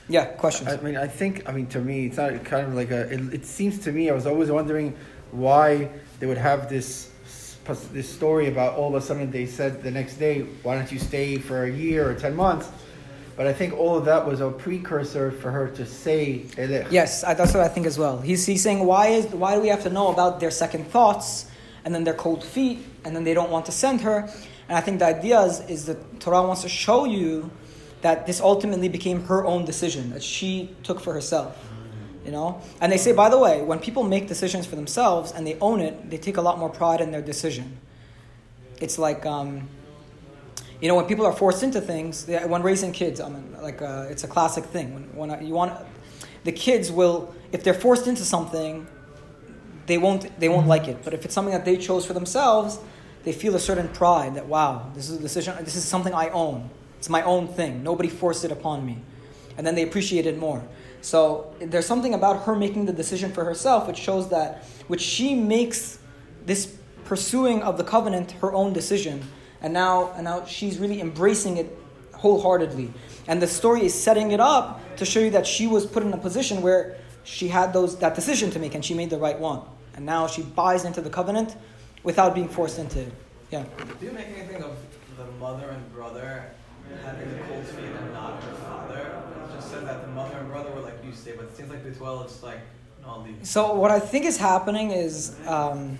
Yeah, 0.07 0.25
questions? 0.25 0.69
I 0.69 0.77
mean, 0.77 0.97
I 0.97 1.05
think, 1.05 1.47
I 1.47 1.51
mean, 1.51 1.67
to 1.67 1.79
me, 1.79 2.07
it's 2.07 2.17
not 2.17 2.43
kind 2.45 2.65
of 2.65 2.73
like 2.73 2.89
a. 2.89 3.01
It, 3.13 3.31
it 3.31 3.45
seems 3.45 3.77
to 3.79 3.91
me, 3.91 4.09
I 4.09 4.13
was 4.13 4.25
always 4.25 4.49
wondering 4.49 4.95
why 5.29 5.91
they 6.19 6.25
would 6.25 6.39
have 6.39 6.67
this 6.67 7.11
this 7.91 8.09
story 8.09 8.47
about 8.47 8.75
all 8.75 8.95
of 8.95 9.01
a 9.01 9.05
sudden 9.05 9.29
they 9.31 9.45
said 9.45 9.83
the 9.83 9.91
next 9.91 10.15
day, 10.15 10.41
why 10.63 10.75
don't 10.75 10.91
you 10.91 10.99
stay 10.99 11.37
for 11.37 11.63
a 11.63 11.71
year 11.71 12.09
or 12.09 12.15
10 12.15 12.35
months? 12.35 12.69
But 13.35 13.47
I 13.47 13.53
think 13.53 13.73
all 13.73 13.97
of 13.97 14.05
that 14.05 14.25
was 14.25 14.41
a 14.41 14.49
precursor 14.49 15.31
for 15.31 15.49
her 15.49 15.69
to 15.69 15.85
say 15.85 16.39
Elech. 16.57 16.91
Yes, 16.91 17.21
that's 17.21 17.53
what 17.53 17.63
I 17.63 17.69
think 17.69 17.85
as 17.85 17.97
well. 17.97 18.19
He's, 18.19 18.45
he's 18.45 18.61
saying, 18.61 18.85
why, 18.85 19.07
is, 19.07 19.27
why 19.27 19.55
do 19.55 19.61
we 19.61 19.69
have 19.69 19.83
to 19.83 19.89
know 19.89 20.09
about 20.09 20.41
their 20.41 20.51
second 20.51 20.87
thoughts 20.87 21.49
and 21.85 21.95
then 21.95 22.03
their 22.03 22.15
cold 22.15 22.43
feet 22.43 22.79
and 23.05 23.15
then 23.15 23.23
they 23.23 23.33
don't 23.33 23.49
want 23.49 23.65
to 23.67 23.71
send 23.71 24.01
her? 24.01 24.29
And 24.67 24.77
I 24.77 24.81
think 24.81 24.99
the 24.99 25.05
idea 25.05 25.39
is, 25.41 25.61
is 25.69 25.85
that 25.85 26.19
Torah 26.19 26.43
wants 26.43 26.63
to 26.63 26.69
show 26.69 27.05
you 27.05 27.49
that 28.01 28.27
this 28.27 28.41
ultimately 28.41 28.89
became 28.89 29.23
her 29.25 29.45
own 29.45 29.65
decision 29.65 30.09
that 30.11 30.23
she 30.23 30.75
took 30.83 30.99
for 30.99 31.13
herself. 31.13 31.68
You 32.29 32.35
know? 32.35 32.61
And 32.79 32.91
they 32.91 32.97
say, 32.97 33.11
by 33.11 33.27
the 33.27 33.39
way, 33.39 33.63
when 33.63 33.79
people 33.79 34.03
make 34.03 34.27
decisions 34.27 34.67
for 34.67 34.75
themselves 34.75 35.31
and 35.31 35.47
they 35.47 35.57
own 35.59 35.79
it, 35.79 36.11
they 36.11 36.19
take 36.19 36.37
a 36.37 36.41
lot 36.41 36.59
more 36.59 36.69
pride 36.69 37.01
in 37.01 37.09
their 37.09 37.23
decision. 37.23 37.79
It's 38.79 38.99
like, 38.99 39.25
um, 39.25 39.67
you 40.79 40.87
know, 40.87 40.93
when 40.93 41.05
people 41.05 41.25
are 41.25 41.33
forced 41.33 41.63
into 41.63 41.81
things, 41.81 42.25
they, 42.25 42.37
when 42.45 42.61
raising 42.61 42.91
kids, 42.91 43.19
I 43.19 43.29
mean, 43.29 43.55
like 43.63 43.81
uh, 43.81 44.05
it's 44.11 44.23
a 44.25 44.27
classic 44.27 44.63
thing. 44.65 44.93
When, 45.15 45.29
when 45.29 45.43
you 45.43 45.55
want, 45.55 45.73
the 46.43 46.51
kids 46.51 46.91
will, 46.91 47.33
if 47.51 47.63
they're 47.63 47.73
forced 47.73 48.05
into 48.05 48.23
something, 48.23 48.85
they 49.87 49.97
won't, 49.97 50.39
they 50.39 50.49
won't 50.49 50.67
like 50.67 50.87
it. 50.87 51.03
But 51.03 51.15
if 51.15 51.25
it's 51.25 51.33
something 51.33 51.55
that 51.55 51.65
they 51.65 51.77
chose 51.77 52.05
for 52.05 52.13
themselves, 52.13 52.77
they 53.23 53.31
feel 53.31 53.55
a 53.55 53.59
certain 53.59 53.87
pride 53.87 54.35
that 54.35 54.45
wow, 54.45 54.91
this 54.93 55.09
is 55.09 55.17
a 55.17 55.21
decision. 55.21 55.55
This 55.65 55.75
is 55.75 55.83
something 55.83 56.13
I 56.13 56.29
own. 56.29 56.69
It's 56.99 57.09
my 57.09 57.23
own 57.23 57.47
thing. 57.47 57.81
Nobody 57.81 58.07
forced 58.07 58.45
it 58.45 58.51
upon 58.51 58.85
me, 58.85 58.99
and 59.57 59.65
then 59.65 59.73
they 59.73 59.81
appreciate 59.81 60.27
it 60.27 60.37
more. 60.37 60.61
So 61.01 61.53
there's 61.59 61.85
something 61.85 62.13
about 62.13 62.43
her 62.43 62.55
making 62.55 62.85
the 62.85 62.93
decision 62.93 63.31
for 63.31 63.45
herself, 63.45 63.87
which 63.87 63.97
shows 63.97 64.29
that, 64.29 64.65
which 64.87 65.01
she 65.01 65.35
makes 65.35 65.99
this 66.45 66.77
pursuing 67.05 67.63
of 67.63 67.77
the 67.77 67.83
covenant 67.83 68.31
her 68.33 68.53
own 68.53 68.73
decision, 68.73 69.23
and 69.61 69.73
now 69.73 70.11
and 70.15 70.25
now 70.25 70.45
she's 70.45 70.77
really 70.77 71.01
embracing 71.01 71.57
it 71.57 71.77
wholeheartedly. 72.13 72.93
And 73.27 73.41
the 73.41 73.47
story 73.47 73.85
is 73.85 73.93
setting 73.93 74.31
it 74.31 74.39
up 74.39 74.79
to 74.97 75.05
show 75.05 75.19
you 75.19 75.29
that 75.31 75.47
she 75.47 75.67
was 75.67 75.85
put 75.85 76.03
in 76.03 76.13
a 76.13 76.17
position 76.17 76.61
where 76.61 76.97
she 77.23 77.47
had 77.47 77.73
those 77.73 77.97
that 77.99 78.15
decision 78.15 78.51
to 78.51 78.59
make, 78.59 78.75
and 78.75 78.83
she 78.83 78.93
made 78.93 79.09
the 79.09 79.17
right 79.17 79.39
one. 79.39 79.61
And 79.95 80.05
now 80.05 80.27
she 80.27 80.41
buys 80.41 80.85
into 80.85 81.01
the 81.01 81.09
covenant, 81.09 81.55
without 82.03 82.35
being 82.35 82.49
forced 82.49 82.79
into 82.79 83.01
it. 83.01 83.13
Yeah. 83.51 83.65
Do 83.99 84.05
you 84.05 84.11
make 84.11 84.27
anything 84.27 84.63
of 84.63 84.77
the 85.17 85.25
mother 85.39 85.69
and 85.69 85.93
brother 85.93 86.51
having 87.03 87.31
the 87.31 87.43
cold 87.43 87.65
feet 87.65 87.85
and 87.85 88.13
not 88.13 88.41
her 88.43 88.53
father? 88.55 89.21
It 89.49 89.55
just 89.55 89.71
said 89.71 89.85
that 89.87 90.01
the 90.01 90.07
mother 90.09 90.37
and 90.37 90.47
brother 90.49 90.71
were 90.71 90.81
like, 90.81 90.98
you 91.09 91.15
stay, 91.15 91.33
but 91.35 91.45
it 91.45 91.57
seems 91.57 91.69
like 91.69 91.83
Betuel, 91.83 92.23
it's 92.23 92.43
like. 92.43 92.59
So 93.41 93.73
what 93.73 93.91
I 93.91 93.99
think 93.99 94.25
is 94.25 94.37
happening 94.37 94.91
is 94.91 95.35
um, 95.47 95.97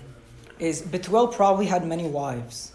is 0.58 0.82
Betuel 0.82 1.32
probably 1.32 1.66
had 1.66 1.84
many 1.84 2.06
wives. 2.06 2.72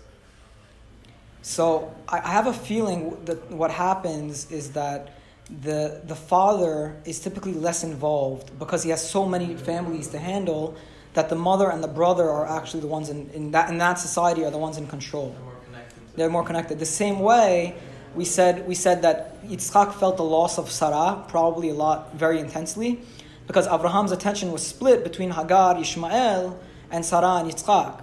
So 1.41 1.93
I, 2.09 2.17
I 2.19 2.29
have 2.29 2.47
a 2.47 2.53
feeling 2.53 3.23
that 3.25 3.49
what 3.51 3.71
happens 3.71 4.51
is 4.51 4.71
that 4.71 5.15
the 5.61 6.01
the 6.03 6.15
father 6.15 6.95
is 7.05 7.19
typically 7.19 7.53
less 7.53 7.83
involved 7.83 8.57
because 8.57 8.83
he 8.83 8.89
has 8.89 9.07
so 9.07 9.25
many 9.25 9.55
families 9.55 10.07
to 10.09 10.19
handle 10.19 10.75
that 11.13 11.29
the 11.29 11.35
mother 11.35 11.69
and 11.69 11.83
the 11.83 11.87
brother 11.87 12.29
are 12.29 12.47
actually 12.47 12.81
the 12.81 12.87
ones 12.87 13.09
in, 13.09 13.29
in 13.29 13.51
that 13.51 13.69
in 13.69 13.77
that 13.77 13.99
society 13.99 14.43
are 14.43 14.51
the 14.51 14.57
ones 14.57 14.77
in 14.77 14.87
control. 14.87 15.29
They're 15.29 15.43
more 15.43 15.61
connected 15.65 15.99
They're 16.15 16.29
more 16.29 16.43
connected. 16.43 16.79
The 16.79 16.93
same 17.03 17.19
way 17.19 17.75
we 18.15 18.25
said 18.25 18.67
we 18.67 18.75
said 18.75 19.01
that 19.01 19.45
Yitzchak 19.45 19.93
felt 19.93 20.17
the 20.17 20.23
loss 20.23 20.57
of 20.57 20.71
Sarah 20.71 21.23
probably 21.27 21.69
a 21.69 21.73
lot 21.73 22.13
very 22.15 22.39
intensely 22.39 23.01
because 23.47 23.67
Abraham's 23.67 24.11
attention 24.11 24.51
was 24.51 24.65
split 24.65 25.03
between 25.03 25.31
Hagar, 25.31 25.79
Ishmael, 25.79 26.59
and 26.91 27.05
Sarah 27.05 27.35
and 27.35 27.51
Yitzchak. 27.51 28.01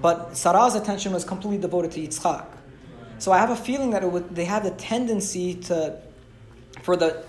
But 0.00 0.36
Sarah's 0.36 0.74
attention 0.74 1.12
was 1.12 1.24
completely 1.24 1.58
devoted 1.58 1.92
to 1.92 2.00
Yitzchak. 2.00 2.46
So 3.18 3.32
I 3.32 3.38
have 3.38 3.50
a 3.50 3.56
feeling 3.56 3.90
that 3.90 4.02
it 4.02 4.12
would, 4.12 4.34
they 4.34 4.44
had 4.44 4.62
the 4.62 4.70
tendency 4.72 5.54
to, 5.54 5.98
for 6.82 6.96
the 6.96 7.24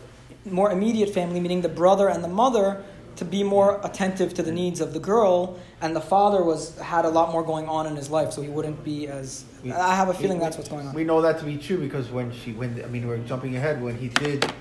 more 0.45 0.71
immediate 0.71 1.09
family, 1.09 1.39
meaning 1.39 1.61
the 1.61 1.69
brother 1.69 2.09
and 2.09 2.23
the 2.23 2.27
mother, 2.27 2.83
to 3.15 3.25
be 3.25 3.43
more 3.43 3.79
attentive 3.83 4.33
to 4.35 4.43
the 4.43 4.51
needs 4.51 4.79
of 4.79 4.93
the 4.93 4.99
girl, 4.99 5.57
and 5.81 5.95
the 5.95 6.01
father 6.01 6.43
was 6.43 6.77
had 6.79 7.03
a 7.03 7.09
lot 7.09 7.31
more 7.31 7.43
going 7.43 7.67
on 7.67 7.87
in 7.87 7.95
his 7.95 8.09
life, 8.11 8.31
so 8.31 8.41
he 8.41 8.49
wouldn't 8.49 8.83
be 8.83 9.07
as. 9.07 9.43
We- 9.67 9.73
I 9.73 9.95
have 9.95 10.09
a 10.09 10.13
feeling 10.13 10.37
we- 10.37 10.43
that's 10.43 10.57
what's 10.57 10.69
going 10.69 10.87
on. 10.87 10.93
We 10.93 11.03
know 11.03 11.21
that 11.21 11.39
to 11.39 11.45
be 11.45 11.57
true 11.57 11.77
because 11.77 12.09
when 12.09 12.31
she, 12.31 12.53
when 12.53 12.81
I 12.83 12.87
mean, 12.87 13.07
we're 13.07 13.17
jumping 13.19 13.55
ahead. 13.55 13.81
When 13.81 13.97
he 13.97 14.07
did, 14.09 14.51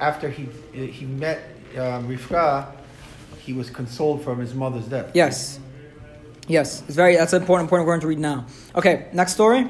after 0.00 0.28
he 0.28 0.48
he 0.72 1.06
met 1.06 1.38
um, 1.76 2.08
Rivka, 2.08 2.66
he 3.38 3.52
was 3.52 3.70
consoled 3.70 4.22
from 4.24 4.38
his 4.40 4.54
mother's 4.54 4.86
death. 4.86 5.10
Yes. 5.14 5.58
Yes, 6.48 6.82
it's 6.86 6.96
very. 6.96 7.14
That's 7.16 7.32
an 7.32 7.42
important 7.42 7.66
important 7.66 7.86
we're 7.86 7.92
going 7.92 8.00
to 8.00 8.08
read 8.08 8.18
now. 8.18 8.46
Okay, 8.74 9.06
next 9.12 9.32
story. 9.34 9.68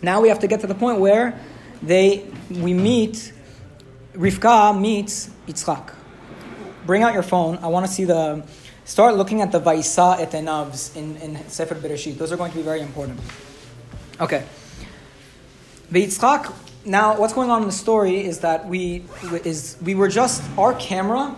Now 0.00 0.20
we 0.20 0.28
have 0.28 0.38
to 0.40 0.46
get 0.46 0.60
to 0.60 0.66
the 0.68 0.74
point 0.76 1.00
where 1.00 1.38
they 1.82 2.24
we 2.50 2.72
meet. 2.74 3.32
Rivka 4.14 4.78
meets 4.78 5.30
Yitzchak. 5.48 5.94
Bring 6.86 7.02
out 7.02 7.14
your 7.14 7.22
phone. 7.22 7.58
I 7.62 7.68
want 7.68 7.86
to 7.86 7.90
see 7.92 8.04
the. 8.04 8.44
Start 8.84 9.16
looking 9.16 9.40
at 9.40 9.50
the 9.52 9.60
Vaisa 9.60 10.18
et 10.20 10.32
Enavs 10.32 10.94
in 10.96 11.16
in 11.16 11.48
Sefer 11.48 11.74
Bereshit. 11.76 12.18
Those 12.18 12.30
are 12.32 12.36
going 12.36 12.50
to 12.50 12.56
be 12.58 12.62
very 12.62 12.80
important. 12.80 13.18
Okay. 14.20 14.44
The 15.90 16.06
Yitzchak. 16.06 16.52
Now, 16.84 17.18
what's 17.18 17.32
going 17.32 17.50
on 17.50 17.62
in 17.62 17.68
the 17.68 17.72
story 17.72 18.24
is 18.24 18.40
that 18.40 18.66
we 18.66 19.04
is 19.44 19.76
we 19.82 19.94
were 19.94 20.08
just 20.08 20.42
our 20.58 20.74
camera 20.74 21.36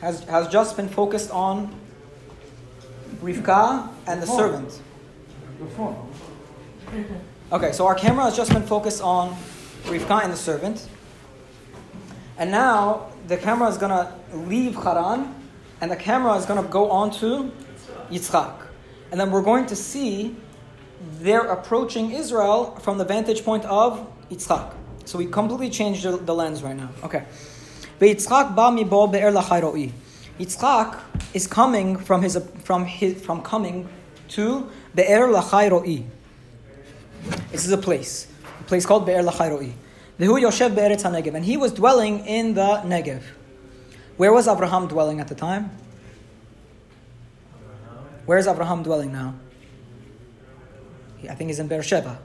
has 0.00 0.24
has 0.24 0.48
just 0.48 0.76
been 0.76 0.88
focused 0.88 1.30
on 1.30 1.74
Rivka 3.22 3.88
and 4.06 4.22
the 4.22 4.26
servant. 4.26 4.80
Okay, 7.52 7.72
so 7.72 7.86
our 7.86 7.94
camera 7.94 8.24
has 8.24 8.36
just 8.36 8.52
been 8.52 8.62
focused 8.62 9.02
on 9.02 9.36
Rivka 9.84 10.22
and 10.22 10.32
the 10.32 10.36
servant. 10.36 10.88
And 12.36 12.50
now 12.50 13.10
the 13.26 13.36
camera 13.36 13.68
is 13.68 13.78
going 13.78 13.90
to 13.90 14.12
leave 14.32 14.74
Haran 14.76 15.34
and 15.80 15.90
the 15.90 15.96
camera 15.96 16.34
is 16.36 16.46
going 16.46 16.62
to 16.62 16.68
go 16.68 16.90
on 16.90 17.10
to 17.12 17.50
Yitzchak. 18.10 18.54
And 19.10 19.20
then 19.20 19.30
we're 19.30 19.42
going 19.42 19.66
to 19.66 19.76
see 19.76 20.36
they're 21.20 21.46
approaching 21.46 22.12
Israel 22.12 22.76
from 22.82 22.98
the 22.98 23.04
vantage 23.04 23.44
point 23.44 23.64
of 23.64 24.06
Yitzchak. 24.30 24.74
So 25.04 25.18
we 25.18 25.26
completely 25.26 25.70
changed 25.70 26.04
the, 26.04 26.16
the 26.16 26.34
lens 26.34 26.62
right 26.62 26.76
now. 26.76 26.90
Okay. 27.02 27.24
Yitzchak 30.38 31.00
is 31.34 31.46
coming 31.46 31.96
from 31.96 32.22
his 32.22 32.38
from 32.62 32.84
his 32.84 33.20
from 33.20 33.42
coming 33.42 33.88
to 34.28 34.70
be'er 34.94 35.26
lachayroi. 35.28 36.04
This 37.50 37.64
is 37.64 37.72
a 37.72 37.78
place, 37.78 38.28
a 38.60 38.64
place 38.64 38.86
called 38.86 39.06
Be'er 39.06 39.22
Lachayroi. 39.22 39.72
Vehu 40.18 40.40
Yoshev 40.40 40.74
Be'eretz 40.74 41.02
HaNegev. 41.02 41.34
And 41.34 41.44
he 41.44 41.56
was 41.56 41.72
dwelling 41.72 42.26
in 42.26 42.54
the 42.54 42.82
Negev. 42.84 43.22
Where 44.16 44.32
was 44.32 44.48
Abraham 44.48 44.88
dwelling 44.88 45.20
at 45.20 45.28
the 45.28 45.34
time? 45.34 45.70
Where 48.26 48.38
is 48.38 48.46
Abraham 48.46 48.82
dwelling 48.82 49.12
now? 49.12 49.34
He- 51.18 51.28
I 51.28 51.34
think 51.34 51.48
he's 51.48 51.58
in 51.58 51.68
Beersheba. 51.68 52.18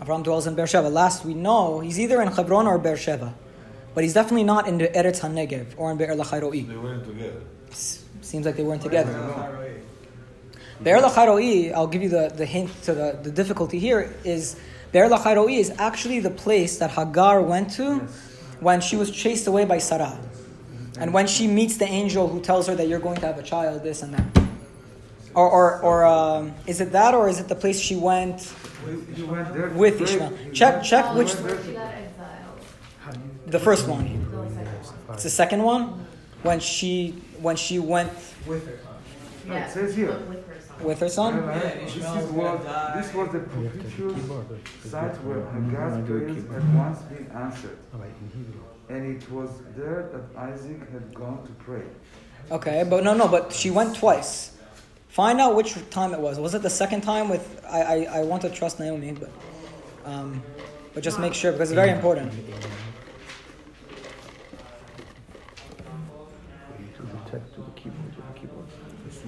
Abraham 0.00 0.22
dwells 0.22 0.46
in 0.46 0.54
Beersheba. 0.54 0.88
Last 0.88 1.24
we 1.24 1.34
know, 1.34 1.80
he's 1.80 1.98
either 2.00 2.20
in 2.22 2.28
Hebron 2.28 2.66
or 2.66 2.78
Beersheba. 2.78 3.34
But 3.94 4.04
he's 4.04 4.14
definitely 4.14 4.44
not 4.44 4.66
in 4.66 4.78
the 4.78 4.88
Eretz 4.88 5.20
HaNegev 5.20 5.74
or 5.76 5.90
in 5.90 5.98
Be'er 5.98 6.14
Lachayroi. 6.16 6.66
They 6.66 6.76
weren't 6.76 7.04
together. 7.06 7.42
Seems 8.22 8.46
like 8.46 8.56
they 8.56 8.62
weren't 8.62 8.82
together. 8.82 9.12
Be'er 10.82 10.98
Lachayroi, 10.98 11.72
I'll 11.72 11.86
give 11.86 12.02
you 12.02 12.08
the, 12.08 12.32
the 12.34 12.46
hint 12.46 12.70
to 12.84 12.94
the, 12.94 13.18
the 13.22 13.30
difficulty 13.30 13.78
here, 13.78 14.14
is 14.24 14.56
Be'er 14.92 15.08
Lachayroi 15.08 15.58
is 15.58 15.72
actually 15.78 16.20
the 16.20 16.30
place 16.30 16.78
that 16.78 16.90
Hagar 16.90 17.42
went 17.42 17.70
to 17.72 17.98
when 18.60 18.80
she 18.80 18.96
was 18.96 19.10
chased 19.10 19.46
away 19.46 19.64
by 19.66 19.78
Sarah. 19.78 20.18
And 20.98 21.12
when 21.12 21.26
she 21.26 21.46
meets 21.46 21.76
the 21.76 21.86
angel 21.86 22.28
who 22.28 22.40
tells 22.40 22.66
her 22.66 22.74
that 22.74 22.88
you're 22.88 22.98
going 23.00 23.16
to 23.20 23.26
have 23.26 23.38
a 23.38 23.42
child, 23.42 23.82
this 23.82 24.02
and 24.02 24.14
that. 24.14 24.41
Or, 25.34 25.48
or, 25.48 25.80
or 25.82 26.04
um, 26.04 26.54
is 26.66 26.80
it 26.80 26.92
that, 26.92 27.14
or 27.14 27.28
is 27.28 27.40
it 27.40 27.48
the 27.48 27.54
place 27.54 27.80
she 27.80 27.96
went 27.96 28.40
He- 28.84 29.14
He 29.14 29.22
went 29.22 29.52
there. 29.54 29.68
with 29.70 29.96
pray. 29.96 30.04
Ishmael? 30.06 30.32
Check, 30.52 30.74
went- 30.74 30.84
check 30.86 31.14
which, 31.14 31.30
She 31.30 31.36
got 31.36 31.94
exiled. 31.94 33.16
the 33.46 33.58
first 33.58 33.88
one. 33.88 34.06
It's 35.14 35.22
the 35.22 35.30
second 35.30 35.62
one, 35.62 36.04
when 36.42 36.60
she, 36.60 37.22
when 37.40 37.56
she 37.56 37.78
went 37.78 38.12
With 38.46 38.66
her. 38.66 38.78
No, 39.46 39.56
it 39.56 39.70
says 39.70 39.94
here. 39.96 40.08
with 40.28 40.46
her 40.46 40.60
son. 40.60 40.84
with 40.86 41.00
her 41.00 41.08
son. 41.08 41.34
Yeah, 41.36 41.54
Yeah, 41.54 41.84
This 41.84 41.96
is 41.96 42.02
was 42.02 42.24
what 42.30 42.94
this 42.96 43.14
was 43.14 43.28
the 43.32 43.40
propitious 43.40 44.90
site 44.90 45.16
where 45.24 45.42
Hagar's 45.52 46.06
prayers 46.08 46.36
had 46.52 46.74
once 46.76 46.98
been 47.10 47.26
answered, 47.34 47.78
and 48.88 49.16
it 49.16 49.30
was 49.32 49.50
there 49.76 50.08
that 50.12 50.24
Isaac 50.50 50.80
had 50.92 51.12
gone 51.14 51.42
to 51.46 51.52
pray. 51.64 51.82
Okay, 52.50 52.84
but 52.88 53.02
no, 53.04 53.14
no, 53.14 53.26
but 53.28 53.52
she 53.52 53.70
went 53.70 53.96
twice. 53.96 54.52
Find 55.12 55.42
out 55.42 55.54
which 55.54 55.74
time 55.90 56.14
it 56.14 56.20
was. 56.20 56.40
Was 56.40 56.54
it 56.54 56.62
the 56.62 56.70
second 56.70 57.02
time 57.02 57.28
with? 57.28 57.62
I, 57.68 57.82
I, 57.82 58.20
I 58.20 58.22
want 58.22 58.40
to 58.42 58.48
trust 58.48 58.80
Naomi, 58.80 59.12
but, 59.12 59.30
um, 60.06 60.42
but 60.94 61.02
just 61.02 61.18
make 61.20 61.34
sure 61.34 61.52
because 61.52 61.70
it's 61.70 61.74
very 61.74 61.90
important. 61.90 62.32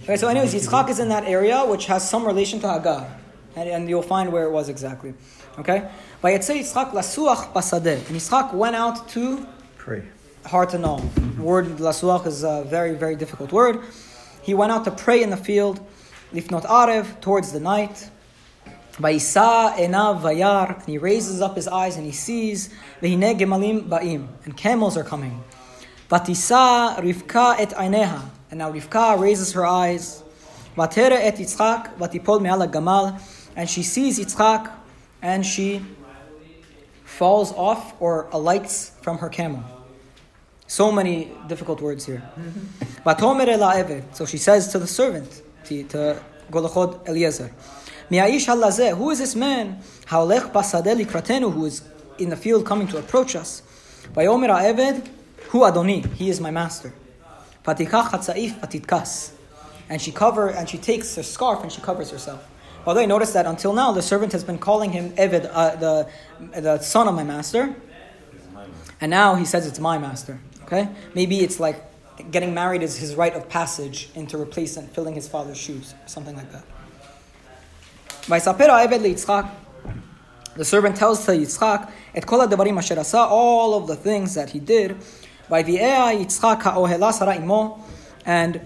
Okay, 0.04 0.16
so 0.16 0.28
anyways, 0.28 0.54
Yitzchak 0.54 0.88
is 0.88 1.00
in 1.00 1.10
that 1.10 1.24
area 1.24 1.66
which 1.66 1.84
has 1.84 2.08
some 2.08 2.24
relation 2.26 2.60
to 2.60 2.72
Hagar, 2.72 3.06
and, 3.54 3.68
and 3.68 3.86
you'll 3.86 4.00
find 4.00 4.32
where 4.32 4.44
it 4.44 4.50
was 4.50 4.70
exactly. 4.70 5.12
Okay, 5.58 5.86
Vayetze 6.22 6.60
Yitzchak 6.60 6.92
lasuach 6.92 7.52
basadeh, 7.52 7.96
and 8.08 8.16
Yitzchak 8.16 8.54
went 8.54 8.74
out 8.74 9.06
to 9.10 9.46
Pray. 9.76 10.02
hard 10.46 10.70
to 10.70 10.78
know. 10.78 10.96
Word 11.38 11.66
lasuach 11.76 12.26
is 12.26 12.42
a 12.42 12.64
very, 12.66 12.94
very 12.94 13.16
difficult 13.16 13.52
word. 13.52 13.82
He 14.44 14.52
went 14.52 14.72
out 14.72 14.84
to 14.84 14.90
pray 14.90 15.22
in 15.22 15.30
the 15.30 15.38
field, 15.38 15.80
lifnot 16.30 16.66
arev, 16.66 17.18
towards 17.22 17.52
the 17.52 17.60
night. 17.60 18.10
Vayisa 18.92 19.74
enav 19.76 20.20
vayar, 20.20 20.76
and 20.76 20.84
he 20.86 20.98
raises 20.98 21.40
up 21.40 21.56
his 21.56 21.66
eyes 21.66 21.96
and 21.96 22.04
he 22.04 22.12
sees 22.12 22.68
vehine 23.00 23.38
gemalim 23.38 23.88
ba'im, 23.88 24.28
and 24.44 24.54
camels 24.54 24.98
are 24.98 25.02
coming. 25.02 25.42
Vatisa 26.10 26.96
Rivka 26.98 27.58
et 27.58 27.70
aineha, 27.70 28.20
and 28.50 28.58
now 28.58 28.70
Rivka 28.70 29.18
raises 29.18 29.52
her 29.54 29.64
eyes. 29.64 30.22
Vatere 30.76 31.12
et 31.12 31.36
Yitzchak, 31.36 31.96
vatipol 31.96 32.42
me'ala 32.42 32.68
gamal, 32.68 33.18
and 33.56 33.70
she 33.70 33.82
sees 33.82 34.18
Yitzchak, 34.18 34.70
and 35.22 35.46
she 35.46 35.82
falls 37.04 37.50
off 37.52 37.94
or 37.98 38.28
alights 38.30 38.90
from 39.00 39.16
her 39.18 39.30
camel. 39.30 39.64
So 40.66 40.90
many 40.90 41.30
difficult 41.46 41.80
words 41.80 42.06
here. 42.06 42.22
So 43.04 44.26
she 44.26 44.38
says 44.38 44.68
to 44.68 44.78
the 44.78 44.86
servant, 44.86 45.42
to, 45.64 45.82
to 45.84 46.22
Golachod 46.50 47.08
Eliezer, 47.08 47.50
who 48.08 49.10
is 49.10 49.18
this 49.18 49.34
man? 49.34 49.80
Who 50.08 51.64
is 51.64 51.82
in 52.18 52.30
the 52.30 52.36
field 52.36 52.66
coming 52.66 52.88
to 52.88 52.98
approach 52.98 53.36
us. 53.36 53.62
Vayomer 54.12 54.48
ha'eved, 54.48 55.08
hu 55.48 55.60
adoni, 55.60 56.12
he 56.14 56.30
is 56.30 56.40
my 56.40 56.50
master. 56.50 56.92
And 57.66 57.78
she 60.00 60.12
cover 60.12 60.48
and 60.48 60.68
she 60.68 60.78
takes 60.78 61.16
her 61.16 61.22
scarf 61.22 61.62
and 61.62 61.72
she 61.72 61.80
covers 61.80 62.10
herself. 62.10 62.46
Although 62.86 63.00
I 63.00 63.06
notice 63.06 63.32
that 63.32 63.46
until 63.46 63.72
now 63.72 63.92
the 63.92 64.02
servant 64.02 64.32
has 64.32 64.44
been 64.44 64.58
calling 64.58 64.92
him 64.92 65.12
Eved, 65.12 65.48
uh, 65.50 65.76
the, 65.76 66.08
the 66.60 66.78
son 66.80 67.08
of 67.08 67.14
my 67.14 67.24
master, 67.24 67.74
and 69.00 69.10
now 69.10 69.34
he 69.34 69.44
says 69.44 69.66
it's 69.66 69.78
my 69.78 69.98
master. 69.98 70.38
Okay? 70.64 70.88
Maybe 71.14 71.40
it's 71.40 71.60
like 71.60 71.82
getting 72.30 72.54
married 72.54 72.82
is 72.82 72.96
his 72.96 73.14
rite 73.14 73.34
of 73.34 73.48
passage 73.48 74.10
into 74.14 74.38
replacing, 74.38 74.88
filling 74.88 75.14
his 75.14 75.28
father's 75.28 75.58
shoes, 75.58 75.94
something 76.06 76.36
like 76.36 76.50
that. 76.52 76.64
The 80.56 80.64
servant 80.64 80.96
tells 80.96 81.24
to 81.26 81.32
Yitzchak, 81.32 81.90
Et 82.14 82.24
kol 82.24 82.40
ha'devarim 82.40 82.78
asher 82.78 82.98
asa, 82.98 83.18
all 83.18 83.74
of 83.74 83.86
the 83.86 83.96
things 83.96 84.34
that 84.34 84.50
he 84.50 84.60
did, 84.60 84.96
Yitzchak 85.50 86.62
ha'ohela 86.62 87.12
Sarah 87.12 87.36
imo, 87.36 87.84
and 88.24 88.60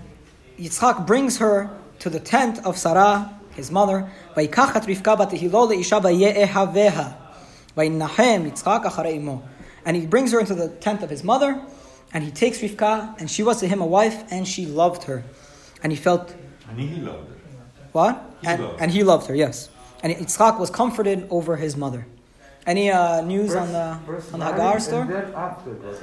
Yitzchak 0.59 1.07
brings 1.07 1.38
her 1.38 1.70
to 2.01 2.11
the 2.11 2.20
tent 2.20 2.64
of 2.64 2.76
Sarah, 2.76 3.34
his 3.53 3.70
mother, 3.72 4.09
Vayikachat 4.36 4.84
Rivka 4.84 5.16
bat 5.18 5.32
Hilo 5.32 5.66
le'isha 5.66 6.01
By 7.74 7.88
Vayinahem 7.88 8.53
Yitzchak 8.53 8.84
acharei. 8.84 9.42
And 9.84 9.96
he 9.96 10.07
brings 10.07 10.32
her 10.32 10.40
into 10.40 10.55
the 10.55 10.68
tent 10.68 11.03
of 11.03 11.11
his 11.11 11.24
mother, 11.24 11.61
and 12.12 12.24
he 12.24 12.30
takes 12.30 12.59
Rivka, 12.59 13.18
and 13.20 13.30
she 13.30 13.42
was 13.42 13.61
to 13.61 13.66
him 13.68 13.80
a 13.80 13.86
wife, 13.86 14.24
and 14.32 14.46
she 14.48 14.66
loved 14.66 15.04
her. 15.04 15.24
And 15.82 15.92
he 15.92 15.96
felt 15.96 16.34
And 16.68 16.78
he 16.80 16.96
loved 17.00 17.28
her. 17.28 17.34
what? 17.92 18.14
He 18.40 18.46
and, 18.48 18.62
loved. 18.62 18.80
and 18.82 18.90
he 18.90 19.02
loved 19.02 19.26
her, 19.28 19.34
yes. 19.34 19.68
And 20.02 20.12
Yitzchak 20.14 20.59
was 20.59 20.70
comforted 20.70 21.26
over 21.30 21.56
his 21.56 21.76
mother. 21.76 22.06
Any 22.66 22.90
uh, 22.90 23.20
news 23.22 23.54
on 23.54 23.72
the 23.72 23.98
First 24.06 24.32
on 24.34 24.40
the 24.40 24.46
marriage 24.46 24.59
Hagar 24.61 24.74
and 24.74 24.82
story? 24.82 25.06
then 25.09 25.34
after 25.34 25.72
that. 25.74 25.94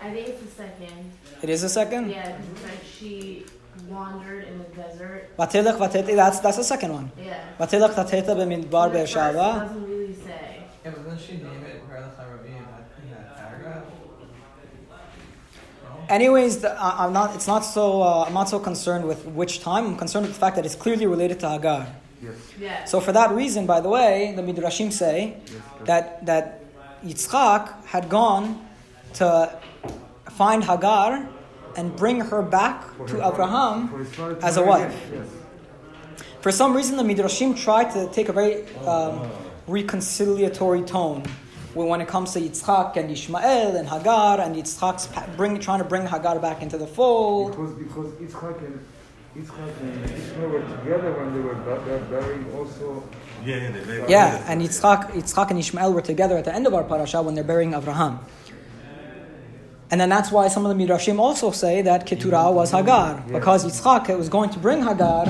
I 0.00 0.10
think 0.12 0.28
it's 0.28 0.42
the 0.42 0.50
second. 0.50 1.12
It 1.42 1.48
is 1.50 1.62
a 1.62 1.68
second. 1.68 2.10
Yeah, 2.10 2.36
because 2.36 2.62
like 2.64 2.84
she 2.84 3.44
wandered 3.88 4.44
in 4.48 4.58
the 4.58 4.64
desert. 4.76 5.34
Vatelech 5.38 5.76
vatete. 5.78 6.14
That's 6.14 6.40
that's 6.40 6.56
the 6.58 6.64
second 6.64 6.92
one. 6.92 7.10
Yeah. 7.18 7.40
Vatelech 7.58 7.94
tateta 7.94 8.32
b'midbar 8.38 8.92
The 8.92 8.98
first 9.00 9.14
be'eshava. 9.14 9.48
doesn't 9.64 9.88
really 9.88 10.14
say. 10.14 10.62
yeah, 10.84 10.90
but 10.92 11.04
doesn't 11.04 11.20
she 11.26 11.34
name 11.38 11.64
it 11.64 11.88
Be'er 11.88 12.02
Lachairoi 12.04 12.46
in 12.46 12.52
that 12.70 12.84
in 13.02 13.10
that 13.10 13.36
paragraph? 13.38 13.84
No? 15.84 15.97
Anyways, 16.08 16.58
the, 16.58 16.70
I- 16.80 17.04
I'm 17.04 17.12
not. 17.12 17.34
It's 17.34 17.46
not 17.46 17.60
so. 17.60 18.02
Uh, 18.02 18.24
I'm 18.26 18.34
not 18.34 18.48
so 18.48 18.58
concerned 18.58 19.06
with 19.06 19.24
which 19.26 19.60
time. 19.60 19.86
I'm 19.86 19.96
concerned 19.96 20.26
with 20.26 20.34
the 20.34 20.40
fact 20.40 20.56
that 20.56 20.64
it's 20.64 20.74
clearly 20.74 21.06
related 21.06 21.40
to 21.40 21.50
Hagar. 21.50 21.86
Yes. 22.22 22.34
Yeah. 22.58 22.84
So 22.84 23.00
for 23.00 23.12
that 23.12 23.30
reason, 23.32 23.66
by 23.66 23.80
the 23.80 23.88
way, 23.88 24.32
the 24.34 24.42
midrashim 24.42 24.92
say 24.92 25.36
that 25.84 26.24
that 26.26 26.64
Yitzchak 27.04 27.84
had 27.86 28.08
gone 28.08 28.66
to 29.14 29.58
find 30.30 30.64
Hagar 30.64 31.28
and 31.76 31.94
bring 31.94 32.20
her 32.20 32.42
back 32.42 32.84
For 32.96 33.06
to 33.08 33.28
Abraham 33.28 33.88
for 33.88 34.04
father 34.04 34.38
as 34.42 34.56
a 34.56 34.62
wife. 34.64 34.94
Yes. 35.12 35.26
For 36.40 36.52
some 36.52 36.74
reason, 36.74 36.96
the 36.96 37.02
Midrashim 37.02 37.56
try 37.56 37.84
to 37.84 38.08
take 38.12 38.28
a 38.28 38.32
very 38.32 38.64
um, 38.86 39.28
reconciliatory 39.68 40.86
tone 40.86 41.24
when 41.78 41.88
when 41.88 42.00
it 42.00 42.08
comes 42.08 42.32
to 42.32 42.40
Yitzchak 42.40 42.96
and 42.96 43.10
Ishmael 43.10 43.76
and 43.76 43.88
Hagar 43.88 44.40
and 44.40 44.56
Yitzchak's 44.56 45.08
bring, 45.36 45.58
trying 45.60 45.78
to 45.78 45.84
bring 45.84 46.06
Hagar 46.06 46.38
back 46.40 46.60
into 46.60 46.76
the 46.76 46.86
fold. 46.86 47.52
Because 47.52 47.74
because 47.74 48.10
Yitzchak 48.22 48.58
and 48.66 48.76
Yitzchak 49.36 49.80
and 49.80 50.10
Ishmael 50.10 50.48
were 50.48 50.66
together 50.76 51.12
when 51.18 51.32
they 51.34 51.40
were 51.40 51.54
bu- 51.54 51.80
bu- 51.86 52.04
burying 52.10 52.46
also. 52.56 53.04
Yeah, 53.44 53.56
yeah, 53.56 53.70
they 53.70 54.08
Yeah, 54.08 54.44
and 54.50 54.60
Yitzchak, 54.60 55.12
Yitzchak 55.12 55.50
and 55.50 55.58
Ishmael 55.60 55.92
were 55.92 56.02
together 56.02 56.36
at 56.36 56.44
the 56.44 56.54
end 56.54 56.66
of 56.66 56.74
our 56.74 56.84
parasha 56.84 57.22
when 57.22 57.34
they're 57.34 57.44
burying 57.44 57.72
Avraham. 57.72 58.18
And 59.90 60.00
then 60.00 60.10
that's 60.10 60.30
why 60.30 60.48
some 60.48 60.66
of 60.66 60.76
the 60.76 60.84
Midrashim 60.84 61.18
also 61.18 61.50
say 61.50 61.80
that 61.82 62.04
Keturah 62.04 62.36
mm-hmm. 62.36 62.56
was 62.56 62.72
Hagar, 62.72 63.22
because 63.26 63.64
Yitzchak 63.64 64.16
was 64.18 64.28
going 64.28 64.50
to 64.50 64.58
bring 64.58 64.82
Hagar 64.82 65.26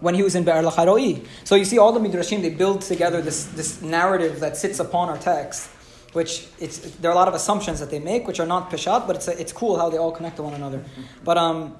when 0.00 0.14
he 0.14 0.22
was 0.22 0.34
in 0.34 0.44
Be'er 0.44 0.62
Lacharoi. 0.62 1.24
So 1.44 1.54
you 1.54 1.64
see, 1.64 1.78
all 1.78 1.92
the 1.92 2.00
Midrashim, 2.00 2.42
they 2.42 2.50
build 2.50 2.82
together 2.82 3.22
this, 3.22 3.44
this 3.44 3.80
narrative 3.80 4.40
that 4.40 4.56
sits 4.56 4.80
upon 4.80 5.08
our 5.08 5.16
text, 5.16 5.70
which 6.12 6.46
it's, 6.60 6.78
there 6.78 7.10
are 7.10 7.14
a 7.14 7.16
lot 7.16 7.28
of 7.28 7.34
assumptions 7.34 7.80
that 7.80 7.90
they 7.90 7.98
make, 7.98 8.26
which 8.26 8.40
are 8.40 8.46
not 8.46 8.70
Peshat, 8.70 9.06
but 9.06 9.16
it's, 9.16 9.28
it's 9.28 9.52
cool 9.52 9.78
how 9.78 9.88
they 9.88 9.98
all 9.98 10.12
connect 10.12 10.36
to 10.36 10.42
one 10.42 10.54
another. 10.54 10.84
But, 11.24 11.38
um, 11.38 11.76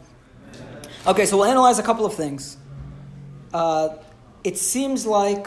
okay, 1.06 1.26
so 1.26 1.36
we'll 1.36 1.46
analyze 1.46 1.78
a 1.78 1.82
couple 1.82 2.06
of 2.06 2.14
things. 2.14 2.56
Uh, 3.52 3.96
it 4.42 4.56
seems 4.56 5.06
like 5.06 5.46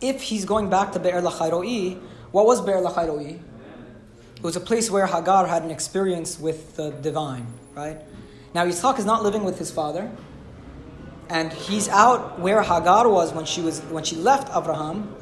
if 0.00 0.22
he's 0.22 0.44
going 0.44 0.70
back 0.70 0.92
to 0.92 0.98
Be'er 0.98 1.20
Lachairoi, 1.20 2.00
what 2.32 2.46
was 2.46 2.60
Be'er 2.60 2.80
Lachairoi? 2.80 3.38
It 4.36 4.42
was 4.42 4.56
a 4.56 4.60
place 4.60 4.90
where 4.90 5.06
Hagar 5.06 5.46
had 5.46 5.62
an 5.62 5.70
experience 5.70 6.40
with 6.40 6.74
the 6.76 6.90
divine, 6.90 7.46
right? 7.74 8.00
Now 8.54 8.64
Yitzchak 8.66 8.98
is 8.98 9.04
not 9.04 9.22
living 9.22 9.44
with 9.44 9.58
his 9.58 9.70
father, 9.70 10.10
and 11.28 11.52
he's 11.52 11.88
out 11.88 12.40
where 12.40 12.62
Hagar 12.62 13.08
was 13.08 13.32
when 13.32 13.44
she 13.44 13.60
was 13.60 13.80
when 13.82 14.02
she 14.02 14.16
left 14.16 14.48
Abraham. 14.54 15.14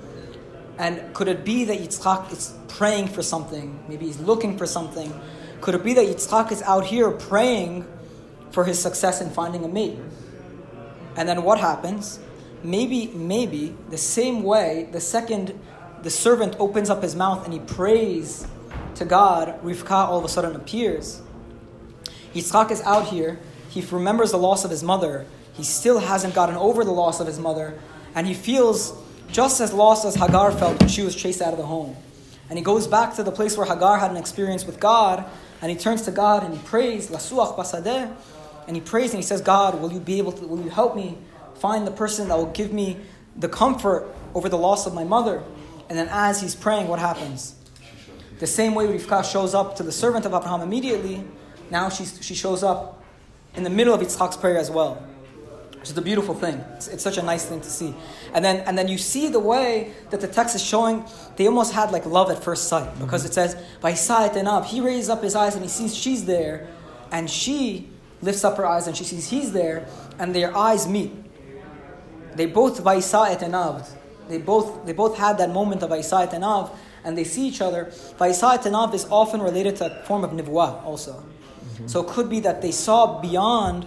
And 0.80 1.12
could 1.12 1.28
it 1.28 1.44
be 1.44 1.64
that 1.64 1.78
Yitzchak 1.78 2.32
is 2.32 2.54
praying 2.68 3.08
for 3.08 3.22
something? 3.22 3.78
Maybe 3.86 4.06
he's 4.06 4.18
looking 4.18 4.56
for 4.56 4.64
something. 4.64 5.12
Could 5.60 5.74
it 5.74 5.84
be 5.84 5.92
that 5.92 6.06
Yitzchak 6.06 6.50
is 6.50 6.62
out 6.62 6.86
here 6.86 7.10
praying 7.10 7.86
for 8.50 8.64
his 8.64 8.80
success 8.80 9.20
in 9.20 9.28
finding 9.28 9.62
a 9.62 9.68
mate? 9.68 9.98
And 11.16 11.28
then 11.28 11.42
what 11.42 11.60
happens? 11.60 12.18
Maybe, 12.62 13.08
maybe 13.08 13.76
the 13.90 13.98
same 13.98 14.42
way, 14.42 14.88
the 14.90 15.02
second 15.02 15.60
the 16.02 16.08
servant 16.08 16.56
opens 16.58 16.88
up 16.88 17.02
his 17.02 17.14
mouth 17.14 17.44
and 17.44 17.52
he 17.52 17.60
prays 17.60 18.46
to 18.94 19.04
God, 19.04 19.62
Rivka 19.62 19.90
all 19.90 20.18
of 20.18 20.24
a 20.24 20.30
sudden 20.30 20.56
appears. 20.56 21.20
Yitzchak 22.32 22.70
is 22.70 22.80
out 22.82 23.08
here. 23.08 23.38
He 23.68 23.82
remembers 23.82 24.30
the 24.30 24.38
loss 24.38 24.64
of 24.64 24.70
his 24.70 24.82
mother. 24.82 25.26
He 25.52 25.62
still 25.62 25.98
hasn't 25.98 26.34
gotten 26.34 26.56
over 26.56 26.84
the 26.84 26.90
loss 26.90 27.20
of 27.20 27.26
his 27.26 27.38
mother. 27.38 27.78
And 28.14 28.26
he 28.26 28.32
feels 28.32 28.94
just 29.32 29.60
as 29.60 29.72
lost 29.72 30.04
as 30.04 30.14
Hagar 30.14 30.52
felt 30.52 30.80
when 30.80 30.88
she 30.88 31.02
was 31.02 31.14
chased 31.14 31.40
out 31.40 31.52
of 31.52 31.58
the 31.58 31.66
home. 31.66 31.96
And 32.48 32.58
he 32.58 32.64
goes 32.64 32.86
back 32.86 33.14
to 33.14 33.22
the 33.22 33.30
place 33.30 33.56
where 33.56 33.66
Hagar 33.66 33.98
had 33.98 34.10
an 34.10 34.16
experience 34.16 34.66
with 34.66 34.80
God. 34.80 35.24
And 35.62 35.70
he 35.70 35.76
turns 35.76 36.02
to 36.02 36.10
God 36.10 36.42
and 36.42 36.54
he 36.54 36.60
prays, 36.64 37.08
Lasuach 37.08 37.56
basadeh. 37.56 38.14
And 38.66 38.76
he 38.76 38.80
prays 38.80 39.10
and 39.10 39.18
he 39.18 39.26
says, 39.26 39.40
God, 39.40 39.80
will 39.80 39.92
you 39.92 40.00
be 40.00 40.18
able 40.18 40.32
to, 40.32 40.46
will 40.46 40.62
you 40.62 40.70
help 40.70 40.96
me 40.96 41.16
find 41.54 41.86
the 41.86 41.92
person 41.92 42.28
that 42.28 42.36
will 42.36 42.52
give 42.52 42.72
me 42.72 42.96
the 43.36 43.48
comfort 43.48 44.08
over 44.34 44.48
the 44.48 44.58
loss 44.58 44.86
of 44.86 44.94
my 44.94 45.04
mother? 45.04 45.42
And 45.88 45.98
then 45.98 46.08
as 46.10 46.40
he's 46.40 46.54
praying, 46.54 46.88
what 46.88 46.98
happens? 46.98 47.54
The 48.38 48.46
same 48.46 48.74
way 48.74 48.86
Rivka 48.86 49.30
shows 49.30 49.54
up 49.54 49.76
to 49.76 49.82
the 49.82 49.92
servant 49.92 50.24
of 50.24 50.32
Abraham 50.32 50.60
immediately, 50.62 51.24
now 51.70 51.88
she, 51.88 52.04
she 52.04 52.34
shows 52.34 52.62
up 52.62 53.02
in 53.54 53.62
the 53.62 53.70
middle 53.70 53.94
of 53.94 54.00
Yitzchak's 54.00 54.36
prayer 54.36 54.58
as 54.58 54.70
well. 54.70 55.04
Which 55.80 55.90
is 55.90 55.96
a 55.96 56.02
beautiful 56.02 56.34
thing. 56.34 56.62
It's, 56.76 56.88
it's 56.88 57.02
such 57.02 57.16
a 57.16 57.22
nice 57.22 57.46
thing 57.46 57.62
to 57.62 57.70
see. 57.70 57.94
And 58.34 58.44
then, 58.44 58.60
and 58.66 58.76
then 58.76 58.86
you 58.86 58.98
see 58.98 59.28
the 59.28 59.40
way 59.40 59.94
that 60.10 60.20
the 60.20 60.28
text 60.28 60.54
is 60.54 60.62
showing, 60.62 61.04
they 61.36 61.46
almost 61.46 61.72
had 61.72 61.90
like 61.90 62.04
love 62.04 62.30
at 62.30 62.44
first 62.44 62.68
sight. 62.68 62.86
Mm-hmm. 62.86 63.04
Because 63.04 63.24
it 63.24 63.32
says, 63.32 63.56
by 63.80 63.94
sight 63.94 64.36
and 64.36 64.46
enab, 64.46 64.66
he 64.66 64.82
raises 64.82 65.08
up 65.08 65.22
his 65.22 65.34
eyes 65.34 65.54
and 65.54 65.64
he 65.64 65.70
sees 65.70 65.96
she's 65.96 66.26
there, 66.26 66.68
and 67.10 67.30
she 67.30 67.88
lifts 68.20 68.44
up 68.44 68.58
her 68.58 68.66
eyes 68.66 68.86
and 68.86 68.94
she 68.94 69.04
sees 69.04 69.30
he's 69.30 69.52
there, 69.52 69.86
and 70.18 70.34
their 70.34 70.54
eyes 70.54 70.86
meet. 70.86 71.12
They 72.34 72.46
both 72.46 72.84
Vaisa'et 72.84 73.40
enab. 73.40 73.88
They 74.28 74.38
both, 74.38 74.84
they 74.84 74.92
both 74.92 75.16
had 75.16 75.38
that 75.38 75.50
moment 75.50 75.82
of 75.82 75.90
Vaisa'et 75.90 76.32
enab, 76.32 76.70
and 77.04 77.16
they 77.16 77.24
see 77.24 77.48
each 77.48 77.62
other. 77.62 77.86
Vaisa'et 78.18 78.64
enab 78.64 78.92
is 78.92 79.06
often 79.10 79.40
related 79.40 79.76
to 79.76 79.86
a 79.86 80.04
form 80.04 80.24
of 80.24 80.32
nivuah 80.32 80.84
also. 80.84 81.14
Mm-hmm. 81.14 81.86
So 81.86 82.00
it 82.00 82.08
could 82.08 82.28
be 82.28 82.40
that 82.40 82.60
they 82.60 82.70
saw 82.70 83.18
beyond 83.20 83.86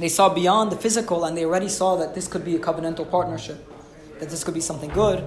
they 0.00 0.08
saw 0.08 0.32
beyond 0.32 0.72
the 0.72 0.76
physical 0.76 1.24
and 1.24 1.36
they 1.36 1.44
already 1.44 1.68
saw 1.68 1.96
that 1.96 2.14
this 2.14 2.28
could 2.28 2.44
be 2.44 2.56
a 2.56 2.58
covenantal 2.58 3.10
partnership, 3.10 3.58
that 4.18 4.30
this 4.30 4.44
could 4.44 4.54
be 4.54 4.60
something 4.60 4.90
good. 4.90 5.24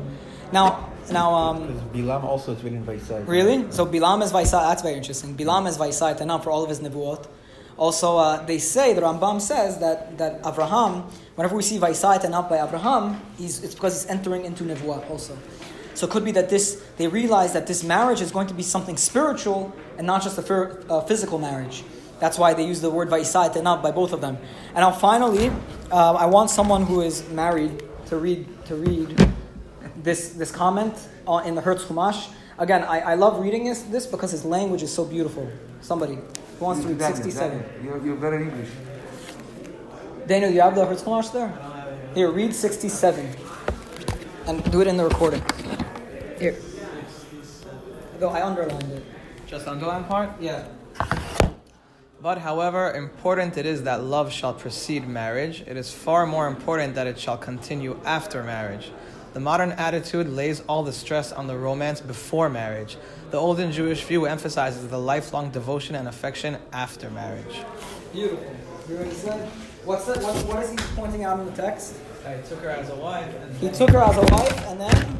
Now, 0.52 0.90
now, 1.12 1.34
um, 1.34 1.80
Bilam 1.92 2.24
also 2.24 2.54
is 2.54 2.64
written 2.64 2.86
side. 3.02 3.28
really? 3.28 3.70
So 3.72 3.86
Bilam 3.86 4.24
is 4.24 4.32
Vaisa, 4.32 4.62
that's 4.70 4.82
very 4.82 4.96
interesting. 4.96 5.36
Bilam 5.36 5.68
is 5.68 5.78
Vaisa 5.78 6.18
Tanam 6.18 6.44
for 6.44 6.50
all 6.52 6.64
of 6.64 6.70
his 6.70 6.80
nevuot. 6.80 7.28
Also, 7.76 8.18
uh, 8.18 8.46
they 8.46 8.60
say, 8.60 8.94
the 8.94 9.02
Rambam 9.02 9.42
says 9.42 9.80
that, 9.80 10.18
that 10.18 10.40
Abraham, 10.46 11.04
whenever 11.36 11.56
we 11.56 11.64
see 11.64 11.80
Vaisa 11.80 12.20
Tanam 12.22 12.50
by 12.50 12.64
Abraham, 12.64 13.20
he's, 13.38 13.64
it's 13.64 13.74
because 13.74 14.02
he's 14.04 14.10
entering 14.10 14.46
into 14.46 14.64
nevuah 14.64 15.10
also. 15.10 15.38
So 15.96 16.08
it 16.08 16.12
could 16.12 16.24
be 16.24 16.32
that 16.32 16.50
this, 16.50 16.84
they 16.98 17.08
realize 17.08 17.54
that 17.54 17.68
this 17.68 17.84
marriage 17.84 18.22
is 18.22 18.32
going 18.32 18.48
to 18.48 18.54
be 18.54 18.64
something 18.64 18.98
spiritual 18.98 19.74
and 19.98 20.08
not 20.08 20.24
just 20.24 20.38
a 20.38 20.86
uh, 20.90 21.02
physical 21.02 21.38
marriage. 21.38 21.84
That's 22.20 22.38
why 22.38 22.54
they 22.54 22.66
use 22.66 22.82
the 22.82 22.90
word 22.90 23.10
Vaisa 23.10 23.54
Tanam 23.54 23.82
by 23.82 23.92
both 23.92 24.14
of 24.14 24.22
them. 24.22 24.38
And 24.70 24.78
now 24.78 24.92
finally, 24.92 25.52
uh, 25.92 26.14
I 26.14 26.26
want 26.26 26.50
someone 26.50 26.84
who 26.86 27.02
is 27.02 27.28
married 27.30 27.84
to 28.08 28.18
read, 28.18 28.48
to 28.66 28.76
read 28.76 29.32
this, 29.98 30.30
this 30.30 30.52
comment 30.52 30.94
uh, 31.28 31.44
in 31.46 31.56
the 31.56 31.62
Hertz 31.62 31.86
Chumash. 31.86 32.30
Again, 32.58 32.84
I, 32.84 33.00
I 33.00 33.14
love 33.16 33.42
reading 33.42 33.66
this, 33.66 33.82
this 33.84 34.06
because 34.06 34.32
his 34.32 34.46
language 34.46 34.84
is 34.84 34.94
so 34.94 35.06
beautiful. 35.06 35.52
Somebody 35.82 36.16
who 36.60 36.66
wants 36.66 36.84
to 36.84 36.88
read 36.88 37.00
Daniel, 37.00 37.18
67. 37.18 37.58
Daniel, 37.60 37.84
You're, 37.84 38.06
you're 38.06 38.16
better 38.16 38.40
English. 38.40 38.70
Daniel, 40.28 40.52
you 40.52 40.62
have 40.62 40.76
the 40.76 40.86
Hertz 40.86 41.04
Chumash 41.04 41.34
there? 41.34 41.52
Here, 42.14 42.32
read 42.32 42.54
67. 42.54 43.28
And 44.46 44.72
do 44.72 44.82
it 44.82 44.88
in 44.88 44.98
the 44.98 45.04
recording. 45.04 45.44
Here. 46.38 46.56
Go, 48.20 48.30
I 48.30 48.46
underlined 48.46 48.92
it. 48.92 49.04
Just 49.48 49.68
underline 49.68 50.04
part? 50.06 50.30
Yeah. 50.40 50.68
But 52.24 52.38
however 52.38 52.94
important 52.94 53.58
it 53.58 53.66
is 53.66 53.84
that 53.84 54.02
love 54.02 54.32
shall 54.32 54.54
precede 54.54 55.06
marriage, 55.06 55.62
it 55.68 55.76
is 55.76 55.92
far 55.92 56.26
more 56.26 56.48
important 56.48 56.96
that 56.96 57.06
it 57.06 57.20
shall 57.20 57.36
continue 57.36 58.00
after 58.06 58.42
marriage. 58.44 58.92
The 59.34 59.42
modern 59.42 59.74
attitude 59.74 60.30
lays 60.30 60.62
all 60.62 60.84
the 60.84 60.94
stress 60.94 61.34
on 61.34 61.48
the 61.48 61.58
romance 61.58 62.00
before 62.00 62.50
marriage. 62.50 62.96
The 63.32 63.38
olden 63.38 63.74
Jewish 63.74 64.06
view 64.06 64.26
emphasizes 64.26 64.88
the 64.88 64.98
lifelong 64.98 65.52
devotion 65.52 65.96
and 65.96 66.08
affection 66.08 66.56
after 66.72 67.10
marriage. 67.10 67.60
Beautiful. 68.14 68.56
You 68.88 68.96
already 68.96 69.12
said. 69.12 69.50
What's 69.84 70.06
that? 70.06 70.24
What, 70.24 70.34
what 70.46 70.64
is 70.64 70.72
he 70.72 70.78
pointing 70.96 71.26
out 71.26 71.42
in 71.42 71.46
the 71.46 71.62
text? 71.62 71.96
Uh, 72.26 72.30
I 72.30 72.38
took 72.38 72.60
her 72.60 72.70
as 72.70 72.90
a 72.90 72.96
wife 72.96 73.36
and 73.36 73.58
He 73.58 73.70
took 73.70 73.90
her 73.90 74.00
as 74.00 74.16
a 74.16 74.34
wife, 74.34 74.68
and 74.70 74.80
then 74.80 75.20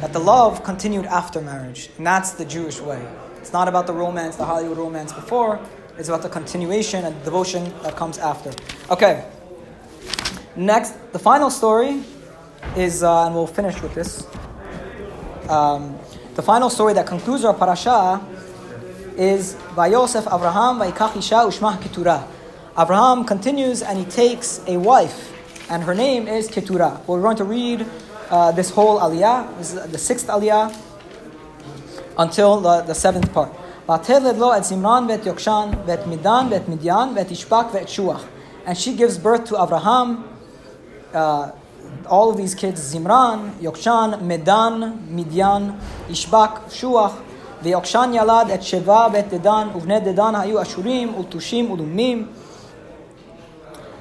that 0.00 0.12
the 0.12 0.18
love 0.18 0.62
continued 0.64 1.06
after 1.06 1.40
marriage. 1.40 1.90
And 1.96 2.06
that's 2.06 2.32
the 2.32 2.44
Jewish 2.44 2.80
way. 2.80 3.06
It's 3.38 3.52
not 3.52 3.68
about 3.68 3.86
the 3.86 3.92
romance, 3.92 4.36
the 4.36 4.44
Hollywood 4.44 4.78
romance 4.78 5.12
before, 5.12 5.60
it's 5.98 6.08
about 6.08 6.22
the 6.22 6.28
continuation 6.28 7.04
and 7.04 7.18
the 7.20 7.24
devotion 7.24 7.72
that 7.82 7.96
comes 7.96 8.18
after. 8.18 8.52
Okay. 8.90 9.24
Next, 10.54 10.94
the 11.12 11.18
final 11.18 11.48
story 11.48 12.02
is, 12.76 13.02
uh, 13.02 13.26
and 13.26 13.34
we'll 13.34 13.46
finish 13.46 13.80
with 13.80 13.94
this. 13.94 14.26
Um, 15.48 15.98
the 16.34 16.42
final 16.42 16.68
story 16.68 16.92
that 16.94 17.06
concludes 17.06 17.44
our 17.44 17.54
parasha 17.54 18.20
is 19.16 19.54
by 19.74 19.86
Yosef 19.86 20.26
Abraham 20.26 20.78
by 20.78 20.90
Kachisha 20.90 21.48
Ushmah 21.48 21.80
Keturah. 21.80 22.28
Abraham 22.78 23.24
continues 23.24 23.80
and 23.80 23.98
he 23.98 24.04
takes 24.04 24.60
a 24.66 24.76
wife, 24.76 25.32
and 25.70 25.82
her 25.82 25.94
name 25.94 26.28
is 26.28 26.48
Keturah. 26.48 27.00
We're 27.06 27.22
going 27.22 27.38
to 27.38 27.44
read 27.44 27.86
uh, 28.29 28.51
this 28.51 28.69
whole 28.69 28.99
aliyah, 28.99 29.45
this 29.57 29.73
is 29.73 29.91
the 29.91 29.97
sixth 29.97 30.27
aliyah, 30.27 30.73
until 32.17 32.59
the, 32.61 32.81
the 32.81 32.95
seventh 32.95 33.33
part. 33.33 33.49
ותלד 33.89 34.37
לו 34.37 34.57
את 34.57 34.63
זמרן 34.63 35.05
ואת 35.09 35.25
יוקשן 35.25 35.69
ואת 35.85 36.07
מידן 36.07 36.47
ואת 36.49 36.69
מדיין 36.69 37.09
ואת 37.15 37.31
ישבק 37.31 37.65
ואת 37.73 37.89
שוח. 37.89 38.23
And 38.65 38.77
she 38.77 38.93
gives 38.95 39.17
birth 39.17 39.45
to 39.49 39.61
Abraham, 39.63 40.23
uh, 41.13 41.49
all 42.07 42.29
of 42.29 42.37
these 42.37 42.55
kids, 42.55 42.93
Zimran, 42.93 43.51
Yokshan, 43.59 44.21
Medan, 44.21 44.99
Midian, 45.09 45.73
Ishbak, 46.09 46.69
Shuach, 46.69 47.11
ויוקשן 47.63 48.11
ילד 48.13 48.49
את 48.53 48.63
שבע 48.63 49.07
ואת 49.13 49.29
דדן, 49.33 49.67
ובני 49.75 49.99
דדן 49.99 50.35
היו 50.35 50.61
אשורים 50.61 51.15
ולטושים 51.15 51.71
ולומים. 51.71 52.27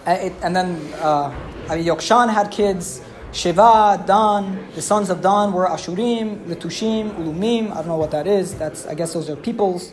Uh, 0.06 0.08
it- 0.10 0.32
And 0.42 0.54
then 0.56 0.76
uh, 1.02 1.30
I 1.68 1.76
mean, 1.76 1.84
Yokshan 1.84 2.28
had 2.30 2.50
kids, 2.50 3.00
Sheva, 3.34 4.04
Dan, 4.06 4.66
the 4.74 4.82
sons 4.82 5.08
of 5.08 5.22
Dan 5.22 5.52
were 5.52 5.66
Ashurim, 5.66 6.46
Letushim, 6.46 7.10
Ulumim. 7.14 7.70
I 7.70 7.74
don't 7.76 7.88
know 7.88 7.96
what 7.96 8.10
that 8.10 8.26
is. 8.26 8.54
That's 8.54 8.86
I 8.86 8.94
guess 8.94 9.12
those 9.12 9.30
are 9.30 9.36
peoples. 9.36 9.92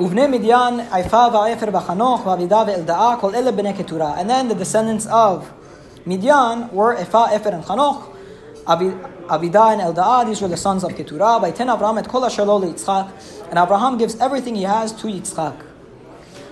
ובני 0.00 0.26
מדיין, 0.26 0.80
עיפה 0.92 1.26
ועפר 1.32 1.68
וחנוך 1.72 2.26
ואבידה 2.26 2.62
ואלדאה, 2.66 3.14
כל 3.20 3.34
אלה 3.34 3.52
בני 3.52 3.72
קטורה. 3.72 4.20
And 4.20 4.30
then 4.30 4.48
the 4.48 4.54
descendants 4.54 5.06
of 5.06 5.44
Midian 6.06 6.72
were 6.72 6.96
Ephah, 6.96 7.28
Efer, 7.34 7.50
and 7.50 7.64
Chanoch. 7.64 8.02
Avi- 8.66 8.94
Avidah 9.28 9.72
and 9.72 9.80
Eldaah, 9.80 10.26
these 10.26 10.40
were 10.40 10.48
the 10.48 10.56
sons 10.56 10.82
of 10.84 10.94
Keturah. 10.96 11.38
Vayten 11.40 11.68
Avraham 11.68 11.98
et 11.98 12.08
kol 12.08 12.24
asher 12.24 12.44
lo 12.44 12.60
liyitzchak. 12.60 13.10
And 13.50 13.58
Abraham 13.58 13.98
gives 13.98 14.16
everything 14.20 14.54
he 14.54 14.64
has 14.64 14.92
to 14.92 15.06
Yitzchak. 15.06 15.54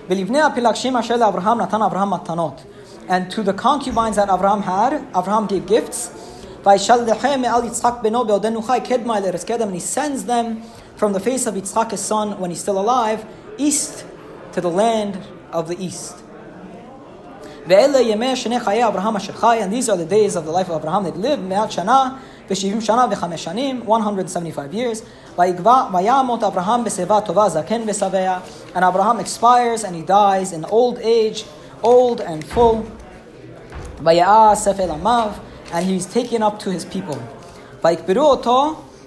ולבני 0.09 0.41
הפילגשים 0.41 0.97
אשר 0.97 1.15
לאברהם 1.15 1.61
נתן 1.61 1.81
אברהם 1.81 2.09
מתנות. 2.13 2.61
And 3.08 3.30
to 3.30 3.42
the 3.42 3.52
concubines 3.52 4.16
that 4.16 4.28
Avram 4.28 4.62
had, 4.62 5.12
Avram 5.12 5.48
gave 5.48 5.66
gifts. 5.66 6.10
And 6.66 6.80
he 9.72 9.80
sends 9.80 10.24
them 10.24 10.62
from 10.96 11.12
the 11.12 11.20
face 11.20 11.46
of 11.46 11.54
Yitzchak, 11.54 11.92
his 11.92 12.00
son, 12.00 12.40
when 12.40 12.50
he's 12.50 12.60
still 12.60 12.80
alive, 12.80 13.24
east 13.56 14.04
to 14.52 14.60
the 14.60 14.70
land 14.70 15.18
of 15.52 15.68
the 15.68 15.80
east. 15.82 16.16
And 17.68 19.72
these 19.72 19.88
are 19.88 19.96
the 19.96 20.04
days 20.04 20.36
of 20.36 20.44
the 20.44 20.50
life 20.50 20.68
of 20.70 20.80
Abraham 20.80 21.04
that 21.04 21.16
lived, 21.16 21.42
Shana, 21.42 22.18
Shana, 22.48 23.84
175 23.84 24.74
years. 24.74 25.02
Abraham. 25.38 25.94
And 28.74 28.84
Abraham 28.84 29.20
expires 29.20 29.84
and 29.84 29.96
he 29.96 30.02
dies 30.02 30.52
in 30.52 30.64
old 30.66 30.98
age, 31.00 31.44
old 31.86 32.20
and 32.20 32.44
full. 32.44 32.84
And 35.72 35.86
he's 35.86 36.06
taken 36.06 36.42
up 36.42 36.58
to 36.60 36.70
his 36.70 36.84
people. 36.84 37.16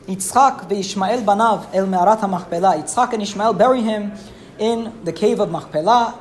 Yitzchak 0.09 0.67
ve'Ishmael 0.67 1.23
banav 1.23 1.67
el 1.73 1.85
me'arat 1.85 2.19
ha'machpelah. 2.21 2.81
Yitzchak 2.81 3.13
and 3.13 3.21
Ishmael 3.21 3.53
bury 3.53 3.83
him 3.83 4.13
in 4.57 4.91
the 5.03 5.13
cave 5.13 5.39
of 5.39 5.49
Machpelah. 5.49 6.17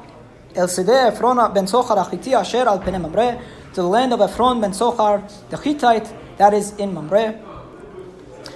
El 0.54 0.66
Sideh 0.66 1.10
Ephron 1.10 1.54
ben 1.54 1.64
Sochar 1.64 1.96
achiti 2.04 2.38
asher 2.38 2.68
al 2.68 2.80
pene 2.80 3.00
Mamre. 3.00 3.40
To 3.72 3.82
the 3.82 3.88
land 3.88 4.12
of 4.12 4.20
Ephron 4.20 4.60
ben 4.60 4.72
Sochar 4.72 5.22
the 5.48 5.56
Hittite 5.56 6.12
that 6.36 6.52
is 6.52 6.76
in 6.76 6.92
Mamre. 6.92 7.40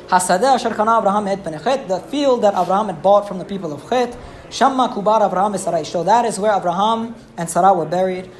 Hasadeh 0.08 0.54
asher 0.54 0.74
kana 0.74 0.98
Abraham 0.98 1.26
et 1.28 1.42
ben 1.42 1.54
The 1.88 2.00
field 2.10 2.42
that 2.42 2.52
Abraham 2.52 2.88
had 2.88 3.02
bought 3.02 3.26
from 3.26 3.38
the 3.38 3.46
people 3.46 3.72
of 3.72 3.88
Chet. 3.88 4.14
Shamma 4.52 4.92
kubar 4.92 5.22
Avraham 5.22 5.86
So 5.86 6.04
That 6.04 6.26
is 6.26 6.38
where 6.38 6.52
Avraham 6.52 7.14
and 7.38 7.48
Sarah 7.48 7.72
were 7.72 7.86
buried. 7.86 8.26
It 8.26 8.30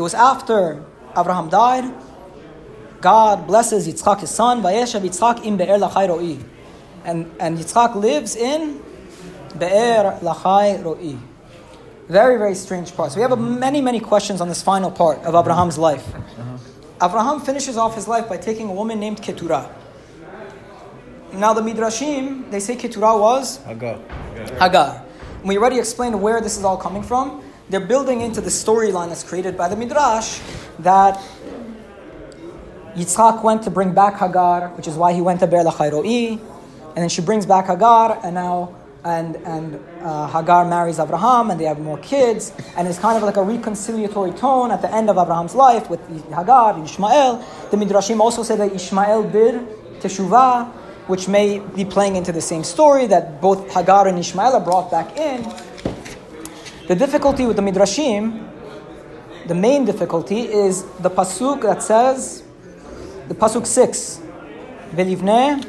was 0.00 0.14
after 0.14 0.84
Avraham 1.14 1.50
died. 1.50 1.94
God 3.00 3.46
blesses 3.46 3.88
Yitzchak 3.88 4.20
his 4.20 4.30
son. 4.30 4.62
Vayeshav 4.62 5.00
Yitzchak 5.00 5.46
im 5.46 5.56
be'er 5.56 5.78
lachai 5.78 6.08
ro'i. 6.08 6.44
And, 7.06 7.30
and 7.40 7.56
Yitzchak 7.56 7.94
lives 7.94 8.36
in 8.36 8.82
be'er 9.58 10.18
lachai 10.20 10.82
ro'i. 10.82 11.18
Very, 12.08 12.36
very 12.36 12.54
strange 12.54 12.94
part. 12.94 13.12
So 13.12 13.16
we 13.16 13.22
have 13.22 13.38
many, 13.38 13.80
many 13.80 13.98
questions 13.98 14.42
on 14.42 14.48
this 14.48 14.60
final 14.60 14.90
part 14.90 15.20
of 15.20 15.34
Abraham's 15.34 15.78
life. 15.78 16.06
Uh-huh. 16.14 16.58
Abraham 17.08 17.40
finishes 17.40 17.78
off 17.78 17.94
his 17.94 18.06
life 18.06 18.28
by 18.28 18.36
taking 18.36 18.68
a 18.68 18.72
woman 18.74 19.00
named 19.00 19.22
Keturah. 19.22 19.74
Now 21.34 21.54
the 21.54 21.62
Midrashim, 21.62 22.50
they 22.50 22.60
say 22.60 22.76
Keturah 22.76 23.16
was 23.18 23.56
Hagar. 23.64 23.98
Hagar. 24.60 25.02
We 25.44 25.56
already 25.56 25.78
explained 25.78 26.20
where 26.20 26.40
this 26.40 26.58
is 26.58 26.64
all 26.64 26.76
coming 26.76 27.02
from. 27.02 27.42
They're 27.70 27.80
building 27.80 28.20
into 28.20 28.40
the 28.40 28.50
storyline 28.50 29.08
that's 29.08 29.24
created 29.24 29.56
by 29.56 29.68
the 29.68 29.76
Midrash 29.76 30.40
that 30.80 31.18
Yitzchak 32.94 33.42
went 33.42 33.62
to 33.62 33.70
bring 33.70 33.94
back 33.94 34.18
Hagar, 34.18 34.68
which 34.76 34.86
is 34.86 34.94
why 34.94 35.14
he 35.14 35.22
went 35.22 35.40
to 35.40 35.46
Be'er 35.46 35.64
Lachairoi, 35.64 36.38
and 36.38 36.96
then 36.96 37.08
she 37.08 37.22
brings 37.22 37.46
back 37.46 37.66
Hagar, 37.66 38.20
and 38.22 38.34
now 38.34 38.74
and 39.04 39.36
and 39.36 39.80
uh, 40.02 40.28
Hagar 40.28 40.68
marries 40.68 40.98
Abraham, 40.98 41.50
and 41.50 41.58
they 41.58 41.64
have 41.64 41.80
more 41.80 41.98
kids, 41.98 42.52
and 42.76 42.86
it's 42.86 42.98
kind 42.98 43.16
of 43.16 43.22
like 43.22 43.36
a 43.36 43.40
reconciliatory 43.40 44.36
tone 44.38 44.70
at 44.70 44.82
the 44.82 44.94
end 44.94 45.08
of 45.08 45.16
Abraham's 45.16 45.54
life 45.54 45.88
with 45.88 46.00
Hagar 46.28 46.74
and 46.74 46.84
Ishmael. 46.84 47.42
The 47.70 47.76
Midrashim 47.78 48.20
also 48.20 48.42
say 48.42 48.56
that 48.56 48.72
Ishmael 48.72 49.30
did 49.30 49.66
teshuvah, 50.00 50.70
which 51.06 51.28
may 51.28 51.58
be 51.58 51.84
playing 51.84 52.16
into 52.16 52.32
the 52.32 52.40
same 52.40 52.64
story 52.64 53.06
that 53.06 53.40
both 53.40 53.70
Hagar 53.72 54.06
and 54.06 54.18
Ishmael 54.18 54.54
are 54.54 54.60
brought 54.60 54.90
back 54.90 55.16
in. 55.16 55.42
The 56.86 56.94
difficulty 56.94 57.46
with 57.46 57.56
the 57.56 57.62
Midrashim, 57.62 58.48
the 59.46 59.54
main 59.54 59.84
difficulty, 59.84 60.42
is 60.42 60.84
the 61.00 61.10
pasuk 61.10 61.62
that 61.62 61.82
says, 61.82 62.42
the 63.28 63.34
pasuk 63.34 63.66
six, 63.66 64.20
"Velivneh 64.94 65.64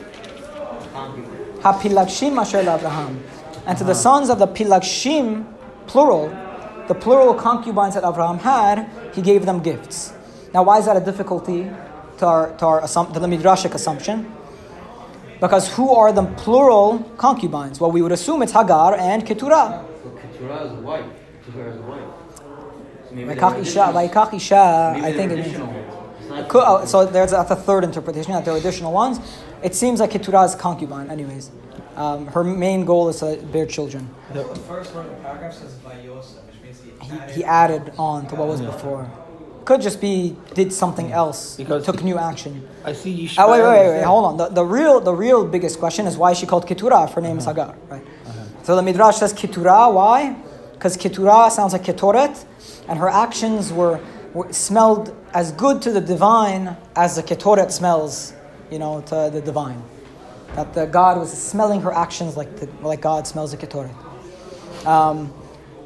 hapilagshim 1.61 2.38
asher 2.39 2.59
Abraham," 2.59 3.23
and 3.65 3.77
to 3.77 3.84
the 3.84 3.91
uh-huh. 3.91 4.01
sons 4.01 4.29
of 4.29 4.39
the 4.39 4.47
pilagshim, 4.47 5.45
plural, 5.88 6.29
the 6.88 6.95
plural 6.95 7.34
concubines 7.34 7.95
that 7.95 8.03
Abraham 8.03 8.39
had, 8.39 8.89
he 9.13 9.21
gave 9.21 9.45
them 9.45 9.61
gifts. 9.61 10.13
Now, 10.53 10.63
why 10.63 10.79
is 10.79 10.86
that 10.86 10.97
a 10.97 10.99
difficulty 10.99 11.69
to 12.17 12.25
our 12.25 12.51
to 12.57 12.65
our 12.65 12.81
assum- 12.81 13.13
to 13.13 13.19
the 13.19 13.27
midrashic 13.27 13.73
assumption? 13.73 14.31
Because 15.44 15.68
who 15.74 15.94
are 15.94 16.14
the 16.14 16.24
plural 16.24 17.00
concubines? 17.18 17.78
Well, 17.82 17.91
we 17.91 18.02
would 18.02 18.14
assume 18.14 18.41
it's 18.44 18.54
Hagar 18.54 18.96
and 18.98 19.26
Keturah. 19.26 19.84
So 20.02 20.10
Keturah 20.12 20.64
is 20.68 20.72
a 20.72 20.76
wife. 20.76 21.06
Took 21.44 21.56
her 21.56 21.68
as 21.68 21.76
a 21.76 21.82
wife. 21.82 22.00
So 23.10 23.16
maybe 23.16 23.30
Vaikach 23.34 23.60
Isha, 23.60 23.60
additional- 23.60 23.94
Vaikach 23.94 24.34
Isha, 24.34 24.91
maybe 24.96 25.06
I 25.06 25.12
think 25.12 25.32
it 25.34 25.36
means. 25.36 25.48
additional. 25.48 25.74
It's 26.39 26.48
Could- 26.50 26.64
oh, 26.66 26.86
so 26.86 27.06
there's 27.06 27.32
that's 27.32 27.52
a 27.52 27.58
third 27.58 27.84
interpretation 27.84 28.32
that 28.32 28.46
there 28.46 28.54
are 28.54 28.58
additional 28.58 28.94
ones. 28.94 29.20
It 29.62 29.76
seems 29.76 30.00
like 30.00 30.12
Keturah 30.12 30.44
is 30.44 30.56
concubine, 30.56 31.10
anyways. 31.12 31.52
Um, 31.98 32.28
her 32.28 32.46
main 32.46 32.86
goal 32.86 33.10
is 33.10 33.20
to 33.20 33.36
bear 33.52 33.66
children. 33.66 34.10
The 34.32 34.46
first 34.46 34.96
word 34.96 35.08
of 35.08 35.12
the 35.12 35.18
paragraph 35.18 35.54
says 35.56 35.74
by 35.74 35.96
Yosef, 36.06 36.38
which 36.48 36.56
means 36.64 36.80
he 36.82 36.91
He, 37.06 37.20
added. 37.20 37.36
he 37.36 37.44
added 37.44 37.91
on 38.00 38.28
to 38.28 38.36
what 38.36 38.48
was 38.48 38.62
before. 38.62 39.12
Could 39.66 39.82
just 39.82 40.01
be 40.01 40.36
did 40.53 40.74
something 40.74 41.11
else, 41.11 41.55
Because 41.55 41.86
took 41.86 42.03
new 42.03 42.18
action. 42.18 42.68
I 42.84 42.93
see 42.93 43.11
you. 43.11 43.30
Oh 43.38 43.47
ah, 43.47 43.51
wait, 43.51 43.61
wait, 43.61 43.70
wait, 43.70 43.97
wait, 43.97 44.03
hold 44.03 44.26
on. 44.26 44.38
The, 44.38 44.47
the 44.49 44.66
real, 44.66 44.99
the 44.99 45.14
real 45.14 45.45
biggest 45.45 45.80
question 45.80 46.05
is 46.05 46.18
why 46.18 46.34
she 46.34 46.45
called 46.45 46.68
Keturah? 46.68 47.05
If 47.05 47.11
her 47.14 47.22
name 47.22 47.38
is 47.38 47.47
uh-huh. 47.47 47.68
Hagar, 47.68 47.76
right? 47.89 48.05
Uh-huh. 48.26 48.64
So 48.64 48.76
the 48.76 48.82
Midrash 48.82 49.18
says 49.18 49.32
Keturah. 49.32 49.89
Why? 49.89 50.36
Because 50.74 50.97
Keturah 50.97 51.49
sounds 51.49 51.72
like 51.72 51.84
Ketoret, 51.84 52.43
and 52.89 52.99
her 52.99 53.07
actions 53.07 53.72
were, 53.72 54.01
were 54.34 54.51
smelled 54.51 55.16
as 55.34 55.53
good 55.53 55.82
to 55.84 55.91
the 55.91 56.01
divine 56.01 56.76
as 56.95 57.16
the 57.16 57.24
Ketoret 57.24 57.72
smells, 57.72 58.34
you 58.70 58.80
know, 58.80 59.01
to 59.01 59.30
the 59.32 59.41
divine. 59.41 59.82
That 60.55 60.74
the 60.74 60.86
God 60.86 61.18
was 61.18 61.32
smelling 61.32 61.82
her 61.82 61.93
actions 61.93 62.36
like 62.36 62.57
the, 62.57 62.68
like 62.82 62.99
God 62.99 63.26
smells 63.26 63.51
the 63.51 63.57
Ketoret. 63.57 63.95
Um, 64.86 65.34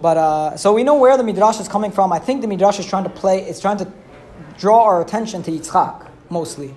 but 0.01 0.17
uh, 0.17 0.57
so 0.57 0.73
we 0.73 0.83
know 0.83 0.95
where 0.97 1.17
the 1.17 1.23
midrash 1.23 1.59
is 1.59 1.67
coming 1.67 1.91
from. 1.91 2.11
I 2.13 2.19
think 2.19 2.41
the 2.41 2.47
midrash 2.47 2.79
is 2.79 2.85
trying 2.85 3.03
to 3.03 3.09
play. 3.09 3.43
It's 3.43 3.59
trying 3.59 3.77
to 3.77 3.91
draw 4.57 4.83
our 4.83 5.01
attention 5.01 5.43
to 5.43 5.51
Yitzchak 5.51 6.09
mostly, 6.29 6.73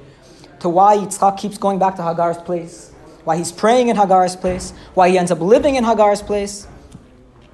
to 0.61 0.69
why 0.69 0.97
Yitzchak 0.97 1.39
keeps 1.39 1.59
going 1.59 1.79
back 1.79 1.97
to 1.97 2.03
Hagar's 2.03 2.39
place, 2.39 2.93
why 3.25 3.37
he's 3.37 3.53
praying 3.53 3.89
in 3.89 3.97
Hagar's 3.97 4.37
place, 4.37 4.73
why 4.95 5.09
he 5.11 5.19
ends 5.19 5.31
up 5.31 5.41
living 5.41 5.77
in 5.77 5.85
Hagar's 5.85 6.23
place, 6.23 6.67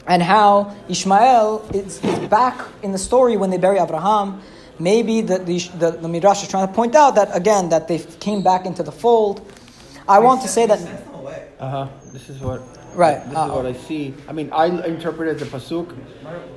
and 0.06 0.22
how 0.22 0.74
Ishmael 0.88 1.68
is, 1.74 2.02
is 2.04 2.28
back 2.28 2.60
in 2.82 2.92
the 2.92 2.98
story 2.98 3.36
when 3.36 3.50
they 3.50 3.58
bury 3.58 3.78
Abraham. 3.78 4.40
Maybe 4.78 5.22
the, 5.22 5.38
the, 5.38 5.58
the, 5.78 5.90
the 5.92 6.08
midrash 6.08 6.42
is 6.42 6.48
trying 6.48 6.68
to 6.68 6.72
point 6.72 6.94
out 6.94 7.14
that 7.14 7.34
again 7.34 7.70
that 7.70 7.88
they 7.88 7.98
came 7.98 8.42
back 8.42 8.66
into 8.66 8.82
the 8.82 8.92
fold. 8.92 9.40
I 10.08 10.18
want 10.18 10.42
to 10.42 10.48
say 10.48 10.66
that 10.66 10.78
Uh 11.58 11.70
huh. 11.70 11.88
This 12.12 12.28
is 12.28 12.40
what. 12.40 12.62
Right. 12.96 13.22
This 13.28 13.36
Uh, 13.36 13.44
is 13.44 13.52
what 13.52 13.66
I 13.66 13.72
see. 13.74 14.14
I 14.28 14.32
mean, 14.32 14.50
I 14.52 14.66
interpreted 14.86 15.38
the 15.38 15.44
pasuk. 15.44 15.94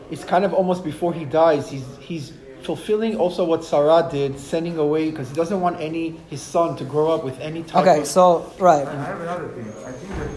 It's 0.10 0.24
kind 0.24 0.46
of 0.46 0.54
almost 0.54 0.84
before 0.84 1.14
he 1.14 1.26
dies. 1.26 1.70
He's 1.70 1.86
he's 2.00 2.34
fulfilling 2.64 3.18
also 3.18 3.44
what 3.46 3.64
Sarah 3.64 4.08
did, 4.10 4.40
sending 4.40 4.78
away 4.78 5.10
because 5.12 5.30
he 5.30 5.36
doesn't 5.36 5.60
want 5.60 5.80
any 5.82 6.20
his 6.30 6.42
son 6.42 6.76
to 6.78 6.86
grow 6.86 7.12
up 7.12 7.24
with 7.24 7.40
any 7.40 7.64
type 7.64 7.86
okay. 7.86 8.00
of. 8.02 8.08
So 8.08 8.52
right. 8.58 8.88
I 8.88 9.04
have 9.04 9.22
another 9.22 9.50
thing. 9.50 9.68
I 9.86 9.92
think 9.92 10.12
that 10.20 10.30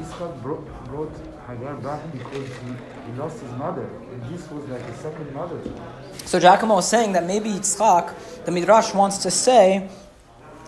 Yitzchak 0.00 0.42
brought, 0.42 0.84
brought 0.86 1.12
Hagar 1.46 1.76
back 1.76 2.00
because 2.12 2.48
he, 2.48 2.68
he 3.06 3.18
lost 3.18 3.40
his 3.40 3.52
mother, 3.52 3.88
and 4.12 4.22
this 4.32 4.50
was 4.50 4.64
like 4.68 4.82
a 4.82 4.96
second 4.98 5.32
mother. 5.32 5.60
So 6.24 6.40
Giacomo 6.40 6.74
was 6.76 6.88
saying 6.88 7.12
that 7.12 7.24
maybe 7.24 7.50
Yitzchak, 7.50 8.44
the 8.44 8.52
Midrash 8.52 8.94
wants 8.94 9.18
to 9.18 9.30
say 9.30 9.88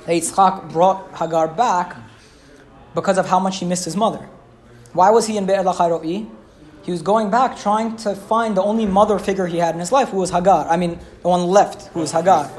that 0.06 0.12
Yitzchak 0.12 0.72
brought 0.72 1.16
Hagar 1.16 1.48
back 1.48 1.96
because 2.94 3.18
of 3.18 3.26
how 3.26 3.38
much 3.38 3.58
he 3.58 3.66
missed 3.66 3.84
his 3.84 3.96
mother. 3.96 4.28
Why 4.92 5.10
was 5.10 5.26
he 5.26 5.36
in 5.36 5.46
Be'er 5.46 5.62
Lachairo'i? 5.62 6.28
He 6.82 6.92
was 6.92 7.02
going 7.02 7.30
back 7.30 7.58
trying 7.58 7.96
to 7.98 8.14
find 8.14 8.56
the 8.56 8.62
only 8.62 8.86
mother 8.86 9.18
figure 9.18 9.46
he 9.46 9.58
had 9.58 9.74
in 9.74 9.80
his 9.80 9.92
life, 9.92 10.08
who 10.08 10.16
was 10.16 10.30
Hagar. 10.30 10.66
I 10.68 10.76
mean, 10.78 10.98
the 11.22 11.28
one 11.28 11.44
left, 11.44 11.88
who 11.88 12.00
was 12.00 12.12
Hagar. 12.12 12.50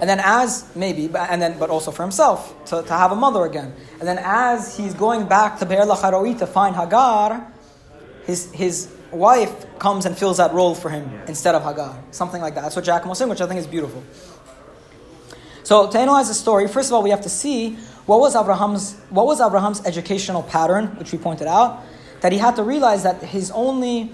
And 0.00 0.10
then 0.10 0.20
as 0.20 0.74
maybe, 0.74 1.08
and 1.14 1.40
then 1.40 1.56
but 1.58 1.70
also 1.70 1.92
for 1.92 2.02
himself 2.02 2.52
to, 2.66 2.82
to 2.82 2.92
have 2.92 3.12
a 3.12 3.16
mother 3.16 3.44
again. 3.44 3.72
And 4.00 4.08
then 4.08 4.18
as 4.20 4.76
he's 4.76 4.94
going 4.94 5.26
back 5.28 5.60
to 5.60 5.66
Be'er 5.66 5.84
Lacharoi 5.84 6.36
to 6.40 6.46
find 6.46 6.74
Hagar, 6.74 7.46
his 8.26 8.50
his 8.52 8.90
wife 9.12 9.78
comes 9.78 10.06
and 10.06 10.18
fills 10.18 10.38
that 10.38 10.52
role 10.52 10.74
for 10.74 10.90
him 10.90 11.08
instead 11.28 11.54
of 11.54 11.62
Hagar. 11.62 12.02
Something 12.10 12.42
like 12.42 12.54
that. 12.56 12.62
That's 12.62 12.76
what 12.76 13.06
was 13.06 13.18
saying, 13.18 13.30
which 13.30 13.40
I 13.40 13.46
think 13.46 13.60
is 13.60 13.66
beautiful. 13.66 14.02
So 15.62 15.88
to 15.88 15.98
analyze 15.98 16.28
the 16.28 16.34
story, 16.34 16.68
first 16.68 16.90
of 16.90 16.94
all, 16.94 17.02
we 17.02 17.10
have 17.10 17.22
to 17.22 17.30
see 17.30 17.78
what 18.06 18.20
was 18.20 18.36
Abraham's 18.36 18.94
what 19.10 19.26
was 19.26 19.40
Abraham's 19.40 19.84
educational 19.86 20.42
pattern, 20.42 20.86
which 20.98 21.12
we 21.12 21.18
pointed 21.18 21.46
out, 21.46 21.82
that 22.20 22.32
he 22.32 22.38
had 22.38 22.56
to 22.56 22.62
realize 22.62 23.02
that 23.02 23.22
his 23.22 23.50
only 23.50 24.12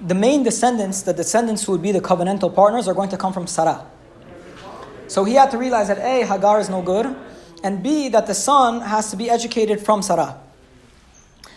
the 0.00 0.14
main 0.14 0.42
descendants, 0.42 1.02
the 1.02 1.12
descendants 1.12 1.64
who 1.64 1.72
would 1.72 1.82
be 1.82 1.92
the 1.92 2.00
covenantal 2.00 2.54
partners, 2.54 2.88
are 2.88 2.94
going 2.94 3.10
to 3.10 3.16
come 3.16 3.32
from 3.32 3.46
Sarah. 3.46 3.86
So 5.08 5.24
he 5.24 5.34
had 5.34 5.50
to 5.50 5.58
realize 5.58 5.88
that 5.88 5.98
A, 5.98 6.24
Hagar 6.24 6.60
is 6.60 6.70
no 6.70 6.82
good, 6.82 7.14
and 7.62 7.82
B, 7.82 8.08
that 8.08 8.26
the 8.26 8.34
son 8.34 8.80
has 8.80 9.10
to 9.10 9.16
be 9.16 9.28
educated 9.28 9.80
from 9.80 10.02
Sarah. 10.02 10.40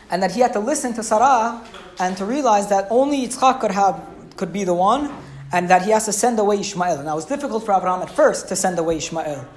And 0.10 0.22
that 0.22 0.32
he 0.32 0.42
had 0.42 0.54
to 0.54 0.60
listen 0.60 0.94
to 0.96 1.04
Sarah 1.04 1.64
and 2.00 2.18
to 2.18 2.26
realize 2.26 2.68
that 2.70 2.88
only 2.90 3.26
Yitzchak 3.26 3.62
could 3.62 3.72
have 3.72 4.02
could 4.36 4.52
be 4.52 4.64
the 4.64 4.74
one, 4.74 5.14
and 5.52 5.70
that 5.70 5.84
he 5.84 5.92
has 5.92 6.06
to 6.06 6.12
send 6.12 6.40
away 6.40 6.60
Ishmael. 6.60 7.04
Now 7.04 7.14
it 7.14 7.16
was 7.16 7.26
difficult 7.26 7.64
for 7.64 7.74
Abraham 7.74 8.02
at 8.02 8.10
first 8.10 8.48
to 8.50 8.56
send 8.56 8.80
away 8.80 8.98
Ishmael. 8.98 9.48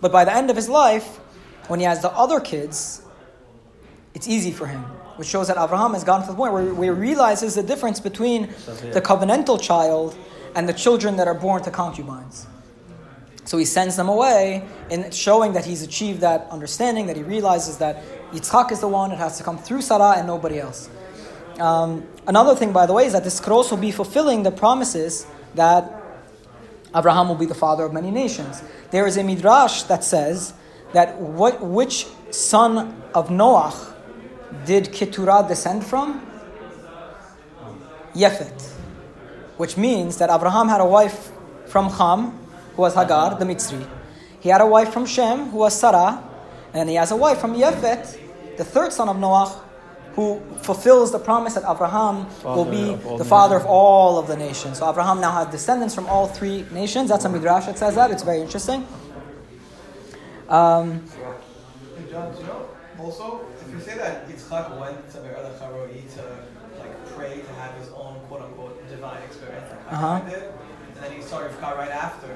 But 0.00 0.10
by 0.12 0.24
the 0.24 0.34
end 0.34 0.50
of 0.50 0.56
his 0.56 0.68
life, 0.68 1.20
when 1.68 1.80
he 1.80 1.86
has 1.86 2.02
the 2.02 2.10
other 2.12 2.40
kids, 2.40 3.02
it's 4.14 4.28
easy 4.28 4.52
for 4.52 4.66
him. 4.66 4.82
Which 5.16 5.28
shows 5.28 5.48
that 5.48 5.56
Abraham 5.56 5.94
has 5.94 6.04
gotten 6.04 6.26
to 6.26 6.32
the 6.32 6.36
point 6.36 6.52
where, 6.52 6.62
he 6.62 6.90
realizes 6.90 7.54
the 7.54 7.62
difference 7.62 8.00
between 8.00 8.48
the 8.92 9.00
covenantal 9.00 9.60
child 9.60 10.16
and 10.54 10.68
the 10.68 10.74
children 10.74 11.16
that 11.16 11.26
are 11.26 11.34
born 11.34 11.62
to 11.62 11.70
concubines. 11.70 12.46
So 13.44 13.58
he 13.58 13.64
sends 13.64 13.96
them 13.96 14.08
away 14.08 14.66
in 14.90 15.10
showing 15.12 15.52
that 15.52 15.64
he's 15.64 15.82
achieved 15.82 16.20
that 16.20 16.48
understanding, 16.50 17.06
that 17.06 17.16
he 17.16 17.22
realizes 17.22 17.78
that 17.78 18.02
Yitzchak 18.32 18.72
is 18.72 18.80
the 18.80 18.88
one, 18.88 19.12
it 19.12 19.18
has 19.18 19.38
to 19.38 19.44
come 19.44 19.56
through 19.56 19.82
Sarah 19.82 20.14
and 20.16 20.26
nobody 20.26 20.58
else. 20.58 20.90
Um, 21.60 22.06
another 22.26 22.54
thing, 22.54 22.72
by 22.72 22.86
the 22.86 22.92
way, 22.92 23.06
is 23.06 23.12
that 23.12 23.24
this 23.24 23.40
could 23.40 23.52
also 23.52 23.76
be 23.76 23.90
fulfilling 23.90 24.42
the 24.42 24.50
promises 24.50 25.26
that 25.54 26.02
Abraham 26.94 27.28
will 27.28 27.36
be 27.36 27.46
the 27.46 27.54
father 27.54 27.84
of 27.84 27.92
many 27.92 28.10
nations. 28.10 28.62
There 28.90 29.06
is 29.06 29.16
a 29.16 29.22
midrash 29.22 29.84
that 29.84 30.04
says 30.04 30.52
that 30.92 31.20
what, 31.20 31.60
which 31.60 32.06
son 32.30 33.02
of 33.14 33.28
Noach 33.28 33.94
did 34.64 34.92
Keturah 34.92 35.44
descend 35.48 35.84
from? 35.84 36.26
Yefet. 38.14 38.62
Which 39.56 39.76
means 39.76 40.18
that 40.18 40.30
Abraham 40.30 40.68
had 40.68 40.80
a 40.80 40.86
wife 40.86 41.32
from 41.66 41.90
Ham, 41.90 42.38
who 42.74 42.82
was 42.82 42.94
Hagar, 42.94 43.38
the 43.38 43.44
Mitzri. 43.44 43.86
He 44.40 44.48
had 44.48 44.60
a 44.60 44.66
wife 44.66 44.92
from 44.92 45.06
Shem, 45.06 45.50
who 45.50 45.58
was 45.58 45.78
Sarah. 45.78 46.22
And 46.72 46.88
he 46.88 46.96
has 46.96 47.10
a 47.10 47.16
wife 47.16 47.38
from 47.38 47.54
Yefet, 47.54 48.18
the 48.58 48.64
third 48.64 48.92
son 48.92 49.08
of 49.08 49.16
Noach, 49.16 49.58
who 50.14 50.40
fulfills 50.62 51.12
the 51.12 51.18
promise 51.18 51.54
that 51.54 51.64
Abraham 51.70 52.26
will 52.42 52.64
be 52.64 52.94
the 52.94 53.18
the 53.18 53.24
father 53.24 53.56
of 53.56 53.66
all 53.66 54.18
of 54.18 54.26
the 54.26 54.36
nations. 54.36 54.78
So 54.78 54.88
Abraham 54.88 55.20
now 55.20 55.30
has 55.32 55.48
descendants 55.48 55.94
from 55.94 56.06
all 56.06 56.26
three 56.26 56.64
nations. 56.70 57.10
That's 57.10 57.26
a 57.26 57.28
midrash 57.28 57.66
that 57.66 57.78
says 57.78 57.94
that. 57.96 58.10
It's 58.10 58.22
very 58.22 58.40
interesting. 58.40 58.86
Um, 60.48 61.02
Hey, 61.96 62.10
John, 62.10 62.32
do 62.32 62.40
you 62.40 62.46
know 62.46 62.68
also 63.00 63.46
if 63.60 63.72
you 63.72 63.80
say 63.80 63.96
that 63.98 64.28
Yitzchak 64.28 64.78
went 64.78 65.10
to 65.12 65.18
Be'er 65.18 65.36
Lacharoi 65.36 66.14
to 66.14 66.22
like 66.78 67.06
pray 67.14 67.40
to 67.40 67.52
have 67.54 67.74
his 67.78 67.88
own 67.90 68.20
quote 68.28 68.42
unquote 68.42 68.88
divine 68.88 69.22
experience 69.22 69.68
like 69.70 69.92
Uh-huh. 69.92 70.20
Did, 70.20 70.42
and 70.42 71.04
then 71.04 71.12
he 71.12 71.22
saw 71.22 71.40
Rivka 71.40 71.76
right 71.76 71.90
after, 71.90 72.28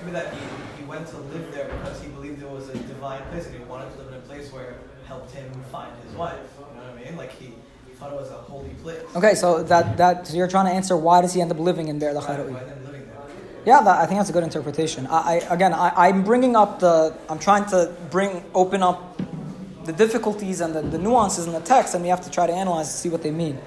maybe 0.00 0.12
that 0.12 0.32
he, 0.34 0.40
he 0.78 0.84
went 0.84 1.06
to 1.08 1.18
live 1.18 1.52
there 1.52 1.66
because 1.68 2.00
he 2.02 2.08
believed 2.08 2.42
it 2.42 2.50
was 2.50 2.68
a 2.70 2.76
divine 2.78 3.22
place 3.30 3.46
and 3.46 3.54
he 3.56 3.64
wanted 3.64 3.90
to 3.92 3.98
live 3.98 4.08
in 4.08 4.14
a 4.14 4.22
place 4.22 4.52
where 4.52 4.70
it 4.70 4.78
helped 5.06 5.30
him 5.32 5.50
find 5.70 5.92
his 6.04 6.12
wife. 6.16 6.38
You 6.58 6.80
know 6.80 6.88
what 6.92 7.00
I 7.00 7.04
mean? 7.04 7.16
Like 7.16 7.32
he, 7.38 7.46
he 7.86 7.94
thought 7.94 8.12
it 8.12 8.16
was 8.16 8.30
a 8.30 8.34
holy 8.50 8.70
place. 8.82 9.02
okay, 9.14 9.34
so 9.34 9.62
that, 9.64 9.96
that 9.96 10.26
so 10.26 10.34
you're 10.36 10.48
trying 10.48 10.66
to 10.66 10.72
answer 10.72 10.96
why 10.96 11.20
does 11.20 11.34
he 11.34 11.40
end 11.40 11.52
up 11.52 11.58
living 11.60 11.88
in 11.88 11.98
Be'er 11.98 12.14
Right, 12.14 12.24
Lachai 12.24 12.50
why 12.50 12.64
then 12.64 12.84
living 12.84 13.06
there? 13.06 13.20
Yeah, 13.64 13.80
that, 13.80 14.00
I 14.00 14.06
think 14.06 14.18
that's 14.18 14.30
a 14.30 14.32
good 14.32 14.44
interpretation. 14.44 15.06
I, 15.06 15.40
I 15.48 15.54
again, 15.54 15.72
I, 15.72 16.08
I'm 16.08 16.22
bringing 16.22 16.54
up 16.54 16.80
the, 16.80 17.16
I'm 17.28 17.38
trying 17.38 17.64
to 17.66 17.94
bring, 18.10 18.44
open 18.54 18.82
up 18.82 19.20
the 19.84 19.92
difficulties 19.92 20.60
and 20.60 20.74
the, 20.74 20.82
the 20.82 20.98
nuances 20.98 21.46
in 21.46 21.52
the 21.52 21.60
text, 21.60 21.94
and 21.94 22.02
we 22.02 22.08
have 22.10 22.22
to 22.22 22.30
try 22.30 22.46
to 22.46 22.52
analyze 22.52 22.88
to 22.88 22.94
see 22.94 23.08
what 23.08 23.22
they 23.22 23.30
mean. 23.30 23.58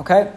Okay. 0.00 0.32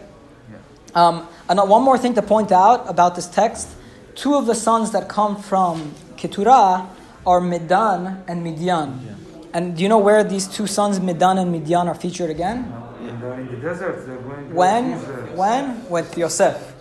Um, 0.94 1.28
and 1.48 1.60
uh, 1.60 1.64
one 1.64 1.82
more 1.82 1.98
thing 1.98 2.14
to 2.14 2.22
point 2.22 2.50
out 2.50 2.88
about 2.88 3.14
this 3.14 3.26
text: 3.26 3.68
two 4.14 4.34
of 4.34 4.46
the 4.46 4.54
sons 4.54 4.90
that 4.92 5.08
come 5.08 5.40
from 5.40 5.94
Keturah 6.16 6.88
are 7.26 7.40
Midan 7.40 8.24
and 8.26 8.42
Midian. 8.42 9.00
Yeah. 9.04 9.14
And 9.52 9.76
do 9.76 9.82
you 9.82 9.88
know 9.88 9.98
where 9.98 10.24
these 10.24 10.46
two 10.46 10.66
sons, 10.66 11.00
Midan 11.00 11.38
and 11.38 11.52
Midian, 11.52 11.88
are 11.88 11.94
featured 11.94 12.30
again? 12.30 12.72
And 13.00 13.22
in 13.22 13.54
the 13.54 13.60
desert, 13.60 14.06
they're 14.06 14.16
going 14.16 14.48
to 14.48 14.54
When? 14.54 14.92
Israel. 14.92 15.36
When? 15.36 15.88
With 15.88 16.16
Yosef. 16.16 16.74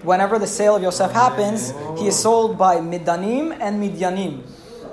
So, 0.00 0.06
Whenever 0.08 0.38
the 0.38 0.46
sale 0.46 0.76
of 0.76 0.82
Yosef 0.82 1.10
happens, 1.12 1.72
he 1.98 2.06
is 2.08 2.18
sold 2.18 2.56
by 2.58 2.80
Midanim 2.80 3.52
and 3.52 3.82
Midyanim. 3.82 4.42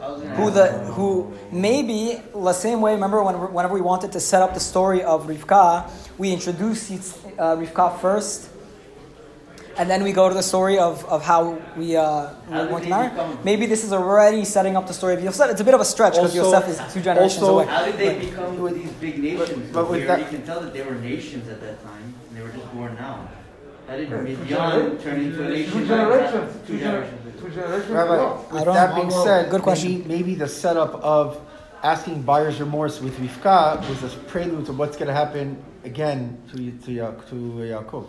I 0.02 0.10
was 0.12 0.22
gonna 0.22 0.36
Who 0.36 0.52
the 0.52 0.68
who 0.96 1.34
maybe 1.52 2.22
the 2.34 2.54
same 2.54 2.82
way? 2.82 2.94
Remember 2.94 3.24
when 3.24 3.36
whenever 3.54 3.74
we 3.74 3.82
wanted 3.82 4.12
to 4.14 4.20
set 4.20 4.42
up 4.42 4.54
the 4.54 4.60
story 4.60 5.04
of 5.04 5.28
Rivka, 5.28 5.90
we 6.18 6.32
introduce 6.32 6.92
uh, 6.92 7.56
Rivka 7.56 8.00
first, 8.00 8.50
and 9.78 9.90
then 9.90 10.04
we 10.04 10.12
go 10.14 10.28
to 10.30 10.34
the 10.36 10.44
story 10.44 10.78
of, 10.78 11.04
of 11.06 11.24
how 11.24 11.58
we 11.76 11.96
uh, 11.96 12.34
we 12.48 12.54
How 12.54 12.62
were 12.64 12.68
going 12.70 12.84
to 12.84 12.90
marry. 12.90 13.10
become- 13.10 13.40
Maybe 13.44 13.66
this 13.66 13.84
is 13.84 13.92
already 13.94 14.44
setting 14.46 14.76
up 14.78 14.88
the 14.88 14.94
story 14.94 15.14
of 15.16 15.24
Yosef. 15.24 15.52
It's 15.52 15.62
a 15.62 15.64
bit 15.64 15.74
of 15.74 15.82
a 15.82 15.86
stretch 15.86 16.14
because 16.14 16.36
Yosef 16.36 16.68
is 16.68 16.94
two 16.94 17.02
generations 17.02 17.44
also- 17.44 17.56
away. 17.60 17.66
How 17.66 17.86
did 17.86 17.98
they 17.98 18.20
become 18.28 18.56
these 18.74 18.92
big 19.00 19.20
nations? 19.20 19.72
but 19.74 19.90
with 19.90 20.02
we 20.02 20.06
that- 20.06 20.20
already 20.20 20.36
can 20.38 20.46
tell 20.46 20.60
that 20.62 20.74
they 20.74 20.84
were 20.84 20.96
nations 20.96 21.48
at 21.50 21.60
that 21.62 21.84
time, 21.84 22.14
and 22.30 22.38
they 22.38 22.42
were 22.44 22.50
just 22.52 22.68
born 22.74 22.96
now. 22.96 23.28
How 23.88 23.96
did 23.96 24.10
Yeah, 24.10 24.18
two 24.18 24.24
Midian 24.24 24.48
genera- 24.48 24.98
turn 24.98 25.20
into 25.22 25.46
a 25.46 25.50
nation? 25.50 25.72
Two 25.72 25.88
generations. 25.88 26.54
Two 26.68 26.74
Two 26.74 26.80
generations. 26.80 27.42
two 27.42 27.50
generations 27.50 27.90
Rabbi, 27.92 28.54
with 28.54 28.66
that 28.66 28.96
being 28.96 29.12
said, 29.12 29.50
Good 29.50 29.62
question. 29.62 29.92
Maybe, 30.00 30.08
maybe 30.08 30.36
the 30.36 30.48
setup 30.48 30.96
of 30.96 31.40
asking 31.84 32.24
buyer's 32.24 32.60
remorse 32.60 33.00
with 33.02 33.18
Rivka 33.18 33.88
was 33.88 34.04
a 34.04 34.18
prelude 34.28 34.66
to 34.66 34.74
what's 34.74 34.98
going 34.98 35.08
to 35.08 35.14
happen 35.14 35.58
again 35.86 36.38
to 36.52 36.58
to 36.58 36.94
to 37.30 37.36
Yaakov. 37.72 38.08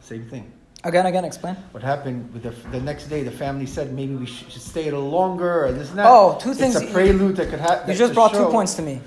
Same 0.00 0.24
thing. 0.30 0.50
Again, 0.84 1.06
again, 1.06 1.24
explain. 1.24 1.56
What 1.72 1.82
happened 1.82 2.32
with 2.32 2.44
the, 2.44 2.54
the 2.70 2.80
next 2.80 3.06
day? 3.08 3.24
The 3.24 3.32
family 3.32 3.66
said 3.66 3.92
maybe 3.92 4.14
we 4.14 4.26
should, 4.26 4.50
should 4.50 4.62
stay 4.62 4.82
a 4.82 4.92
little 4.92 5.10
longer 5.10 5.64
or 5.66 5.72
this 5.72 5.90
and 5.90 5.98
that. 5.98 6.06
Oh, 6.08 6.38
two 6.40 6.54
things- 6.54 6.76
It's 6.76 6.88
a 6.88 6.92
prelude 6.94 7.36
that 7.36 7.50
could 7.50 7.58
happen. 7.58 7.90
You 7.90 7.98
just 7.98 8.14
brought 8.14 8.32
two 8.32 8.46
points 8.46 8.74
to 8.74 8.82
me. 8.82 9.00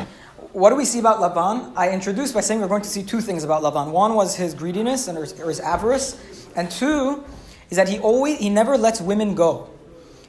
What 0.54 0.70
do 0.72 0.76
we 0.76 0.86
see 0.86 0.99
about 0.99 1.22
Laban? 1.22 1.72
I 1.78 1.91
introduced 1.91 2.34
by 2.34 2.41
saying 2.41 2.60
we're 2.60 2.68
going 2.68 2.82
to 2.82 2.89
see 2.89 3.04
two 3.04 3.22
things 3.22 3.43
about 3.43 3.64
Laban. 3.64 3.91
One 3.91 4.16
was 4.16 4.36
his 4.36 4.54
greediness 4.54 5.08
and 5.08 5.18
his, 5.18 5.39
or 5.39 5.47
his 5.47 5.60
avarice, 5.62 6.20
and 6.56 6.70
two 6.70 7.24
is 7.70 7.78
that 7.78 7.88
he 7.88 7.99
always 7.99 8.38
he 8.39 8.49
never 8.49 8.78
lets 8.78 8.99
women 8.99 9.34
go. 9.34 9.70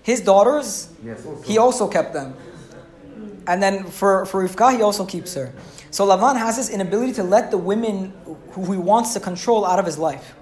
His 0.03 0.20
daughters, 0.20 0.89
Yes, 1.05 1.25
also. 1.27 1.43
he 1.43 1.59
also 1.59 1.89
kept 1.89 2.12
them, 2.12 2.35
and 3.49 3.61
then 3.62 3.85
for 3.85 4.25
for 4.27 4.47
Rivka 4.47 4.77
he 4.77 4.83
also 4.83 5.05
keeps 5.05 5.35
her. 5.35 5.53
So 5.91 6.07
Lavan 6.07 6.37
has 6.39 6.57
this 6.57 6.70
inability 6.70 7.12
to 7.14 7.25
let 7.25 7.51
the 7.51 7.59
women 7.59 8.12
who 8.53 8.70
he 8.73 8.79
wants 8.79 9.14
to 9.14 9.20
control 9.20 9.66
out 9.66 9.79
of 9.79 9.87
his 9.87 9.99
life. 9.99 10.35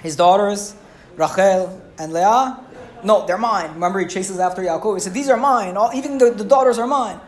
His 0.00 0.16
daughters, 0.16 0.74
Rachel 1.16 1.80
and 1.98 2.12
Leah, 2.12 2.58
no, 3.04 3.26
they're 3.26 3.38
mine. 3.38 3.74
Remember, 3.74 4.00
he 4.00 4.06
chases 4.06 4.38
after 4.38 4.62
Yaakov. 4.62 4.94
He 4.96 5.00
said, 5.00 5.12
These 5.14 5.28
are 5.28 5.36
mine. 5.36 5.76
All, 5.76 5.90
even 5.94 6.18
the, 6.18 6.30
the 6.30 6.44
daughters 6.44 6.78
are 6.78 6.86
mine. 6.86 7.20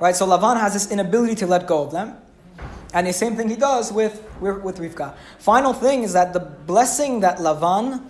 Right? 0.00 0.16
So 0.16 0.26
Lavan 0.26 0.58
has 0.58 0.72
this 0.72 0.90
inability 0.90 1.34
to 1.36 1.46
let 1.46 1.66
go 1.66 1.82
of 1.82 1.92
them. 1.92 2.16
And 2.92 3.06
the 3.06 3.12
same 3.12 3.36
thing 3.36 3.48
he 3.48 3.56
does 3.56 3.92
with, 3.92 4.20
with, 4.40 4.78
Rivka. 4.78 5.14
Final 5.38 5.72
thing 5.72 6.02
is 6.02 6.14
that 6.14 6.32
the 6.32 6.40
blessing 6.40 7.20
that 7.20 7.38
Lavan 7.38 8.02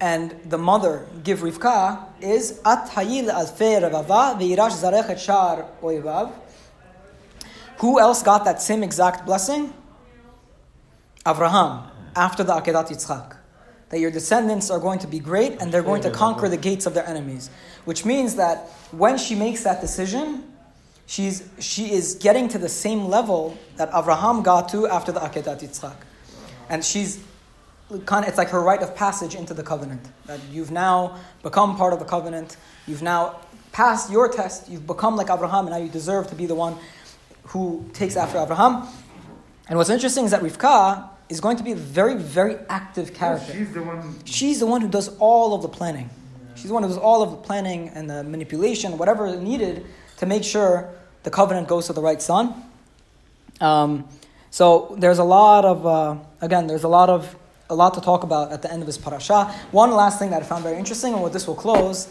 and 0.00 0.34
the 0.46 0.56
mother 0.56 1.06
give 1.22 1.40
Rivka 1.40 2.02
is 2.20 2.60
At 2.64 2.88
hayil 2.90 3.26
ve'irash 3.26 4.82
zarechet 4.82 5.18
shar 5.18 5.66
oivav. 5.82 6.32
Who 7.78 8.00
else 8.00 8.22
got 8.22 8.44
that 8.44 8.62
same 8.62 8.82
exact 8.82 9.26
blessing? 9.26 9.74
Avraham, 11.26 11.90
after 12.16 12.42
the 12.42 12.52
Akedat 12.52 12.88
Yitzchak. 12.88 13.36
That 13.90 14.00
your 14.00 14.10
descendants 14.10 14.70
are 14.70 14.78
going 14.78 15.00
to 15.00 15.06
be 15.06 15.18
great 15.18 15.60
and 15.60 15.70
they're 15.70 15.82
going 15.82 16.02
to 16.02 16.10
conquer 16.10 16.48
the 16.48 16.56
gates 16.56 16.86
of 16.86 16.94
their 16.94 17.06
enemies. 17.06 17.50
Which 17.84 18.04
means 18.04 18.36
that 18.36 18.70
when 18.92 19.18
she 19.18 19.34
makes 19.34 19.64
that 19.64 19.80
decision, 19.80 20.51
she's, 21.12 21.46
she 21.58 21.92
is 21.92 22.14
getting 22.14 22.48
to 22.48 22.58
the 22.58 22.70
same 22.70 23.04
level 23.04 23.58
that 23.76 23.90
Avraham 23.92 24.42
got 24.42 24.70
to 24.70 24.88
after 24.88 25.12
the 25.12 25.20
Akedat 25.20 25.60
Yitzchak. 25.60 25.96
And 26.70 26.82
she's 26.82 27.22
kind 28.06 28.24
of, 28.24 28.30
it's 28.30 28.38
like 28.38 28.48
her 28.48 28.62
rite 28.62 28.82
of 28.82 28.96
passage 28.96 29.34
into 29.34 29.52
the 29.52 29.62
covenant. 29.62 30.00
That 30.24 30.40
you've 30.50 30.70
now 30.70 31.18
become 31.42 31.76
part 31.76 31.92
of 31.92 31.98
the 31.98 32.06
covenant. 32.06 32.56
You've 32.86 33.02
now 33.02 33.40
passed 33.72 34.10
your 34.10 34.26
test. 34.28 34.70
You've 34.70 34.86
become 34.86 35.16
like 35.16 35.28
Abraham, 35.28 35.66
and 35.66 35.70
now 35.70 35.76
you 35.76 35.90
deserve 35.90 36.28
to 36.28 36.34
be 36.34 36.46
the 36.46 36.54
one 36.54 36.78
who 37.48 37.84
takes 37.92 38.16
after 38.16 38.38
Abraham. 38.38 38.88
And 39.68 39.76
what's 39.76 39.90
interesting 39.90 40.24
is 40.24 40.30
that 40.30 40.40
Rivka 40.40 41.10
is 41.28 41.42
going 41.42 41.58
to 41.58 41.62
be 41.62 41.72
a 41.72 41.76
very, 41.76 42.14
very 42.14 42.56
active 42.70 43.10
oh, 43.12 43.18
character. 43.18 43.52
She's 43.52 43.72
the 43.74 43.82
one. 43.82 44.14
She's 44.24 44.60
the 44.60 44.66
one 44.66 44.80
who 44.80 44.88
does 44.88 45.14
all 45.18 45.52
of 45.52 45.60
the 45.60 45.68
planning. 45.68 46.08
She's 46.54 46.68
the 46.68 46.74
one 46.74 46.82
who 46.84 46.88
does 46.88 46.98
all 46.98 47.22
of 47.22 47.32
the 47.32 47.36
planning 47.36 47.90
and 47.90 48.08
the 48.08 48.24
manipulation, 48.24 48.96
whatever 48.96 49.26
is 49.26 49.40
needed 49.40 49.84
to 50.18 50.26
make 50.26 50.44
sure 50.44 50.88
the 51.22 51.30
covenant 51.30 51.68
goes 51.68 51.86
to 51.86 51.92
the 51.92 52.02
right 52.02 52.20
son. 52.20 52.54
Um, 53.60 54.08
so 54.50 54.94
there's 54.98 55.18
a 55.18 55.24
lot 55.24 55.64
of, 55.64 55.86
uh, 55.86 56.16
again, 56.40 56.66
there's 56.66 56.84
a 56.84 56.88
lot 56.88 57.08
of 57.08 57.36
a 57.70 57.74
lot 57.74 57.94
to 57.94 58.00
talk 58.02 58.22
about 58.22 58.52
at 58.52 58.60
the 58.60 58.70
end 58.70 58.82
of 58.82 58.86
this 58.86 58.98
parasha. 58.98 59.46
One 59.70 59.92
last 59.92 60.18
thing 60.18 60.30
that 60.30 60.42
I 60.42 60.44
found 60.44 60.62
very 60.62 60.76
interesting, 60.78 61.14
and 61.14 61.22
with 61.22 61.32
this 61.32 61.46
will 61.46 61.54
close. 61.54 62.08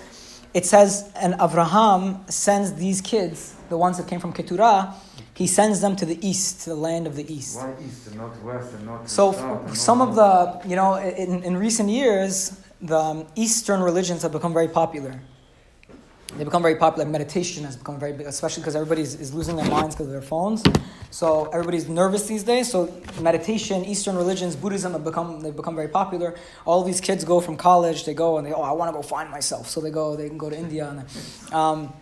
It 0.53 0.65
says, 0.65 1.11
and 1.15 1.35
Avraham 1.35 2.29
sends 2.29 2.73
these 2.73 2.99
kids, 2.99 3.55
the 3.69 3.77
ones 3.77 3.97
that 3.97 4.07
came 4.07 4.19
from 4.19 4.33
Keturah, 4.33 4.95
he 5.33 5.47
sends 5.47 5.79
them 5.79 5.95
to 5.95 6.05
the 6.05 6.17
east, 6.27 6.63
to 6.63 6.71
the 6.71 6.75
land 6.75 7.07
of 7.07 7.15
the 7.15 7.31
east. 7.31 7.57
Why 7.57 7.73
east 7.85 8.07
and 8.07 8.17
not 8.17 8.43
west 8.43 8.73
and 8.73 8.85
not 8.85 9.09
So 9.09 9.31
south 9.31 9.77
some 9.77 9.99
not 9.99 10.09
of 10.09 10.15
the, 10.15 10.69
you 10.69 10.75
know, 10.75 10.95
in, 10.95 11.43
in 11.43 11.55
recent 11.55 11.89
years, 11.89 12.59
the 12.81 12.97
um, 12.97 13.27
Eastern 13.35 13.81
religions 13.81 14.23
have 14.23 14.31
become 14.31 14.53
very 14.53 14.67
popular. 14.67 15.19
They 16.37 16.45
become 16.45 16.61
very 16.61 16.75
popular. 16.75 17.07
Meditation 17.07 17.65
has 17.65 17.75
become 17.75 17.99
very 17.99 18.13
big, 18.13 18.25
especially 18.25 18.61
because 18.61 18.75
everybody 18.75 19.01
is, 19.01 19.19
is 19.19 19.33
losing 19.33 19.57
their 19.57 19.69
minds 19.69 19.95
because 19.95 20.07
of 20.07 20.13
their 20.13 20.21
phones. 20.21 20.63
So 21.09 21.45
everybody's 21.47 21.89
nervous 21.89 22.25
these 22.27 22.43
days. 22.43 22.71
So 22.71 22.93
meditation, 23.21 23.83
Eastern 23.83 24.15
religions, 24.15 24.55
Buddhism 24.55 24.93
have 24.93 25.03
become 25.03 25.41
they've 25.41 25.55
become 25.55 25.75
very 25.75 25.89
popular. 25.89 26.35
All 26.65 26.83
these 26.83 27.01
kids 27.01 27.25
go 27.25 27.41
from 27.41 27.57
college, 27.57 28.05
they 28.05 28.13
go 28.13 28.37
and 28.37 28.47
they 28.47 28.53
oh 28.53 28.61
I 28.61 28.71
want 28.71 28.89
to 28.89 28.93
go 28.93 29.01
find 29.01 29.29
myself. 29.29 29.67
So 29.67 29.81
they 29.81 29.91
go 29.91 30.15
they 30.15 30.29
can 30.29 30.37
go 30.37 30.49
to 30.49 30.57
India 30.57 30.89
and 30.89 31.53
um, 31.53 31.93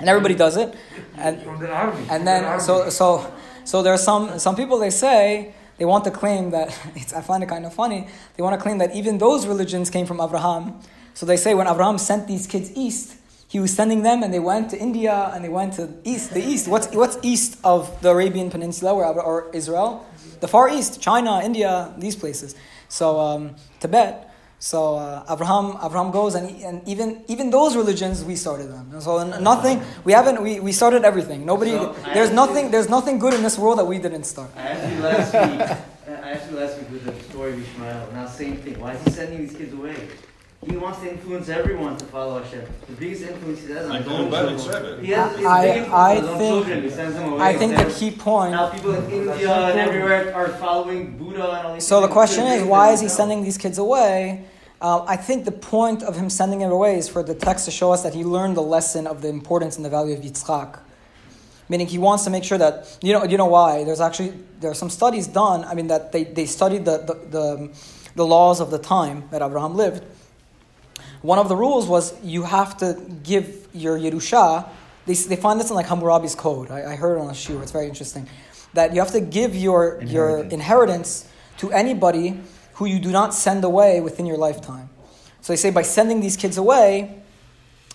and 0.00 0.08
everybody 0.08 0.34
does 0.34 0.56
it. 0.56 0.74
And 1.16 1.42
from 1.42 1.60
the 1.60 1.70
army. 1.70 1.92
from 2.06 2.10
and 2.10 2.22
the 2.22 2.24
then 2.24 2.60
so 2.60 2.88
so 2.88 3.30
so 3.64 3.82
there 3.82 3.92
are 3.92 3.98
some 3.98 4.38
some 4.38 4.56
people 4.56 4.78
they 4.78 4.90
say 4.90 5.54
they 5.76 5.84
want 5.84 6.04
to 6.04 6.10
claim 6.10 6.50
that 6.50 6.76
it's, 6.94 7.12
I 7.12 7.20
find 7.20 7.42
it 7.42 7.48
kind 7.48 7.66
of 7.66 7.74
funny. 7.74 8.08
They 8.36 8.42
want 8.42 8.58
to 8.58 8.62
claim 8.62 8.78
that 8.78 8.94
even 8.94 9.18
those 9.18 9.46
religions 9.46 9.90
came 9.90 10.06
from 10.06 10.20
Abraham. 10.20 10.80
So 11.12 11.26
they 11.26 11.36
say 11.36 11.54
when 11.54 11.68
Abraham 11.68 11.98
sent 11.98 12.26
these 12.26 12.46
kids 12.46 12.72
east, 12.74 13.16
he 13.54 13.60
was 13.60 13.72
sending 13.72 14.02
them, 14.02 14.24
and 14.24 14.34
they 14.34 14.40
went 14.40 14.70
to 14.70 14.76
India 14.76 15.30
and 15.32 15.44
they 15.44 15.48
went 15.48 15.74
to 15.74 15.88
east. 16.02 16.34
The 16.34 16.42
east. 16.42 16.66
What's 16.66 16.88
what's 16.88 17.16
east 17.22 17.56
of 17.62 17.86
the 18.02 18.10
Arabian 18.10 18.50
Peninsula 18.50 18.92
or, 18.92 19.06
or 19.22 19.36
Israel? 19.54 20.04
The 20.40 20.48
Far 20.48 20.66
East, 20.76 21.00
China, 21.00 21.40
India, 21.40 21.94
these 21.96 22.16
places. 22.16 22.56
So 22.88 23.06
um, 23.20 23.54
Tibet. 23.78 24.28
So 24.58 24.96
uh, 24.96 25.32
Abraham, 25.34 25.78
Abraham 25.86 26.10
goes, 26.10 26.34
and, 26.34 26.50
and 26.68 26.82
even 26.88 27.22
even 27.28 27.50
those 27.50 27.76
religions 27.76 28.24
we 28.24 28.34
started 28.34 28.74
them. 28.74 28.90
And 28.90 29.00
so 29.00 29.22
nothing 29.38 29.76
we 30.02 30.12
haven't 30.18 30.42
we, 30.42 30.58
we 30.58 30.72
started 30.72 31.04
everything. 31.04 31.46
Nobody 31.46 31.78
So, 31.78 31.94
there's 32.12 32.32
nothing 32.32 32.72
there's 32.74 32.90
nothing 32.96 33.20
good 33.20 33.34
in 33.38 33.42
this 33.44 33.56
world 33.56 33.78
that 33.78 33.86
we 33.86 33.98
didn't 34.00 34.26
start. 34.34 34.50
I 34.56 34.62
asked 34.74 34.90
you 34.90 35.00
last 35.10 35.30
week. 35.32 35.60
I 36.26 36.30
asked 36.34 36.50
you 36.50 36.56
last 36.58 36.74
week 36.78 36.90
with 36.90 37.04
the 37.06 37.14
story 37.30 37.52
of 37.52 37.62
Ishmael. 37.62 38.04
Now, 38.18 38.26
same 38.26 38.56
thing. 38.56 38.80
Why 38.82 38.94
is 38.94 39.02
he 39.04 39.10
sending 39.10 39.38
these 39.46 39.54
kids 39.54 39.72
away? 39.72 39.94
He 40.66 40.76
wants 40.76 40.98
to 41.00 41.10
influence 41.10 41.48
everyone 41.48 41.96
to 41.98 42.04
follow 42.06 42.42
Hashem. 42.42 42.64
The 42.88 42.92
biggest 42.94 43.22
influence 43.22 43.60
he 43.62 43.72
has 43.72 43.84
on 43.86 43.90
Like 43.90 44.04
his 44.04 44.12
own 44.12 44.58
children. 44.58 45.04
He 45.04 45.10
has 45.12 45.36
he's 45.36 45.46
I- 45.46 45.62
big 45.80 45.88
I 45.90 46.16
on 46.16 46.38
think- 46.38 46.40
children. 46.54 46.82
He 46.82 46.90
sends 46.90 47.14
them 47.16 47.32
away. 47.32 47.42
I 47.42 47.52
think 47.58 47.76
the 47.76 47.84
key 47.98 48.10
point. 48.10 48.52
Now 48.52 48.70
people 48.70 48.94
in 48.94 49.10
India 49.10 49.52
and 49.54 49.78
everywhere 49.78 50.34
are 50.34 50.48
following 50.48 51.16
Buddha 51.18 51.50
and 51.50 51.66
all 51.66 51.74
these 51.74 51.86
So 51.86 52.00
the 52.00 52.08
question 52.08 52.46
is, 52.46 52.62
why 52.64 52.92
is 52.92 53.00
he 53.00 53.06
themselves. 53.06 53.16
sending 53.16 53.42
these 53.44 53.58
kids 53.58 53.78
away? 53.78 54.44
Uh, 54.80 55.02
I 55.06 55.16
think 55.16 55.44
the 55.44 55.52
point 55.52 56.02
of 56.02 56.16
him 56.16 56.28
sending 56.28 56.60
it 56.62 56.70
away 56.70 56.96
is 56.98 57.08
for 57.08 57.22
the 57.22 57.34
text 57.34 57.64
to 57.66 57.70
show 57.70 57.92
us 57.92 58.02
that 58.02 58.12
he 58.14 58.22
learned 58.24 58.56
the 58.56 58.62
lesson 58.62 59.06
of 59.06 59.22
the 59.22 59.28
importance 59.28 59.76
and 59.76 59.84
the 59.84 59.88
value 59.90 60.14
of 60.14 60.20
Yitzchak. 60.22 60.78
Meaning 61.68 61.86
he 61.86 61.96
wants 61.98 62.24
to 62.24 62.30
make 62.30 62.44
sure 62.44 62.58
that 62.58 62.98
you 63.02 63.12
know 63.14 63.24
you 63.24 63.38
know 63.38 63.46
why. 63.46 63.84
There's 63.84 64.00
actually 64.00 64.34
there 64.60 64.70
are 64.70 64.74
some 64.74 64.90
studies 64.90 65.26
done. 65.26 65.64
I 65.64 65.74
mean 65.74 65.86
that 65.88 66.12
they, 66.12 66.24
they 66.24 66.44
studied 66.46 66.84
the, 66.84 66.98
the, 66.98 67.14
the, 67.36 67.70
the 68.16 68.26
laws 68.26 68.60
of 68.60 68.70
the 68.70 68.78
time 68.78 69.24
that 69.30 69.40
Abraham 69.40 69.74
lived. 69.74 70.04
One 71.24 71.38
of 71.38 71.48
the 71.48 71.56
rules 71.56 71.86
was 71.86 72.12
you 72.22 72.42
have 72.42 72.76
to 72.80 73.00
give 73.22 73.66
your 73.72 73.98
Yerusha. 73.98 74.68
They, 75.06 75.14
they 75.14 75.36
find 75.36 75.58
this 75.58 75.70
in 75.70 75.74
like 75.74 75.86
Hammurabi's 75.86 76.34
code. 76.34 76.70
I, 76.70 76.92
I 76.92 76.96
heard 76.96 77.16
it 77.16 77.20
on 77.22 77.30
a 77.30 77.32
shiur. 77.32 77.62
It's 77.62 77.72
very 77.72 77.88
interesting. 77.88 78.28
That 78.74 78.92
you 78.92 79.00
have 79.00 79.12
to 79.12 79.22
give 79.22 79.56
your 79.56 80.02
your 80.02 80.40
Inheritance. 80.40 80.52
inheritance 80.52 81.28
to 81.60 81.72
anybody 81.72 82.40
who 82.74 82.84
you 82.84 82.98
do 82.98 83.10
not 83.10 83.32
send 83.32 83.64
away 83.64 84.02
within 84.02 84.26
your 84.26 84.36
lifetime. 84.36 84.90
So 85.40 85.54
they 85.54 85.56
say 85.56 85.70
by 85.70 85.80
sending 85.80 86.20
these 86.20 86.36
kids 86.36 86.58
away, 86.58 87.22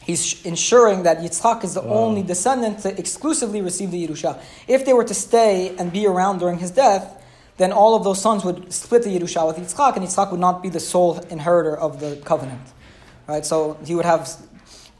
he's 0.01 0.43
ensuring 0.43 1.03
that 1.03 1.19
Yitzhak 1.19 1.63
is 1.63 1.75
the 1.75 1.84
only 1.84 2.23
descendant 2.23 2.80
to 2.80 2.97
exclusively 2.97 3.61
receive 3.61 3.91
the 3.91 4.07
Yerusha. 4.07 4.41
If 4.67 4.86
they 4.86 4.93
were 4.93 5.03
to 5.03 5.13
stay 5.13 5.75
and 5.77 5.93
be 5.93 6.07
around 6.07 6.39
during 6.39 6.57
his 6.57 6.71
death, 6.71 7.23
then 7.57 7.71
all 7.71 7.93
of 7.93 8.03
those 8.03 8.19
sons 8.19 8.43
would 8.43 8.73
split 8.73 9.03
the 9.03 9.15
Yerusha 9.15 9.45
with 9.45 9.57
Yitzchak, 9.57 9.97
and 9.97 10.03
Yitzchak 10.03 10.32
would 10.32 10.39
not 10.39 10.63
be 10.63 10.69
the 10.69 10.80
sole 10.80 11.19
inheritor 11.30 11.77
of 11.77 11.99
the 11.99 12.15
covenant. 12.25 12.61
Right? 13.30 13.45
So 13.45 13.77
he 13.86 13.93
would 13.93 14.05
have 14.05 14.27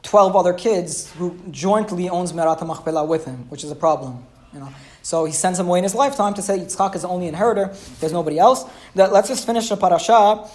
12 0.04 0.36
other 0.36 0.54
kids 0.54 1.12
who 1.14 1.36
jointly 1.50 2.10
owns 2.10 2.32
Merat 2.32 2.60
HaMachpelah 2.60 3.08
with 3.08 3.26
him, 3.26 3.50
which 3.50 3.64
is 3.64 3.72
a 3.72 3.76
problem. 3.76 4.24
You 4.54 4.60
know? 4.60 4.70
So 5.02 5.26
he 5.26 5.34
sends 5.34 5.60
him 5.60 5.68
away 5.68 5.80
in 5.80 5.84
his 5.84 5.96
lifetime 5.96 6.36
to 6.36 6.42
say 6.44 6.60
Yitzchak 6.60 6.94
is 6.94 7.02
the 7.02 7.08
only 7.08 7.28
inheritor, 7.28 7.74
there's 8.00 8.14
nobody 8.14 8.38
else. 8.38 8.66
That, 8.94 9.12
let's 9.12 9.30
just 9.30 9.48
finish 9.48 9.68
the 9.70 9.78
parasha. 9.78 10.48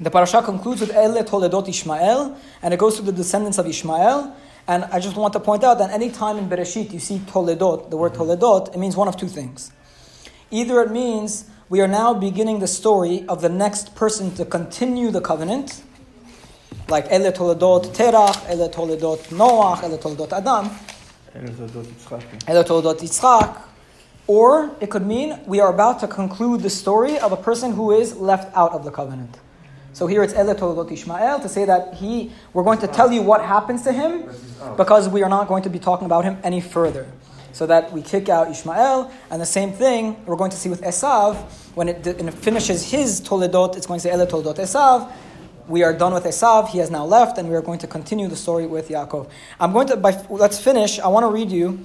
The 0.00 0.10
parasha 0.10 0.40
concludes 0.40 0.80
with 0.80 0.94
Ele 0.94 1.22
Toledot 1.22 1.68
Ishmael, 1.68 2.34
and 2.62 2.72
it 2.72 2.80
goes 2.80 2.96
to 2.96 3.02
the 3.02 3.12
descendants 3.12 3.58
of 3.58 3.66
Ishmael. 3.66 4.34
And 4.66 4.84
I 4.84 4.98
just 4.98 5.16
want 5.16 5.34
to 5.34 5.40
point 5.40 5.64
out 5.64 5.76
that 5.78 5.90
any 5.90 6.10
time 6.10 6.38
in 6.38 6.48
Bereshit 6.48 6.94
you 6.94 6.98
see 6.98 7.18
Toledot, 7.18 7.90
the 7.90 7.98
word 7.98 8.14
mm-hmm. 8.14 8.22
Toledot, 8.22 8.74
it 8.74 8.78
means 8.78 8.96
one 8.96 9.06
of 9.08 9.18
two 9.18 9.28
things. 9.28 9.70
Either 10.50 10.80
it 10.80 10.90
means 10.90 11.50
we 11.68 11.82
are 11.82 11.88
now 11.88 12.14
beginning 12.14 12.60
the 12.60 12.66
story 12.66 13.26
of 13.28 13.42
the 13.42 13.50
next 13.50 13.94
person 13.94 14.34
to 14.36 14.46
continue 14.46 15.10
the 15.10 15.20
covenant, 15.20 15.82
like 16.88 17.06
Ele 17.10 17.32
Toledot 17.32 17.86
Terach, 17.94 18.48
Ele 18.48 18.68
Toledot 18.68 19.18
Noach, 19.30 19.82
Ele 19.82 19.98
Toledot 19.98 20.32
Adam, 20.32 20.70
Ele 21.34 22.64
Toledot 22.64 23.00
Yitzchak, 23.00 23.62
or 24.26 24.70
it 24.80 24.90
could 24.90 25.06
mean 25.06 25.40
we 25.46 25.60
are 25.60 25.72
about 25.72 26.00
to 26.00 26.08
conclude 26.08 26.60
the 26.60 26.70
story 26.70 27.18
of 27.18 27.32
a 27.32 27.36
person 27.36 27.72
who 27.72 27.92
is 27.92 28.16
left 28.16 28.56
out 28.56 28.72
of 28.72 28.84
the 28.84 28.90
covenant. 28.90 29.38
So 29.92 30.06
here 30.06 30.22
it's 30.22 30.34
Ele 30.34 30.54
Toledot 30.54 30.92
Ishmael 30.92 31.40
to 31.40 31.48
say 31.48 31.64
that 31.64 31.94
he, 31.94 32.30
we're 32.52 32.64
going 32.64 32.78
to 32.80 32.86
tell 32.86 33.10
you 33.10 33.22
what 33.22 33.42
happens 33.42 33.82
to 33.82 33.92
him 33.92 34.30
because 34.76 35.08
we 35.08 35.22
are 35.22 35.28
not 35.28 35.48
going 35.48 35.62
to 35.62 35.70
be 35.70 35.78
talking 35.78 36.06
about 36.06 36.24
him 36.24 36.38
any 36.44 36.60
further. 36.60 37.06
So 37.52 37.66
that 37.66 37.90
we 37.90 38.02
kick 38.02 38.28
out 38.28 38.50
Ishmael, 38.50 39.10
and 39.30 39.40
the 39.40 39.46
same 39.46 39.72
thing 39.72 40.22
we're 40.26 40.36
going 40.36 40.50
to 40.50 40.56
see 40.58 40.68
with 40.68 40.82
Esav. 40.82 41.36
When 41.74 41.88
it, 41.88 42.06
it 42.06 42.34
finishes 42.34 42.90
his 42.90 43.22
Toledot, 43.22 43.78
it's 43.78 43.86
going 43.86 43.98
to 43.98 44.02
say 44.02 44.10
Ele 44.10 44.26
Toledot 44.26 44.56
Esav. 44.56 45.10
We 45.68 45.82
are 45.82 45.92
done 45.92 46.14
with 46.14 46.24
Esav, 46.24 46.68
he 46.68 46.78
has 46.78 46.90
now 46.90 47.04
left, 47.04 47.38
and 47.38 47.48
we 47.48 47.56
are 47.56 47.62
going 47.62 47.80
to 47.80 47.88
continue 47.88 48.28
the 48.28 48.36
story 48.36 48.66
with 48.66 48.88
Yaakov. 48.88 49.28
I'm 49.58 49.72
going 49.72 49.88
to, 49.88 49.96
by, 49.96 50.24
let's 50.30 50.60
finish. 50.60 51.00
I 51.00 51.08
want 51.08 51.24
to 51.24 51.30
read 51.30 51.50
you 51.50 51.80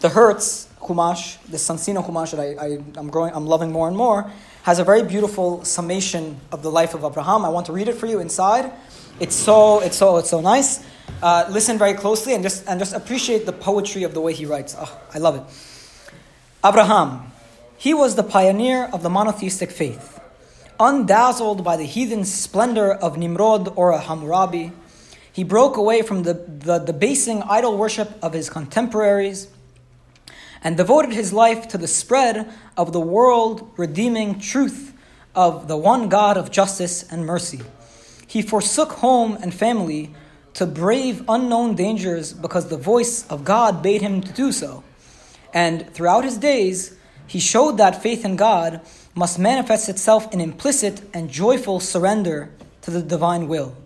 the 0.00 0.08
Hertz 0.08 0.68
Chumash, 0.80 1.42
the 1.46 1.56
Soncino 1.56 2.06
Chumash 2.06 2.30
that 2.30 2.40
I, 2.40 2.66
I, 2.66 2.78
I'm, 2.96 3.10
growing, 3.10 3.34
I'm 3.34 3.46
loving 3.46 3.72
more 3.72 3.88
and 3.88 3.96
more, 3.96 4.30
has 4.62 4.78
a 4.78 4.84
very 4.84 5.02
beautiful 5.02 5.64
summation 5.64 6.40
of 6.52 6.62
the 6.62 6.70
life 6.70 6.94
of 6.94 7.04
Abraham. 7.04 7.44
I 7.44 7.48
want 7.48 7.66
to 7.66 7.72
read 7.72 7.88
it 7.88 7.96
for 7.96 8.06
you 8.06 8.20
inside. 8.20 8.70
It's 9.18 9.34
so, 9.34 9.80
it's 9.80 9.96
so, 9.96 10.18
it's 10.18 10.30
so 10.30 10.40
nice. 10.40 10.84
Uh, 11.20 11.46
listen 11.50 11.78
very 11.78 11.94
closely 11.94 12.34
and 12.34 12.44
just, 12.44 12.68
and 12.68 12.78
just 12.78 12.94
appreciate 12.94 13.44
the 13.44 13.52
poetry 13.52 14.04
of 14.04 14.14
the 14.14 14.20
way 14.20 14.32
he 14.32 14.46
writes. 14.46 14.76
Oh, 14.78 15.00
I 15.12 15.18
love 15.18 15.34
it. 15.34 15.42
Abraham, 16.64 17.32
he 17.76 17.92
was 17.92 18.14
the 18.14 18.22
pioneer 18.22 18.84
of 18.84 19.02
the 19.02 19.10
monotheistic 19.10 19.72
faith. 19.72 20.17
Undazzled 20.80 21.64
by 21.64 21.76
the 21.76 21.84
heathen 21.84 22.24
splendor 22.24 22.92
of 22.92 23.18
Nimrod 23.18 23.72
or 23.74 23.98
Hammurabi, 23.98 24.70
he 25.32 25.42
broke 25.42 25.76
away 25.76 26.02
from 26.02 26.22
the, 26.22 26.34
the 26.34 26.78
debasing 26.78 27.42
idol 27.42 27.76
worship 27.76 28.16
of 28.22 28.32
his 28.32 28.48
contemporaries 28.48 29.48
and 30.62 30.76
devoted 30.76 31.12
his 31.12 31.32
life 31.32 31.66
to 31.68 31.78
the 31.78 31.88
spread 31.88 32.52
of 32.76 32.92
the 32.92 33.00
world 33.00 33.72
redeeming 33.76 34.38
truth 34.38 34.94
of 35.34 35.66
the 35.68 35.76
one 35.76 36.08
God 36.08 36.36
of 36.36 36.50
justice 36.50 37.02
and 37.10 37.26
mercy. 37.26 37.60
He 38.26 38.42
forsook 38.42 38.92
home 38.92 39.36
and 39.40 39.52
family 39.52 40.14
to 40.54 40.66
brave 40.66 41.24
unknown 41.28 41.74
dangers 41.74 42.32
because 42.32 42.68
the 42.68 42.76
voice 42.76 43.26
of 43.28 43.44
God 43.44 43.82
bade 43.82 44.02
him 44.02 44.20
to 44.20 44.32
do 44.32 44.52
so. 44.52 44.84
And 45.52 45.92
throughout 45.92 46.24
his 46.24 46.36
days, 46.36 46.96
he 47.26 47.38
showed 47.38 47.78
that 47.78 48.02
faith 48.02 48.24
in 48.24 48.36
God 48.36 48.80
must 49.18 49.36
manifest 49.36 49.88
itself 49.88 50.32
in 50.32 50.40
implicit 50.40 51.02
and 51.12 51.28
joyful 51.28 51.80
surrender 51.80 52.50
to 52.82 52.90
the 52.92 53.02
divine 53.02 53.48
will. 53.48 53.76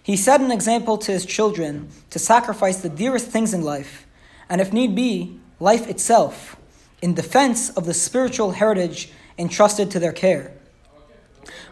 He 0.00 0.16
set 0.16 0.40
an 0.40 0.52
example 0.52 0.96
to 0.98 1.10
his 1.10 1.26
children 1.26 1.88
to 2.10 2.20
sacrifice 2.20 2.76
the 2.76 2.88
dearest 2.88 3.26
things 3.26 3.52
in 3.52 3.62
life, 3.62 4.06
and 4.48 4.60
if 4.60 4.72
need 4.72 4.94
be, 4.94 5.40
life 5.58 5.88
itself, 5.88 6.56
in 7.02 7.14
defense 7.14 7.70
of 7.70 7.84
the 7.84 7.92
spiritual 7.92 8.52
heritage 8.52 9.10
entrusted 9.36 9.90
to 9.90 9.98
their 9.98 10.12
care. 10.12 10.52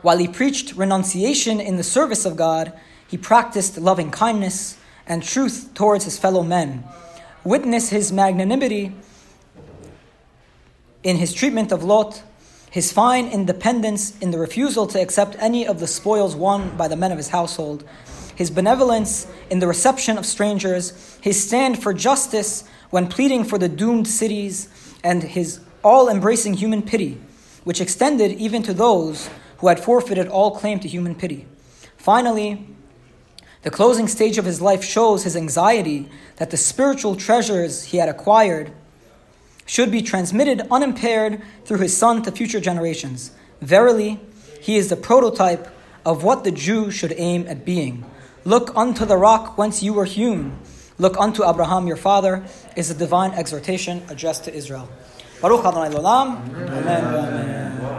While 0.02 0.18
he 0.18 0.26
preached 0.26 0.74
renunciation 0.74 1.60
in 1.60 1.76
the 1.76 1.84
service 1.84 2.24
of 2.24 2.36
God, 2.36 2.72
he 3.06 3.16
practiced 3.16 3.78
loving 3.78 4.10
kindness 4.10 4.76
and 5.06 5.22
truth 5.22 5.70
towards 5.74 6.04
his 6.04 6.18
fellow 6.18 6.42
men. 6.42 6.82
Witness 7.44 7.90
his 7.90 8.10
magnanimity 8.10 8.92
in 11.04 11.16
his 11.16 11.32
treatment 11.32 11.70
of 11.70 11.84
Lot, 11.84 12.24
his 12.70 12.92
fine 12.92 13.28
independence 13.28 14.18
in 14.18 14.30
the 14.30 14.38
refusal 14.38 14.86
to 14.88 15.00
accept 15.00 15.36
any 15.38 15.66
of 15.66 15.80
the 15.80 15.86
spoils 15.86 16.36
won 16.36 16.76
by 16.76 16.88
the 16.88 16.96
men 16.96 17.12
of 17.12 17.18
his 17.18 17.28
household, 17.28 17.84
his 18.34 18.50
benevolence 18.50 19.26
in 19.50 19.58
the 19.58 19.66
reception 19.66 20.18
of 20.18 20.26
strangers, 20.26 21.18
his 21.20 21.42
stand 21.42 21.82
for 21.82 21.92
justice 21.92 22.64
when 22.90 23.08
pleading 23.08 23.44
for 23.44 23.58
the 23.58 23.68
doomed 23.68 24.06
cities, 24.06 24.68
and 25.02 25.22
his 25.22 25.60
all 25.82 26.08
embracing 26.08 26.54
human 26.54 26.82
pity, 26.82 27.20
which 27.64 27.80
extended 27.80 28.32
even 28.32 28.62
to 28.62 28.74
those 28.74 29.30
who 29.58 29.68
had 29.68 29.80
forfeited 29.80 30.28
all 30.28 30.52
claim 30.52 30.78
to 30.80 30.88
human 30.88 31.14
pity. 31.14 31.46
Finally, 31.96 32.66
the 33.62 33.70
closing 33.70 34.06
stage 34.06 34.38
of 34.38 34.44
his 34.44 34.60
life 34.60 34.84
shows 34.84 35.24
his 35.24 35.36
anxiety 35.36 36.08
that 36.36 36.50
the 36.50 36.56
spiritual 36.56 37.16
treasures 37.16 37.84
he 37.84 37.96
had 37.96 38.08
acquired 38.08 38.72
should 39.68 39.92
be 39.92 40.00
transmitted 40.02 40.66
unimpaired 40.70 41.42
through 41.66 41.78
his 41.78 41.94
son 41.94 42.22
to 42.22 42.32
future 42.32 42.58
generations. 42.58 43.30
Verily, 43.60 44.18
he 44.60 44.76
is 44.76 44.88
the 44.88 44.96
prototype 44.96 45.68
of 46.04 46.24
what 46.24 46.42
the 46.42 46.50
Jew 46.50 46.90
should 46.90 47.12
aim 47.16 47.46
at 47.46 47.64
being. 47.64 48.04
Look 48.44 48.74
unto 48.74 49.04
the 49.04 49.18
rock 49.18 49.58
whence 49.58 49.82
you 49.82 49.92
were 49.92 50.06
hewn. 50.06 50.58
Look 50.96 51.20
unto 51.20 51.44
Abraham 51.44 51.86
your 51.86 51.98
father, 51.98 52.44
is 52.76 52.90
a 52.90 52.94
divine 52.94 53.32
exhortation 53.32 54.02
addressed 54.08 54.44
to 54.44 54.54
Israel. 54.54 54.88
Baruch 55.42 55.64
Adonai 55.64 55.90
L'olam. 55.90 56.48
Amen. 56.48 57.04
Amen. 57.04 57.97